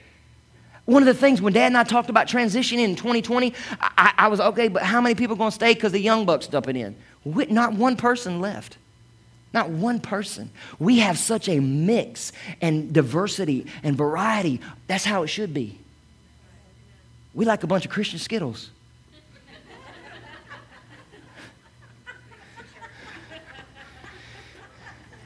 One 0.85 1.01
of 1.01 1.07
the 1.07 1.15
things 1.15 1.41
when 1.41 1.53
Dad 1.53 1.65
and 1.65 1.77
I 1.77 1.83
talked 1.83 2.11
about 2.11 2.27
transitioning 2.27 2.83
in 2.83 2.95
2020, 2.95 3.53
I, 3.81 4.13
I 4.19 4.27
was 4.27 4.39
okay, 4.39 4.67
but 4.67 4.83
how 4.83 5.01
many 5.01 5.15
people 5.15 5.35
are 5.35 5.37
going 5.37 5.49
to 5.49 5.55
stay 5.55 5.73
because 5.73 5.93
the 5.93 5.99
young 5.99 6.25
bucks 6.25 6.45
dumping 6.45 6.75
in? 6.75 6.95
Not 7.25 7.73
one 7.73 7.97
person 7.97 8.39
left. 8.39 8.77
Not 9.53 9.69
one 9.69 9.99
person. 9.99 10.49
We 10.79 10.99
have 10.99 11.17
such 11.17 11.49
a 11.49 11.59
mix 11.59 12.31
and 12.61 12.93
diversity 12.93 13.65
and 13.83 13.97
variety. 13.97 14.61
That's 14.87 15.03
how 15.03 15.23
it 15.23 15.27
should 15.27 15.53
be. 15.53 15.77
We 17.33 17.45
like 17.45 17.63
a 17.63 17.67
bunch 17.67 17.85
of 17.85 17.91
Christian 17.91 18.19
Skittles. 18.19 18.69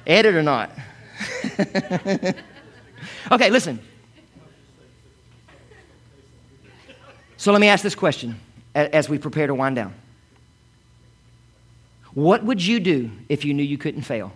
Edit 0.08 0.36
or 0.36 0.44
not? 0.44 0.70
okay, 3.32 3.50
listen. 3.50 3.80
So 7.38 7.52
let 7.52 7.60
me 7.60 7.68
ask 7.68 7.84
this 7.84 7.96
question 7.96 8.40
as 8.76 9.10
we 9.10 9.18
prepare 9.18 9.48
to 9.48 9.56
wind 9.56 9.76
down. 9.76 9.94
What 12.15 12.43
would 12.43 12.65
you 12.65 12.80
do 12.80 13.12
if 13.30 13.45
you 13.45 13.54
knew 13.54 13.63
you 13.63 13.78
couldn't 13.78 14.01
fail? 14.01 14.34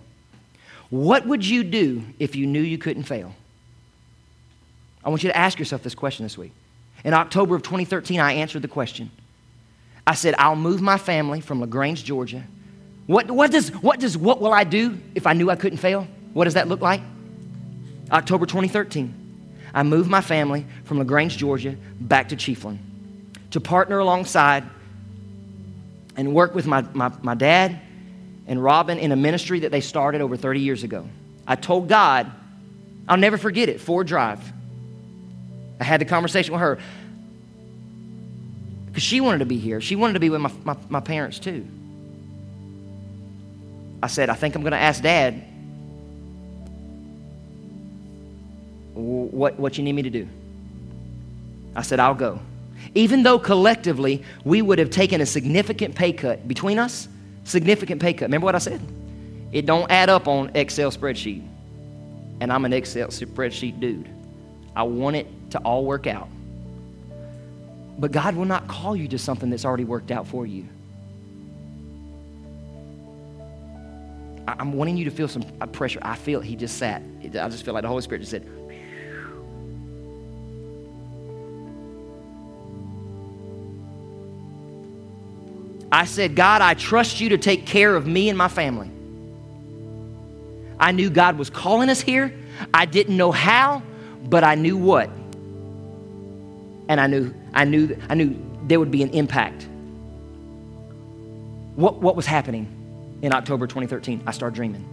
What 0.91 1.25
would 1.25 1.45
you 1.45 1.63
do 1.63 2.03
if 2.19 2.35
you 2.35 2.45
knew 2.45 2.61
you 2.61 2.77
couldn't 2.77 3.03
fail? 3.03 3.33
I 5.03 5.09
want 5.09 5.23
you 5.23 5.29
to 5.29 5.37
ask 5.37 5.57
yourself 5.57 5.81
this 5.81 5.95
question 5.95 6.25
this 6.25 6.37
week. 6.37 6.51
In 7.03 7.13
October 7.13 7.55
of 7.55 7.63
2013, 7.63 8.19
I 8.19 8.33
answered 8.33 8.61
the 8.61 8.67
question. 8.67 9.09
I 10.05 10.13
said, 10.13 10.35
I'll 10.37 10.55
move 10.55 10.81
my 10.81 10.97
family 10.97 11.41
from 11.41 11.61
LaGrange, 11.61 12.03
Georgia, 12.03 12.43
what, 13.09 13.31
what, 13.31 13.49
does, 13.49 13.69
what 13.69 13.99
does 13.99 14.15
what 14.15 14.39
will 14.39 14.53
I 14.53 14.63
do 14.63 14.95
if 15.15 15.25
I 15.25 15.33
knew 15.33 15.49
I 15.49 15.55
couldn't 15.55 15.79
fail? 15.79 16.07
What 16.33 16.43
does 16.43 16.53
that 16.53 16.67
look 16.67 16.79
like? 16.79 17.01
October 18.11 18.45
2013, 18.45 19.47
I 19.73 19.81
moved 19.81 20.11
my 20.11 20.21
family 20.21 20.63
from 20.83 20.99
LaGrange, 20.99 21.35
Georgia, 21.35 21.75
back 21.99 22.29
to 22.29 22.35
Chiefland 22.35 22.77
to 23.49 23.59
partner 23.59 23.97
alongside 23.97 24.63
and 26.19 26.33
work 26.33 26.53
with 26.53 26.67
my, 26.67 26.81
my, 26.93 27.09
my 27.21 27.33
dad 27.33 27.79
and 28.45 28.61
Robin 28.61 28.99
in 28.99 29.13
a 29.13 29.15
ministry 29.15 29.61
that 29.61 29.71
they 29.71 29.79
started 29.79 30.19
over 30.19 30.35
30 30.35 30.59
years 30.59 30.83
ago. 30.83 31.07
I 31.47 31.55
told 31.55 31.87
God, 31.87 32.29
I'll 33.07 33.15
never 33.15 33.37
forget 33.37 33.69
it, 33.69 33.79
Ford 33.79 34.05
Drive. 34.05 34.41
I 35.79 35.85
had 35.85 36.01
the 36.01 36.05
conversation 36.05 36.51
with 36.51 36.59
her. 36.59 36.77
Because 38.87 39.01
she 39.01 39.21
wanted 39.21 39.37
to 39.37 39.45
be 39.45 39.59
here. 39.59 39.79
She 39.79 39.95
wanted 39.95 40.15
to 40.15 40.19
be 40.19 40.29
with 40.29 40.41
my, 40.41 40.51
my, 40.65 40.75
my 40.89 40.99
parents 40.99 41.39
too. 41.39 41.65
I 44.03 44.07
said, 44.07 44.29
I 44.29 44.33
think 44.33 44.55
I'm 44.55 44.61
going 44.61 44.73
to 44.73 44.77
ask 44.77 45.01
dad 45.01 45.41
what, 48.93 49.57
what 49.57 49.77
you 49.77 49.85
need 49.85 49.93
me 49.93 50.01
to 50.01 50.09
do. 50.09 50.27
I 51.77 51.81
said, 51.81 52.01
I'll 52.01 52.13
go. 52.13 52.41
Even 52.95 53.23
though 53.23 53.39
collectively 53.39 54.23
we 54.43 54.61
would 54.61 54.79
have 54.79 54.89
taken 54.89 55.21
a 55.21 55.25
significant 55.25 55.95
pay 55.95 56.13
cut 56.13 56.47
between 56.47 56.79
us, 56.79 57.07
significant 57.43 58.01
pay 58.01 58.13
cut. 58.13 58.23
Remember 58.27 58.45
what 58.45 58.55
I 58.55 58.59
said? 58.59 58.81
It 59.51 59.65
don't 59.65 59.89
add 59.89 60.09
up 60.09 60.27
on 60.27 60.51
Excel 60.55 60.91
spreadsheet. 60.91 61.47
And 62.41 62.53
I'm 62.53 62.65
an 62.65 62.73
Excel 62.73 63.07
spreadsheet 63.07 63.79
dude. 63.79 64.09
I 64.75 64.83
want 64.83 65.15
it 65.15 65.27
to 65.51 65.59
all 65.59 65.85
work 65.85 66.07
out. 66.07 66.29
But 67.97 68.11
God 68.11 68.35
will 68.35 68.45
not 68.45 68.67
call 68.67 68.95
you 68.95 69.07
to 69.09 69.19
something 69.19 69.49
that's 69.49 69.65
already 69.65 69.83
worked 69.83 70.11
out 70.11 70.27
for 70.27 70.45
you. 70.45 70.65
I'm 74.47 74.73
wanting 74.73 74.97
you 74.97 75.05
to 75.05 75.11
feel 75.11 75.27
some 75.27 75.43
uh, 75.61 75.67
pressure. 75.67 75.99
I 76.01 76.15
feel 76.15 76.39
he 76.39 76.55
just 76.55 76.77
sat. 76.77 77.03
I 77.23 77.27
just 77.49 77.63
feel 77.63 77.73
like 77.73 77.83
the 77.83 77.89
Holy 77.89 78.01
Spirit 78.01 78.21
just 78.21 78.31
said, 78.31 78.47
I 85.99 86.05
said, 86.05 86.33
God, 86.33 86.61
I 86.61 86.75
trust 86.75 87.19
you 87.19 87.27
to 87.27 87.37
take 87.37 87.65
care 87.65 87.93
of 87.93 88.07
me 88.07 88.29
and 88.29 88.37
my 88.37 88.47
family. 88.47 88.89
I 90.79 90.93
knew 90.93 91.09
God 91.09 91.37
was 91.37 91.49
calling 91.49 91.89
us 91.89 91.99
here. 91.99 92.33
I 92.73 92.85
didn't 92.85 93.17
know 93.17 93.33
how, 93.33 93.83
but 94.23 94.45
I 94.45 94.55
knew 94.55 94.77
what. 94.77 95.09
And 96.87 97.01
I 97.01 97.07
knew, 97.07 97.33
I 97.53 97.65
knew, 97.65 97.97
I 98.07 98.15
knew 98.15 98.33
there 98.63 98.79
would 98.79 98.91
be 98.91 99.03
an 99.03 99.09
impact. 99.09 99.67
What, 101.75 101.99
what 101.99 102.15
was 102.15 102.25
happening 102.25 103.19
in 103.21 103.33
October 103.33 103.67
2013? 103.67 104.23
I 104.25 104.31
started 104.31 104.55
dreaming. 104.55 104.87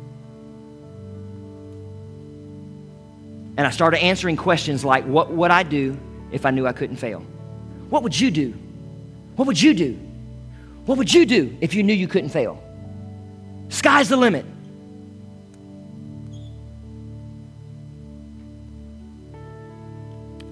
And 3.56 3.64
I 3.64 3.70
started 3.70 4.02
answering 4.02 4.36
questions 4.36 4.84
like, 4.84 5.04
What 5.04 5.30
would 5.30 5.52
I 5.52 5.62
do 5.62 5.96
if 6.32 6.44
I 6.44 6.50
knew 6.50 6.66
I 6.66 6.72
couldn't 6.72 6.96
fail? 6.96 7.20
What 7.90 8.02
would 8.02 8.18
you 8.18 8.32
do? 8.32 8.54
What 9.36 9.46
would 9.46 9.62
you 9.62 9.72
do? 9.72 10.05
What 10.86 10.98
would 10.98 11.12
you 11.12 11.26
do 11.26 11.56
if 11.60 11.74
you 11.74 11.82
knew 11.82 11.92
you 11.92 12.08
couldn't 12.08 12.30
fail? 12.30 12.62
Sky's 13.68 14.08
the 14.08 14.16
limit. 14.16 14.46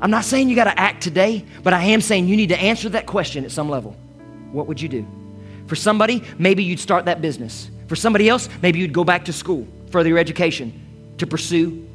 I'm 0.01 0.11
not 0.11 0.25
saying 0.25 0.51
you 0.51 0.57
got 0.57 0.65
to 0.65 0.79
act 0.79 1.03
today, 1.03 1.45
but 1.63 1.73
I 1.73 1.83
am 1.85 2.01
saying 2.01 2.27
you 2.29 2.37
need 2.37 2.51
to 2.51 2.61
answer 2.61 2.89
that 2.91 3.07
question 3.07 3.45
at 3.45 3.53
some 3.53 3.71
level. 3.71 3.97
What 4.53 4.67
would 4.67 4.81
you 4.81 4.89
do? 4.89 5.07
For 5.67 5.77
somebody, 5.77 6.23
maybe 6.37 6.63
you'd 6.63 6.81
start 6.81 7.07
that 7.07 7.23
business. 7.23 7.71
For 7.87 7.97
somebody 7.97 8.29
else, 8.29 8.49
maybe 8.61 8.81
you'd 8.81 8.93
go 8.93 9.05
back 9.05 9.25
to 9.27 9.33
school, 9.33 9.67
further 9.91 10.09
your 10.09 10.19
education, 10.19 11.15
to 11.19 11.27
pursue 11.27 11.89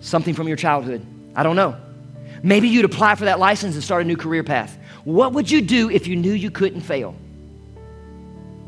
something 0.00 0.34
from 0.34 0.48
your 0.48 0.56
childhood. 0.56 1.06
I 1.36 1.42
don't 1.42 1.56
know. 1.56 1.76
Maybe 2.42 2.68
you'd 2.68 2.86
apply 2.86 3.14
for 3.16 3.26
that 3.26 3.38
license 3.38 3.74
and 3.74 3.84
start 3.84 4.02
a 4.02 4.06
new 4.06 4.16
career 4.16 4.42
path. 4.42 4.76
What 5.04 5.34
would 5.34 5.50
you 5.50 5.60
do 5.60 5.90
if 5.90 6.06
you 6.06 6.16
knew 6.16 6.32
you 6.32 6.50
couldn't 6.50 6.80
fail? 6.80 7.14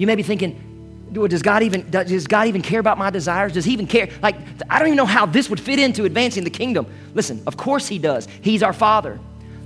You 0.02 0.08
may 0.08 0.16
be 0.16 0.24
thinking, 0.24 1.08
does 1.12 1.42
God 1.42 1.62
even 1.62 1.88
does 1.88 2.26
God 2.26 2.48
even 2.48 2.60
care 2.60 2.80
about 2.80 2.98
my 2.98 3.08
desires? 3.08 3.52
Does 3.52 3.64
he 3.64 3.72
even 3.72 3.86
care? 3.86 4.08
Like 4.20 4.34
I 4.68 4.80
don't 4.80 4.88
even 4.88 4.96
know 4.96 5.06
how 5.06 5.26
this 5.26 5.48
would 5.48 5.60
fit 5.60 5.78
into 5.78 6.04
advancing 6.06 6.42
the 6.42 6.50
kingdom. 6.50 6.86
Listen, 7.14 7.40
of 7.46 7.56
course 7.56 7.86
he 7.86 8.00
does. 8.00 8.26
He's 8.40 8.64
our 8.64 8.72
father. 8.72 9.20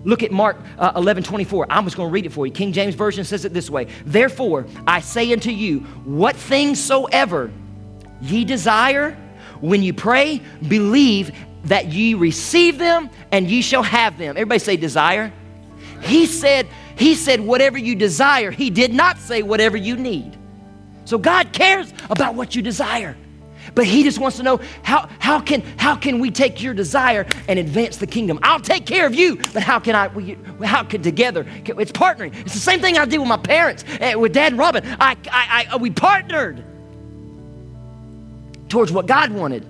Look 0.04 0.22
at 0.22 0.32
Mark 0.32 0.58
uh, 0.78 0.92
11, 0.94 1.22
24. 1.22 1.68
I'm 1.70 1.84
just 1.84 1.96
going 1.96 2.10
to 2.10 2.12
read 2.12 2.26
it 2.26 2.32
for 2.32 2.46
you. 2.46 2.52
King 2.52 2.74
James 2.74 2.94
Version 2.94 3.24
says 3.24 3.46
it 3.46 3.54
this 3.54 3.70
way 3.70 3.86
Therefore, 4.04 4.66
I 4.86 5.00
say 5.00 5.32
unto 5.32 5.50
you, 5.50 5.80
what 6.04 6.36
things 6.36 6.84
soever 6.84 7.50
ye 8.20 8.44
desire, 8.44 9.12
when 9.62 9.82
you 9.82 9.94
pray, 9.94 10.42
believe 10.68 11.34
that 11.64 11.86
ye 11.86 12.12
receive 12.12 12.76
them 12.76 13.08
and 13.32 13.50
ye 13.50 13.62
shall 13.62 13.82
have 13.82 14.18
them. 14.18 14.36
Everybody 14.36 14.58
say 14.58 14.76
desire. 14.76 15.32
He 16.02 16.26
said, 16.26 16.68
He 16.96 17.14
said, 17.14 17.40
whatever 17.40 17.78
you 17.78 17.94
desire. 17.94 18.50
He 18.50 18.70
did 18.70 18.94
not 18.94 19.18
say 19.18 19.42
whatever 19.42 19.76
you 19.76 19.96
need. 19.96 20.36
So 21.04 21.18
God 21.18 21.52
cares 21.52 21.92
about 22.10 22.34
what 22.34 22.54
you 22.54 22.62
desire. 22.62 23.16
But 23.74 23.86
he 23.86 24.02
just 24.02 24.18
wants 24.18 24.38
to 24.38 24.42
know 24.42 24.60
how, 24.82 25.08
how, 25.18 25.40
can, 25.40 25.60
how 25.76 25.96
can 25.96 26.18
we 26.18 26.30
take 26.30 26.62
your 26.62 26.72
desire 26.72 27.26
and 27.48 27.58
advance 27.58 27.96
the 27.96 28.06
kingdom? 28.06 28.38
I'll 28.42 28.60
take 28.60 28.86
care 28.86 29.06
of 29.06 29.14
you, 29.14 29.36
but 29.52 29.62
how 29.62 29.78
can 29.78 29.94
I, 29.94 30.08
we, 30.08 30.38
how 30.64 30.82
can 30.82 31.02
together, 31.02 31.44
it's 31.64 31.92
partnering. 31.92 32.34
It's 32.40 32.54
the 32.54 32.60
same 32.60 32.80
thing 32.80 32.96
I 32.96 33.04
did 33.04 33.18
with 33.18 33.28
my 33.28 33.36
parents, 33.36 33.84
uh, 34.00 34.18
with 34.18 34.32
Dad 34.32 34.52
and 34.52 34.58
Robin. 34.58 34.84
I, 34.98 35.16
I, 35.30 35.66
I, 35.70 35.76
we 35.76 35.90
partnered 35.90 36.64
towards 38.68 38.92
what 38.92 39.06
God 39.06 39.30
wanted. 39.30 39.66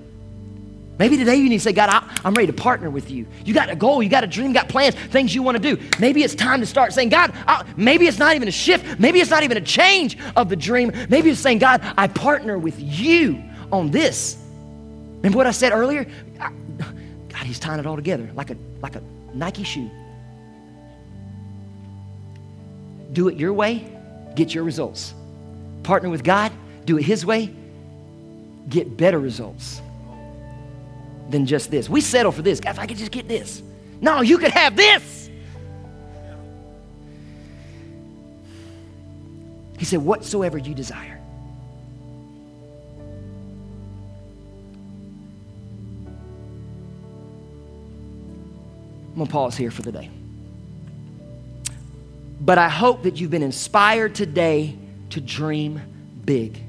Maybe 0.98 1.18
today 1.18 1.36
you 1.36 1.48
need 1.48 1.58
to 1.58 1.62
say, 1.62 1.72
God, 1.72 1.90
I, 1.90 2.26
am 2.26 2.34
ready 2.34 2.46
to 2.46 2.52
partner 2.54 2.88
with 2.88 3.10
you. 3.10 3.26
You 3.44 3.52
got 3.52 3.68
a 3.68 3.76
goal, 3.76 4.02
you 4.02 4.08
got 4.08 4.24
a 4.24 4.26
dream, 4.26 4.52
got 4.52 4.68
plans, 4.68 4.94
things 4.94 5.34
you 5.34 5.42
want 5.42 5.62
to 5.62 5.74
do. 5.74 5.82
Maybe 5.98 6.22
it's 6.22 6.34
time 6.34 6.60
to 6.60 6.66
start 6.66 6.94
saying, 6.94 7.10
God, 7.10 7.32
I, 7.46 7.66
maybe 7.76 8.06
it's 8.06 8.18
not 8.18 8.34
even 8.34 8.48
a 8.48 8.52
shift. 8.52 8.98
Maybe 8.98 9.20
it's 9.20 9.30
not 9.30 9.42
even 9.42 9.58
a 9.58 9.62
change 9.62 10.16
of 10.36 10.48
the 10.48 10.56
dream. 10.56 10.92
Maybe 11.10 11.28
it's 11.28 11.40
saying, 11.40 11.58
God, 11.58 11.82
I 11.98 12.06
partner 12.08 12.58
with 12.58 12.76
you 12.80 13.42
on 13.70 13.90
this. 13.90 14.38
Remember 15.16 15.36
what 15.36 15.46
I 15.46 15.50
said 15.50 15.72
earlier? 15.72 16.06
I, 16.40 16.50
God, 17.28 17.42
He's 17.42 17.58
tying 17.58 17.78
it 17.78 17.86
all 17.86 17.96
together 17.96 18.30
like 18.34 18.50
a, 18.50 18.56
like 18.80 18.96
a 18.96 19.02
Nike 19.34 19.64
shoe. 19.64 19.90
Do 23.12 23.28
it 23.28 23.36
your 23.36 23.52
way, 23.52 23.86
get 24.34 24.54
your 24.54 24.64
results. 24.64 25.12
Partner 25.82 26.08
with 26.08 26.24
God, 26.24 26.52
do 26.86 26.96
it 26.96 27.02
His 27.02 27.26
way, 27.26 27.54
get 28.70 28.96
better 28.96 29.18
results 29.18 29.82
than 31.30 31.46
just 31.46 31.70
this. 31.70 31.88
We 31.88 32.00
settle 32.00 32.32
for 32.32 32.42
this. 32.42 32.60
God, 32.60 32.70
if 32.70 32.78
I 32.78 32.86
could 32.86 32.96
just 32.96 33.12
get 33.12 33.28
this. 33.28 33.62
No, 34.00 34.20
you 34.20 34.38
could 34.38 34.52
have 34.52 34.76
this. 34.76 35.30
He 39.78 39.84
said, 39.84 40.00
Whatsoever 40.00 40.58
you 40.58 40.74
desire. 40.74 41.20
I'm 49.16 49.20
going 49.20 49.28
to 49.28 49.32
pause 49.32 49.56
here 49.56 49.70
for 49.70 49.80
the 49.80 49.92
day. 49.92 50.10
But 52.38 52.58
I 52.58 52.68
hope 52.68 53.04
that 53.04 53.18
you've 53.18 53.30
been 53.30 53.42
inspired 53.42 54.14
today 54.14 54.76
to 55.10 55.22
dream 55.22 55.80
big. 56.26 56.62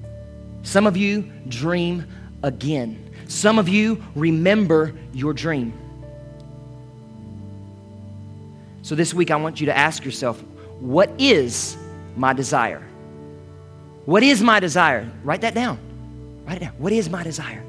Some 0.64 0.88
of 0.88 0.96
you 0.96 1.30
dream 1.50 2.08
again. 2.44 3.07
Some 3.28 3.60
of 3.60 3.68
you 3.68 4.04
remember 4.16 4.94
your 5.14 5.34
dream. 5.34 5.74
So 8.82 8.96
this 8.96 9.14
week, 9.14 9.32
I 9.32 9.36
want 9.36 9.60
you 9.60 9.66
to 9.66 9.78
ask 9.78 10.06
yourself, 10.06 10.42
what 10.80 11.10
is 11.18 11.78
my 12.16 12.34
desire? 12.34 12.84
What 14.06 14.24
is 14.24 14.42
my 14.42 14.60
desire? 14.62 15.12
Write 15.24 15.42
that 15.42 15.54
down. 15.54 15.78
Write 16.46 16.58
it 16.58 16.60
down. 16.62 16.74
What 16.78 16.94
is 16.94 17.10
my 17.10 17.24
desire? 17.24 17.64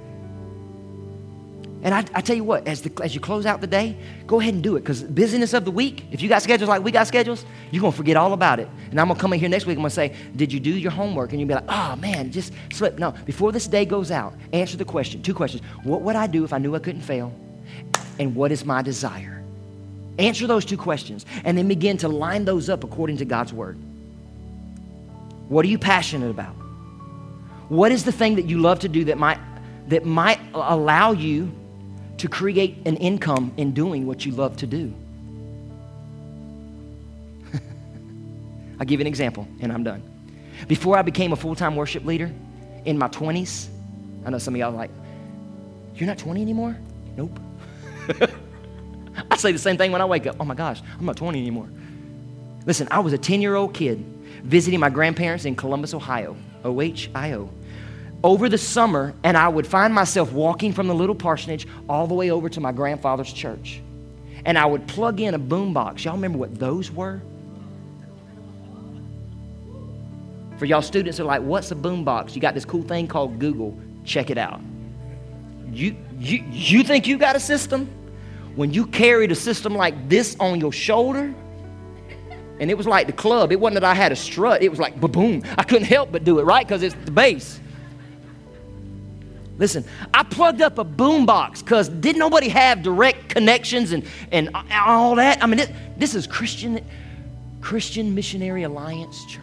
And 1.83 1.95
I, 1.95 1.99
I 2.13 2.21
tell 2.21 2.35
you 2.35 2.43
what, 2.43 2.67
as, 2.67 2.83
the, 2.83 3.03
as 3.05 3.15
you 3.15 3.21
close 3.21 3.47
out 3.47 3.61
the 3.61 3.67
day, 3.67 3.97
go 4.27 4.41
ahead 4.41 4.53
and 4.53 4.63
do 4.63 4.75
it 4.77 4.81
because 4.81 5.05
busyness 5.05 5.55
of 5.55 5.65
the 5.65 5.71
week, 5.71 6.05
if 6.11 6.21
you 6.21 6.29
got 6.29 6.43
schedules 6.43 6.69
like 6.69 6.83
we 6.83 6.91
got 6.91 7.07
schedules, 7.07 7.45
you're 7.71 7.81
going 7.81 7.93
to 7.93 7.97
forget 7.97 8.17
all 8.17 8.33
about 8.33 8.59
it. 8.59 8.69
And 8.91 9.01
I'm 9.01 9.07
going 9.07 9.17
to 9.17 9.21
come 9.21 9.33
in 9.33 9.39
here 9.39 9.49
next 9.49 9.65
week, 9.65 9.77
I'm 9.77 9.83
going 9.83 9.91
to 9.91 9.95
say, 9.95 10.15
Did 10.35 10.53
you 10.53 10.59
do 10.59 10.71
your 10.71 10.91
homework? 10.91 11.31
And 11.31 11.41
you'll 11.41 11.49
be 11.49 11.55
like, 11.55 11.65
Oh 11.69 11.95
man, 11.97 12.33
just 12.33 12.53
slip. 12.73 12.99
No, 12.99 13.13
before 13.27 13.53
this 13.53 13.69
day 13.69 13.85
goes 13.85 14.11
out, 14.11 14.35
answer 14.53 14.77
the 14.77 14.85
question 14.85 15.23
two 15.23 15.35
questions. 15.35 15.63
What 15.85 16.03
would 16.03 16.17
I 16.17 16.27
do 16.27 16.45
if 16.45 16.53
I 16.53 16.59
knew 16.59 16.75
I 16.75 16.81
couldn't 16.81 17.03
fail? 17.03 17.33
And 18.19 18.35
what 18.35 18.51
is 18.51 18.65
my 18.65 18.83
desire? 18.83 19.45
Answer 20.19 20.49
those 20.49 20.65
two 20.65 20.77
questions 20.77 21.27
and 21.45 21.57
then 21.57 21.69
begin 21.69 21.97
to 21.99 22.09
line 22.09 22.45
those 22.45 22.69
up 22.69 22.83
according 22.83 23.19
to 23.19 23.25
God's 23.25 23.53
word. 23.53 23.79
What 25.49 25.65
are 25.65 25.69
you 25.69 25.79
passionate 25.79 26.31
about? 26.31 26.55
What 27.69 27.93
is 27.93 28.05
the 28.05 28.13
thing 28.13 28.35
that 28.35 28.47
you 28.47 28.59
love 28.59 28.81
to 28.81 28.89
do 28.89 29.05
that 29.05 29.19
might, 29.19 29.39
that 29.89 30.05
might 30.05 30.41
allow 30.55 31.13
you 31.13 31.53
to 32.19 32.29
create 32.29 32.77
an 32.85 32.97
income 32.97 33.53
in 33.57 33.73
doing 33.73 34.07
what 34.07 34.27
you 34.27 34.33
love 34.33 34.57
to 34.59 34.67
do. 34.67 34.93
I'll 38.79 38.87
give 38.87 39.01
you 39.01 39.05
an 39.05 39.07
example 39.07 39.49
and 39.61 39.73
I'm 39.73 39.85
done. 39.85 40.03
Before 40.67 40.99
I 40.99 41.03
became 41.03 41.33
a 41.33 41.37
full 41.37 41.55
time 41.55 41.77
worship 41.77 42.05
leader 42.05 42.33
in 42.85 42.99
my 42.99 43.09
20s, 43.09 43.69
I 44.27 44.31
know 44.31 44.39
some 44.39 44.55
of 44.55 44.59
y'all 44.59 44.73
are 44.73 44.77
like, 44.77 44.91
You're 45.95 46.09
not 46.09 46.19
20 46.19 46.43
anymore? 46.43 46.77
Nope. 47.17 47.39
I 49.31 49.37
say 49.37 49.53
the 49.53 49.59
same 49.59 49.77
thing 49.77 49.93
when 49.93 50.01
I 50.01 50.05
wake 50.05 50.27
up. 50.27 50.37
Oh 50.41 50.45
my 50.45 50.55
gosh, 50.55 50.83
I'm 50.99 51.05
not 51.07 51.17
20 51.17 51.41
anymore. 51.41 51.69
Listen, 52.67 52.89
I 52.91 52.99
was 52.99 53.13
a 53.13 53.19
10 53.19 53.41
year 53.41 53.55
old 53.55 53.75
kid 53.75 53.99
visiting 54.43 54.81
my 54.81 54.91
grandparents 54.91 55.45
in 55.45 55.55
Columbus, 55.55 55.95
Ohio, 55.95 56.37
O 56.65 56.81
H 56.81 57.11
I 57.15 57.33
O 57.33 57.51
over 58.25 58.49
the 58.49 58.59
summer, 58.59 59.15
and 59.23 59.37
I 59.37 59.49
would 59.49 59.67
find 59.67 59.95
myself 59.95 60.33
walking 60.33 60.73
from 60.73 60.89
the 60.89 60.95
little 60.95 61.15
parsonage 61.15 61.67
all 61.89 62.07
the 62.07 62.15
way 62.15 62.31
over 62.31 62.49
to 62.49 62.61
my 62.61 62.73
grandfather's 62.73 63.33
church. 63.33 63.81
And 64.45 64.59
I 64.59 64.67
would 64.67 64.87
plug 64.89 65.21
in 65.21 65.35
a 65.35 65.39
boombox. 65.39 66.05
Y'all 66.05 66.15
remember 66.15 66.39
what 66.39 66.59
those 66.59 66.91
were? 66.91 67.21
For 70.59 70.65
y'all 70.65 70.83
students 70.83 71.21
are 71.21 71.25
like, 71.25 71.43
what's 71.43 71.71
a 71.71 71.77
boombox? 71.77 72.35
You 72.35 72.41
got 72.41 72.55
this 72.55 72.65
cool 72.65 72.83
thing 72.83 73.07
called 73.07 73.39
Google. 73.39 73.79
Check 74.05 74.31
it 74.31 74.39
out. 74.39 74.61
You, 75.71 75.97
you, 76.19 76.45
you 76.51 76.83
think 76.83 77.07
you 77.07 77.19
got 77.19 77.37
a 77.37 77.41
system? 77.41 77.89
When 78.57 78.73
you 78.73 78.87
carried 78.87 79.31
a 79.31 79.37
system 79.37 79.75
like 79.77 80.09
this 80.09 80.37
on 80.41 80.59
your 80.59 80.73
shoulder, 80.73 81.33
and 82.59 82.71
it 82.71 82.77
was 82.77 82.89
like 82.89 83.07
the 83.07 83.13
club. 83.13 83.53
It 83.53 83.61
wasn't 83.61 83.83
that 83.83 83.85
I 83.85 83.95
had 83.95 84.11
a 84.11 84.17
strut. 84.17 84.63
It 84.63 84.69
was 84.69 84.81
like 84.81 85.01
ba 85.01 85.07
boom. 85.07 85.45
I 85.57 85.63
couldn't 85.63 85.87
help 85.87 86.11
but 86.11 86.25
do 86.25 86.41
it, 86.41 86.43
right? 86.43 86.67
Because 86.67 86.83
it's 86.83 86.97
the 87.05 87.13
bass. 87.13 87.61
Listen, 89.59 89.85
I 90.15 90.23
plugged 90.23 90.63
up 90.63 90.79
a 90.79 90.85
boombox 90.85 91.65
because 91.65 91.89
didn't 91.89 92.21
nobody 92.21 92.49
have 92.49 92.83
direct 92.83 93.29
connections 93.29 93.93
and, 93.93 94.05
and 94.31 94.51
all 94.73 95.17
that? 95.17 95.43
I 95.43 95.47
mean, 95.47 95.59
it, 95.59 95.73
this 95.99 96.15
is 96.15 96.27
Christian, 96.27 96.85
Christian 97.61 98.15
Missionary 98.15 98.63
Alliance 98.63 99.25
Church. 99.27 99.43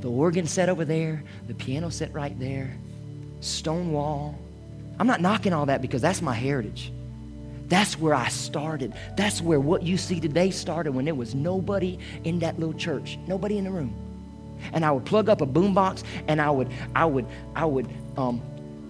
The 0.00 0.08
organ 0.08 0.46
set 0.46 0.68
over 0.68 0.84
there, 0.84 1.24
the 1.48 1.54
piano 1.54 1.90
set 1.90 2.12
right 2.14 2.38
there, 2.38 2.72
stone 3.40 3.92
wall. 3.92 4.38
I'm 5.00 5.08
not 5.08 5.20
knocking 5.20 5.52
all 5.52 5.66
that 5.66 5.82
because 5.82 6.00
that's 6.00 6.22
my 6.22 6.34
heritage. 6.34 6.92
That's 7.66 7.98
where 7.98 8.14
I 8.14 8.28
started. 8.28 8.94
That's 9.16 9.42
where 9.42 9.60
what 9.60 9.82
you 9.82 9.96
see 9.96 10.20
today 10.20 10.50
started 10.50 10.92
when 10.92 11.04
there 11.04 11.14
was 11.16 11.34
nobody 11.34 11.98
in 12.24 12.38
that 12.38 12.58
little 12.58 12.74
church, 12.74 13.18
nobody 13.26 13.58
in 13.58 13.64
the 13.64 13.70
room. 13.70 13.94
And 14.72 14.84
I 14.84 14.90
would 14.92 15.04
plug 15.04 15.28
up 15.28 15.40
a 15.40 15.46
boombox 15.46 16.04
and 16.28 16.40
I 16.40 16.50
would, 16.50 16.68
I 16.94 17.04
would, 17.04 17.26
I 17.54 17.64
would 17.64 17.88
um, 18.16 18.40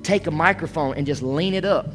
take 0.03 0.27
a 0.27 0.31
microphone 0.31 0.95
and 0.97 1.07
just 1.07 1.23
lean 1.23 1.55
it 1.55 1.65
up. 1.65 1.89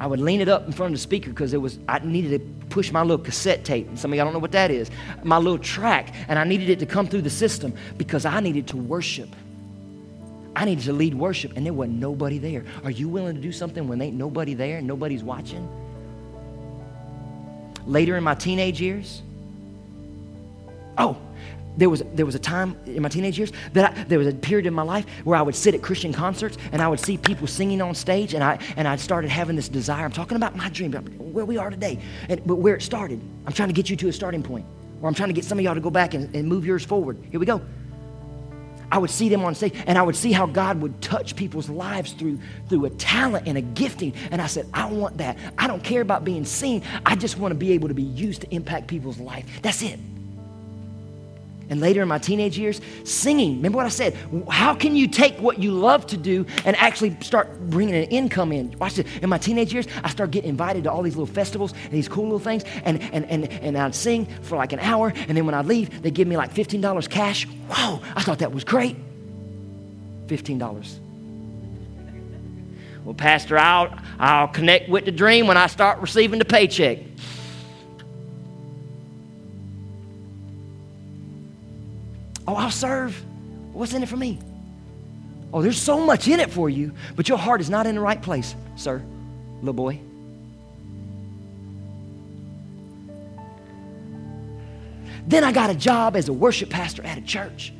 I 0.00 0.06
would 0.06 0.20
lean 0.20 0.40
it 0.40 0.48
up 0.48 0.66
in 0.66 0.72
front 0.72 0.92
of 0.92 0.98
the 0.98 1.02
speaker 1.02 1.28
because 1.30 1.52
it 1.52 1.58
was 1.60 1.78
I 1.86 1.98
needed 1.98 2.40
to 2.40 2.66
push 2.70 2.90
my 2.90 3.02
little 3.02 3.22
cassette 3.22 3.64
tape. 3.64 3.86
And 3.88 3.98
some 3.98 4.12
of 4.12 4.16
y'all 4.16 4.24
don't 4.24 4.32
know 4.32 4.38
what 4.38 4.52
that 4.52 4.70
is. 4.70 4.90
My 5.22 5.36
little 5.36 5.58
track, 5.58 6.14
and 6.28 6.38
I 6.38 6.44
needed 6.44 6.70
it 6.70 6.78
to 6.78 6.86
come 6.86 7.06
through 7.06 7.22
the 7.22 7.30
system 7.30 7.74
because 7.98 8.24
I 8.24 8.40
needed 8.40 8.68
to 8.68 8.76
worship. 8.76 9.28
I 10.56 10.64
needed 10.64 10.84
to 10.84 10.92
lead 10.92 11.14
worship, 11.14 11.56
and 11.56 11.66
there 11.66 11.72
wasn't 11.72 11.98
nobody 11.98 12.38
there. 12.38 12.64
Are 12.82 12.90
you 12.90 13.08
willing 13.08 13.34
to 13.34 13.40
do 13.40 13.52
something 13.52 13.86
when 13.88 14.00
ain't 14.00 14.16
nobody 14.16 14.54
there 14.54 14.78
and 14.78 14.86
nobody's 14.86 15.22
watching? 15.22 15.68
Later 17.86 18.16
in 18.16 18.24
my 18.24 18.34
teenage 18.34 18.80
years, 18.80 19.22
oh, 20.98 21.16
there 21.76 21.88
was, 21.88 22.02
there 22.14 22.26
was 22.26 22.34
a 22.34 22.38
time 22.38 22.76
in 22.86 23.02
my 23.02 23.08
teenage 23.08 23.38
years 23.38 23.52
that 23.72 23.92
I, 23.92 24.04
there 24.04 24.18
was 24.18 24.28
a 24.28 24.32
period 24.32 24.66
in 24.66 24.74
my 24.74 24.82
life 24.82 25.06
where 25.24 25.38
I 25.38 25.42
would 25.42 25.54
sit 25.54 25.74
at 25.74 25.82
Christian 25.82 26.12
concerts 26.12 26.58
and 26.72 26.82
I 26.82 26.88
would 26.88 27.00
see 27.00 27.16
people 27.16 27.46
singing 27.46 27.80
on 27.80 27.94
stage 27.94 28.34
and 28.34 28.42
I, 28.42 28.58
and 28.76 28.86
I 28.86 28.96
started 28.96 29.30
having 29.30 29.56
this 29.56 29.68
desire. 29.68 30.04
I'm 30.04 30.12
talking 30.12 30.36
about 30.36 30.56
my 30.56 30.68
dream, 30.68 30.92
where 30.92 31.44
we 31.44 31.56
are 31.56 31.70
today, 31.70 31.98
and, 32.28 32.44
but 32.46 32.56
where 32.56 32.74
it 32.74 32.82
started. 32.82 33.20
I'm 33.46 33.52
trying 33.52 33.68
to 33.68 33.74
get 33.74 33.88
you 33.88 33.96
to 33.96 34.08
a 34.08 34.12
starting 34.12 34.42
point, 34.42 34.66
or 35.00 35.08
I'm 35.08 35.14
trying 35.14 35.28
to 35.28 35.34
get 35.34 35.44
some 35.44 35.58
of 35.58 35.64
y'all 35.64 35.74
to 35.74 35.80
go 35.80 35.90
back 35.90 36.14
and, 36.14 36.34
and 36.34 36.48
move 36.48 36.66
yours 36.66 36.84
forward. 36.84 37.18
Here 37.30 37.40
we 37.40 37.46
go. 37.46 37.62
I 38.92 38.98
would 38.98 39.10
see 39.10 39.28
them 39.28 39.44
on 39.44 39.54
stage 39.54 39.72
and 39.86 39.96
I 39.96 40.02
would 40.02 40.16
see 40.16 40.32
how 40.32 40.46
God 40.46 40.82
would 40.82 41.00
touch 41.00 41.36
people's 41.36 41.68
lives 41.68 42.12
through, 42.12 42.40
through 42.68 42.86
a 42.86 42.90
talent 42.90 43.46
and 43.46 43.56
a 43.56 43.60
gifting. 43.60 44.12
And 44.32 44.42
I 44.42 44.48
said, 44.48 44.66
I 44.74 44.86
want 44.86 45.18
that. 45.18 45.38
I 45.56 45.68
don't 45.68 45.84
care 45.84 46.00
about 46.00 46.24
being 46.24 46.44
seen. 46.44 46.82
I 47.06 47.14
just 47.14 47.38
want 47.38 47.52
to 47.52 47.54
be 47.54 47.70
able 47.70 47.86
to 47.86 47.94
be 47.94 48.02
used 48.02 48.40
to 48.40 48.52
impact 48.52 48.88
people's 48.88 49.18
life. 49.18 49.46
That's 49.62 49.82
it 49.82 50.00
and 51.70 51.80
later 51.80 52.02
in 52.02 52.08
my 52.08 52.18
teenage 52.18 52.58
years, 52.58 52.80
singing. 53.04 53.56
Remember 53.56 53.76
what 53.76 53.86
I 53.86 53.90
said? 53.90 54.14
How 54.50 54.74
can 54.74 54.94
you 54.96 55.08
take 55.08 55.38
what 55.38 55.58
you 55.58 55.70
love 55.70 56.06
to 56.08 56.16
do 56.16 56.44
and 56.64 56.76
actually 56.76 57.16
start 57.20 57.70
bringing 57.70 57.94
an 57.94 58.04
income 58.04 58.52
in? 58.52 58.76
Watch 58.78 58.96
this. 58.96 59.06
In 59.22 59.30
my 59.30 59.38
teenage 59.38 59.72
years, 59.72 59.86
I 60.04 60.10
started 60.10 60.32
getting 60.32 60.50
invited 60.50 60.84
to 60.84 60.92
all 60.92 61.02
these 61.02 61.16
little 61.16 61.32
festivals 61.32 61.72
and 61.84 61.92
these 61.92 62.08
cool 62.08 62.24
little 62.24 62.38
things, 62.38 62.64
and, 62.84 63.00
and, 63.14 63.24
and, 63.26 63.48
and 63.48 63.78
I'd 63.78 63.94
sing 63.94 64.26
for 64.42 64.56
like 64.56 64.72
an 64.72 64.80
hour, 64.80 65.12
and 65.28 65.36
then 65.36 65.46
when 65.46 65.54
I'd 65.54 65.66
leave, 65.66 66.02
they'd 66.02 66.12
give 66.12 66.28
me 66.28 66.36
like 66.36 66.52
$15 66.52 67.08
cash. 67.08 67.46
Whoa, 67.46 68.00
I 68.16 68.22
thought 68.22 68.40
that 68.40 68.52
was 68.52 68.64
great. 68.64 68.96
$15. 70.26 70.98
Well, 73.04 73.14
Pastor, 73.14 73.58
I'll, 73.58 73.96
I'll 74.18 74.48
connect 74.48 74.88
with 74.88 75.04
the 75.04 75.10
dream 75.10 75.46
when 75.46 75.56
I 75.56 75.68
start 75.68 76.00
receiving 76.00 76.38
the 76.38 76.44
paycheck. 76.44 76.98
Oh, 82.50 82.56
I'll 82.56 82.70
serve. 82.72 83.14
What's 83.72 83.94
in 83.94 84.02
it 84.02 84.08
for 84.08 84.16
me? 84.16 84.36
Oh, 85.52 85.62
there's 85.62 85.80
so 85.80 86.04
much 86.04 86.26
in 86.26 86.40
it 86.40 86.50
for 86.50 86.68
you, 86.68 86.92
but 87.14 87.28
your 87.28 87.38
heart 87.38 87.60
is 87.60 87.70
not 87.70 87.86
in 87.86 87.94
the 87.94 88.00
right 88.00 88.20
place, 88.20 88.56
sir, 88.74 89.00
little 89.60 89.72
boy. 89.72 90.00
Then 95.28 95.44
I 95.44 95.52
got 95.52 95.70
a 95.70 95.76
job 95.76 96.16
as 96.16 96.28
a 96.28 96.32
worship 96.32 96.70
pastor 96.70 97.04
at 97.04 97.18
a 97.18 97.20
church. 97.20 97.72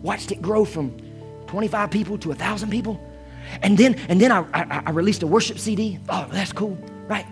Watched 0.00 0.32
it 0.32 0.40
grow 0.40 0.64
from 0.64 0.98
25 1.48 1.90
people 1.90 2.16
to 2.16 2.28
1,000 2.28 2.70
people. 2.70 2.98
And 3.60 3.76
then, 3.76 3.96
and 4.08 4.18
then 4.18 4.32
I, 4.32 4.46
I, 4.54 4.82
I 4.86 4.90
released 4.92 5.22
a 5.22 5.26
worship 5.26 5.58
CD. 5.58 5.98
Oh, 6.08 6.26
that's 6.32 6.52
cool, 6.52 6.78
right? 7.08 7.26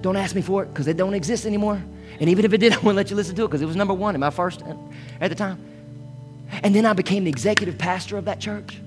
Don't 0.00 0.16
ask 0.16 0.34
me 0.34 0.40
for 0.40 0.62
it 0.62 0.68
because 0.68 0.88
it 0.88 0.96
don't 0.96 1.12
exist 1.12 1.44
anymore. 1.44 1.82
And 2.20 2.28
even 2.28 2.44
if 2.44 2.52
it 2.52 2.58
did, 2.58 2.72
I 2.72 2.76
wouldn't 2.76 2.96
let 2.96 3.10
you 3.10 3.16
listen 3.16 3.36
to 3.36 3.44
it 3.44 3.48
because 3.48 3.62
it 3.62 3.66
was 3.66 3.76
number 3.76 3.94
one 3.94 4.14
in 4.14 4.20
my 4.20 4.30
first 4.30 4.62
uh, 4.62 4.74
at 5.20 5.28
the 5.28 5.34
time. 5.34 5.58
And 6.62 6.74
then 6.74 6.84
I 6.84 6.92
became 6.92 7.24
the 7.24 7.30
executive 7.30 7.78
pastor 7.78 8.16
of 8.16 8.26
that 8.26 8.40
church. 8.40 8.78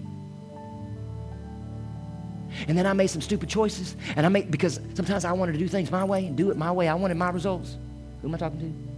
And 2.67 2.77
then 2.77 2.85
I 2.85 2.93
made 2.93 3.07
some 3.07 3.21
stupid 3.21 3.49
choices. 3.49 3.95
And 4.15 4.25
I 4.25 4.29
made, 4.29 4.51
because 4.51 4.79
sometimes 4.93 5.25
I 5.25 5.31
wanted 5.33 5.53
to 5.53 5.57
do 5.57 5.67
things 5.67 5.91
my 5.91 6.03
way 6.03 6.25
and 6.25 6.37
do 6.37 6.51
it 6.51 6.57
my 6.57 6.71
way. 6.71 6.87
I 6.87 6.93
wanted 6.95 7.17
my 7.17 7.29
results. 7.29 7.75
Who 8.21 8.29
am 8.29 8.35
I 8.35 8.37
talking 8.37 8.59
to? 8.59 8.95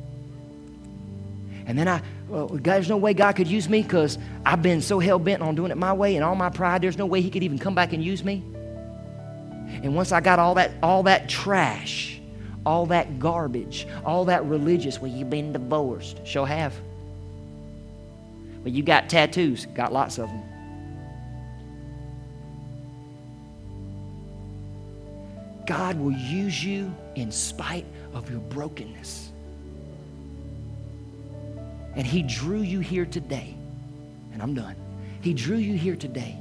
And 1.67 1.77
then 1.77 1.87
I, 1.87 2.01
well, 2.29 2.47
there's 2.47 2.87
no 2.87 2.97
way 2.97 3.13
God 3.13 3.33
could 3.35 3.47
use 3.47 3.67
me 3.67 3.81
because 3.81 4.17
I've 4.45 4.61
been 4.61 4.81
so 4.81 4.99
hell 4.99 5.19
bent 5.19 5.41
on 5.41 5.55
doing 5.55 5.71
it 5.71 5.77
my 5.77 5.91
way 5.91 6.15
and 6.15 6.23
all 6.23 6.35
my 6.35 6.49
pride, 6.49 6.81
there's 6.81 6.97
no 6.97 7.05
way 7.05 7.21
He 7.21 7.29
could 7.29 7.43
even 7.43 7.59
come 7.59 7.75
back 7.75 7.91
and 7.91 8.03
use 8.03 8.23
me. 8.23 8.43
And 9.83 9.95
once 9.95 10.13
I 10.13 10.21
got 10.21 10.39
all 10.39 10.55
that, 10.55 10.71
all 10.81 11.03
that 11.03 11.27
trash, 11.27 12.16
all 12.67 12.85
that 12.85 13.17
garbage, 13.17 13.87
all 14.03 14.25
that 14.25 14.43
religious, 14.43 14.99
well, 14.99 15.09
you've 15.09 15.29
been 15.29 15.53
divorced. 15.53 16.19
Sure 16.27 16.45
have. 16.45 16.73
Well, 18.61 18.73
you 18.73 18.83
got 18.83 19.09
tattoos, 19.09 19.65
got 19.67 19.93
lots 19.93 20.17
of 20.17 20.27
them. 20.27 20.43
God 25.65 25.97
will 25.97 26.11
use 26.11 26.61
you 26.61 26.93
in 27.15 27.31
spite 27.31 27.85
of 28.13 28.29
your 28.29 28.41
brokenness. 28.41 29.31
And 31.95 32.05
He 32.05 32.21
drew 32.21 32.63
you 32.63 32.81
here 32.81 33.05
today, 33.05 33.55
and 34.33 34.41
I'm 34.43 34.53
done. 34.53 34.75
He 35.21 35.33
drew 35.33 35.55
you 35.55 35.77
here 35.77 35.95
today 35.95 36.37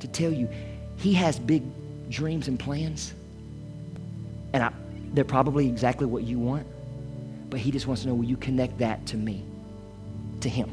to 0.00 0.08
tell 0.08 0.32
you 0.32 0.48
He 0.96 1.12
has 1.12 1.38
big 1.38 1.62
dreams 2.08 2.48
and 2.48 2.58
plans. 2.58 3.12
They're 5.18 5.24
probably 5.24 5.66
exactly 5.66 6.06
what 6.06 6.22
you 6.22 6.38
want, 6.38 6.64
but 7.50 7.58
He 7.58 7.72
just 7.72 7.88
wants 7.88 8.02
to 8.02 8.08
know 8.08 8.14
will 8.14 8.22
you 8.24 8.36
connect 8.36 8.78
that 8.78 9.04
to 9.06 9.16
me, 9.16 9.42
to 10.42 10.48
Him? 10.48 10.70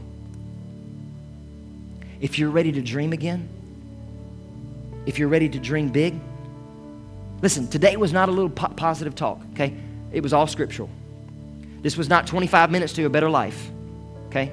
If 2.22 2.38
you're 2.38 2.52
ready 2.52 2.72
to 2.74 2.80
dream 2.84 3.12
again, 3.12 3.50
if 5.08 5.18
you're 5.18 5.30
ready 5.30 5.50
to 5.50 5.58
dream 5.58 5.90
big, 5.90 6.14
listen, 7.42 7.68
today 7.68 7.98
was 7.98 8.14
not 8.14 8.30
a 8.30 8.32
little 8.32 8.52
po- 8.52 8.68
positive 8.68 9.16
talk, 9.16 9.42
okay? 9.54 9.76
It 10.12 10.22
was 10.22 10.32
all 10.32 10.46
scriptural. 10.46 10.92
This 11.82 11.98
was 11.98 12.08
not 12.08 12.28
25 12.28 12.70
minutes 12.70 12.94
to 12.94 13.06
a 13.06 13.10
better 13.10 13.32
life, 13.32 13.72
okay? 14.28 14.52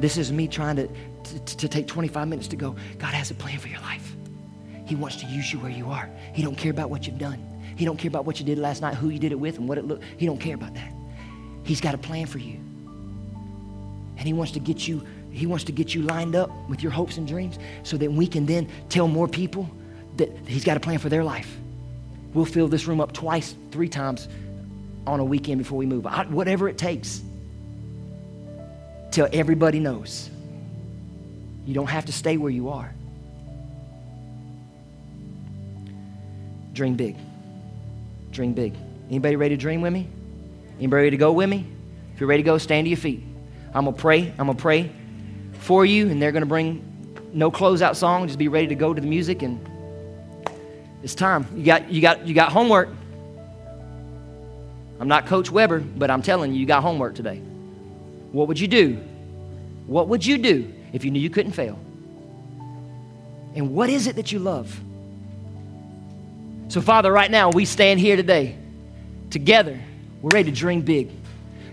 This 0.00 0.16
is 0.16 0.32
me 0.32 0.48
trying 0.48 0.74
to, 0.74 0.88
to, 0.88 1.56
to 1.58 1.68
take 1.68 1.86
25 1.86 2.26
minutes 2.26 2.48
to 2.48 2.56
go, 2.56 2.74
God 2.98 3.14
has 3.14 3.30
a 3.30 3.34
plan 3.34 3.60
for 3.60 3.68
your 3.68 3.80
life. 3.82 4.16
He 4.86 4.96
wants 4.96 5.18
to 5.18 5.26
use 5.26 5.52
you 5.52 5.60
where 5.60 5.70
you 5.70 5.88
are. 5.90 6.10
He 6.32 6.42
don't 6.42 6.58
care 6.58 6.72
about 6.72 6.90
what 6.90 7.06
you've 7.06 7.18
done. 7.18 7.51
He 7.82 7.84
don't 7.84 7.96
care 7.96 8.10
about 8.10 8.26
what 8.26 8.38
you 8.38 8.46
did 8.46 8.58
last 8.58 8.80
night, 8.80 8.94
who 8.94 9.08
you 9.08 9.18
did 9.18 9.32
it 9.32 9.40
with, 9.40 9.58
and 9.58 9.68
what 9.68 9.76
it 9.76 9.84
looked. 9.84 10.04
He 10.16 10.24
don't 10.24 10.38
care 10.38 10.54
about 10.54 10.72
that. 10.74 10.94
He's 11.64 11.80
got 11.80 11.96
a 11.96 11.98
plan 11.98 12.26
for 12.26 12.38
you. 12.38 12.54
And 14.16 14.20
he 14.20 14.32
wants 14.32 14.52
to 14.52 14.60
get 14.60 14.86
you, 14.86 15.04
he 15.32 15.46
wants 15.46 15.64
to 15.64 15.72
get 15.72 15.92
you 15.92 16.02
lined 16.02 16.36
up 16.36 16.48
with 16.68 16.80
your 16.80 16.92
hopes 16.92 17.16
and 17.16 17.26
dreams 17.26 17.58
so 17.82 17.96
that 17.96 18.12
we 18.12 18.28
can 18.28 18.46
then 18.46 18.68
tell 18.88 19.08
more 19.08 19.26
people 19.26 19.68
that 20.16 20.30
he's 20.46 20.62
got 20.62 20.76
a 20.76 20.80
plan 20.80 21.00
for 21.00 21.08
their 21.08 21.24
life. 21.24 21.56
We'll 22.34 22.44
fill 22.44 22.68
this 22.68 22.86
room 22.86 23.00
up 23.00 23.10
twice, 23.10 23.56
three 23.72 23.88
times 23.88 24.28
on 25.04 25.18
a 25.18 25.24
weekend 25.24 25.58
before 25.58 25.76
we 25.76 25.86
move. 25.86 26.06
I, 26.06 26.22
whatever 26.26 26.68
it 26.68 26.78
takes. 26.78 27.20
Till 29.10 29.28
everybody 29.32 29.80
knows. 29.80 30.30
You 31.66 31.74
don't 31.74 31.88
have 31.88 32.04
to 32.04 32.12
stay 32.12 32.36
where 32.36 32.52
you 32.52 32.68
are. 32.68 32.94
Dream 36.74 36.94
big. 36.94 37.16
Dream 38.32 38.54
big. 38.54 38.74
Anybody 39.08 39.36
ready 39.36 39.54
to 39.54 39.60
dream 39.60 39.82
with 39.82 39.92
me? 39.92 40.08
Anybody 40.78 41.02
ready 41.02 41.10
to 41.10 41.16
go 41.18 41.32
with 41.32 41.50
me? 41.50 41.66
If 42.14 42.20
you're 42.20 42.28
ready 42.28 42.42
to 42.42 42.46
go, 42.46 42.56
stand 42.56 42.86
to 42.86 42.88
your 42.88 42.96
feet. 42.96 43.22
I'm 43.74 43.84
going 43.84 43.94
to 43.94 44.00
pray. 44.00 44.32
I'm 44.38 44.46
going 44.46 44.56
to 44.56 44.62
pray 44.62 44.90
for 45.60 45.84
you, 45.84 46.08
and 46.08 46.20
they're 46.20 46.32
going 46.32 46.42
to 46.42 46.48
bring 46.48 46.82
no 47.34 47.50
closeout 47.50 47.94
song. 47.94 48.26
Just 48.26 48.38
be 48.38 48.48
ready 48.48 48.66
to 48.68 48.74
go 48.74 48.94
to 48.94 49.00
the 49.00 49.06
music, 49.06 49.42
and 49.42 49.60
it's 51.02 51.14
time. 51.14 51.46
You 51.54 51.64
got, 51.64 51.90
you 51.90 52.00
got, 52.00 52.26
you 52.26 52.34
got 52.34 52.50
homework. 52.50 52.88
I'm 54.98 55.08
not 55.08 55.26
Coach 55.26 55.50
Weber, 55.50 55.80
but 55.80 56.10
I'm 56.10 56.22
telling 56.22 56.54
you, 56.54 56.60
you 56.60 56.66
got 56.66 56.82
homework 56.82 57.14
today. 57.14 57.36
what 58.30 58.48
would 58.48 58.58
you 58.58 58.68
do? 58.68 58.94
What 59.86 60.08
would 60.08 60.24
you 60.24 60.38
do 60.38 60.72
if 60.94 61.04
you 61.04 61.10
knew 61.10 61.20
you 61.20 61.28
couldn't 61.28 61.52
fail? 61.52 61.78
And 63.54 63.74
what 63.74 63.90
is 63.90 64.06
it 64.06 64.16
that 64.16 64.32
you 64.32 64.38
love? 64.38 64.80
So, 66.72 66.80
Father, 66.80 67.12
right 67.12 67.30
now 67.30 67.50
we 67.50 67.66
stand 67.66 68.00
here 68.00 68.16
today 68.16 68.56
together. 69.28 69.78
We're 70.22 70.30
ready 70.32 70.50
to 70.50 70.56
dream 70.56 70.80
big. 70.80 71.10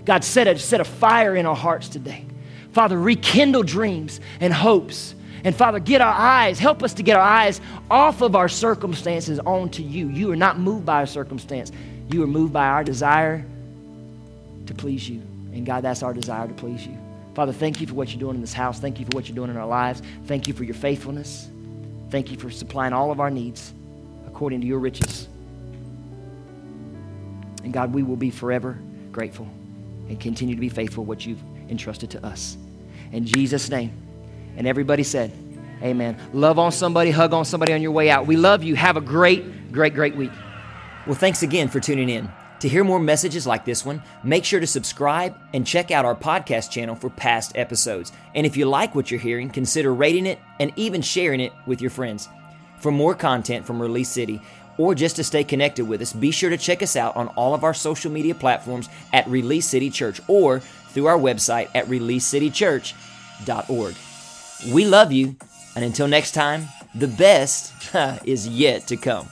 God, 0.04 0.26
set 0.26 0.46
a, 0.46 0.60
set 0.60 0.82
a 0.82 0.84
fire 0.84 1.38
in 1.38 1.46
our 1.46 1.56
hearts 1.56 1.88
today. 1.88 2.26
Father, 2.74 3.00
rekindle 3.00 3.64
dreams 3.64 4.20
and 4.42 4.52
hopes. 4.52 5.16
And 5.46 5.56
Father, 5.56 5.80
get 5.80 6.02
our 6.02 6.14
eyes, 6.14 6.60
help 6.60 6.84
us 6.84 6.94
to 6.96 7.04
get 7.04 7.16
our 7.16 7.24
eyes 7.24 7.62
off 7.90 8.22
of 8.22 8.36
our 8.36 8.50
circumstances 8.50 9.40
onto 9.40 9.84
you. 9.84 10.10
You 10.10 10.34
are 10.34 10.36
not 10.36 10.60
moved 10.60 10.86
by 10.86 10.98
our 10.98 11.08
circumstance, 11.08 11.72
you 12.10 12.22
are 12.22 12.28
moved 12.28 12.52
by 12.52 12.68
our 12.68 12.84
desire 12.84 13.46
to 14.66 14.74
please 14.74 15.08
you. 15.08 15.22
And 15.54 15.66
God, 15.66 15.82
that's 15.82 16.04
our 16.04 16.14
desire 16.14 16.50
to 16.50 16.54
please 16.56 16.86
you. 16.86 16.98
Father, 17.36 17.54
thank 17.54 17.80
you 17.80 17.88
for 17.88 17.94
what 17.94 18.10
you're 18.10 18.20
doing 18.20 18.36
in 18.36 18.42
this 18.42 18.52
house. 18.52 18.82
Thank 18.82 19.00
you 19.00 19.06
for 19.06 19.16
what 19.16 19.30
you're 19.30 19.36
doing 19.38 19.50
in 19.50 19.56
our 19.56 19.66
lives. 19.66 20.02
Thank 20.26 20.50
you 20.50 20.54
for 20.54 20.66
your 20.66 20.76
faithfulness. 20.76 21.48
Thank 22.10 22.32
you 22.32 22.38
for 22.38 22.50
supplying 22.50 22.92
all 22.92 23.12
of 23.12 23.22
our 23.22 23.30
needs 23.30 23.74
according 24.40 24.62
to 24.62 24.68
your 24.68 24.80
riches. 24.80 25.28
And 27.62 27.74
God, 27.74 27.94
we 27.94 28.04
will 28.04 28.16
be 28.16 28.30
forever 28.32 28.80
grateful 29.12 29.50
and 30.08 30.18
continue 30.18 30.56
to 30.56 30.62
be 30.62 30.70
faithful 30.70 31.04
what 31.04 31.26
you've 31.26 31.44
entrusted 31.68 32.12
to 32.12 32.26
us. 32.26 32.56
In 33.12 33.26
Jesus' 33.26 33.70
name. 33.70 33.92
And 34.56 34.66
everybody 34.66 35.04
said, 35.04 35.34
Amen. 35.84 36.18
Love 36.32 36.58
on 36.58 36.72
somebody, 36.72 37.12
hug 37.12 37.34
on 37.34 37.44
somebody 37.44 37.74
on 37.74 37.82
your 37.82 37.92
way 37.92 38.10
out. 38.10 38.28
We 38.28 38.38
love 38.38 38.64
you. 38.64 38.76
Have 38.76 38.96
a 38.96 39.02
great, 39.02 39.74
great, 39.74 39.94
great 39.94 40.16
week. 40.16 40.32
Well, 41.06 41.18
thanks 41.18 41.44
again 41.44 41.68
for 41.68 41.82
tuning 41.82 42.08
in. 42.08 42.32
To 42.62 42.70
hear 42.70 42.86
more 42.86 43.00
messages 43.00 43.46
like 43.46 43.66
this 43.66 43.86
one, 43.86 44.02
make 44.24 44.46
sure 44.46 44.62
to 44.62 44.68
subscribe 44.68 45.36
and 45.54 45.68
check 45.68 45.92
out 45.92 46.06
our 46.06 46.16
podcast 46.16 46.72
channel 46.72 46.96
for 46.96 47.10
past 47.10 47.58
episodes. 47.58 48.14
And 48.34 48.46
if 48.46 48.56
you 48.56 48.68
like 48.68 48.96
what 48.96 49.12
you're 49.12 49.20
hearing, 49.20 49.50
consider 49.50 49.94
rating 49.94 50.26
it 50.26 50.40
and 50.62 50.72
even 50.78 51.02
sharing 51.02 51.42
it 51.42 51.52
with 51.68 51.82
your 51.82 51.92
friends. 51.92 52.30
For 52.80 52.92
more 52.92 53.16
content 53.16 53.66
from 53.66 53.82
Release 53.82 54.10
City, 54.10 54.42
or 54.78 54.94
just 54.96 55.18
to 55.18 55.24
stay 55.24 55.44
connected 55.44 55.86
with 55.86 56.02
us, 56.02 56.14
be 56.14 56.32
sure 56.32 56.50
to 56.50 56.58
check 56.58 56.82
us 56.82 56.96
out 56.96 57.18
on 57.18 57.28
all 57.30 57.54
of 57.54 57.66
our 57.66 57.74
social 57.74 58.12
media 58.12 58.34
platforms 58.34 58.88
at 59.12 59.28
Release 59.28 59.66
City 59.66 59.90
Church 59.90 60.22
or 60.28 60.60
through 60.60 61.08
our 61.08 61.18
website 61.18 61.68
at 61.76 61.88
releasecitychurch.org. 61.88 63.96
We 64.74 64.86
love 64.86 65.12
you, 65.12 65.36
and 65.76 65.84
until 65.84 66.08
next 66.08 66.32
time, 66.32 66.70
the 66.96 67.08
best 67.08 67.74
is 68.26 68.48
yet 68.48 68.88
to 68.88 68.98
come. 68.98 69.30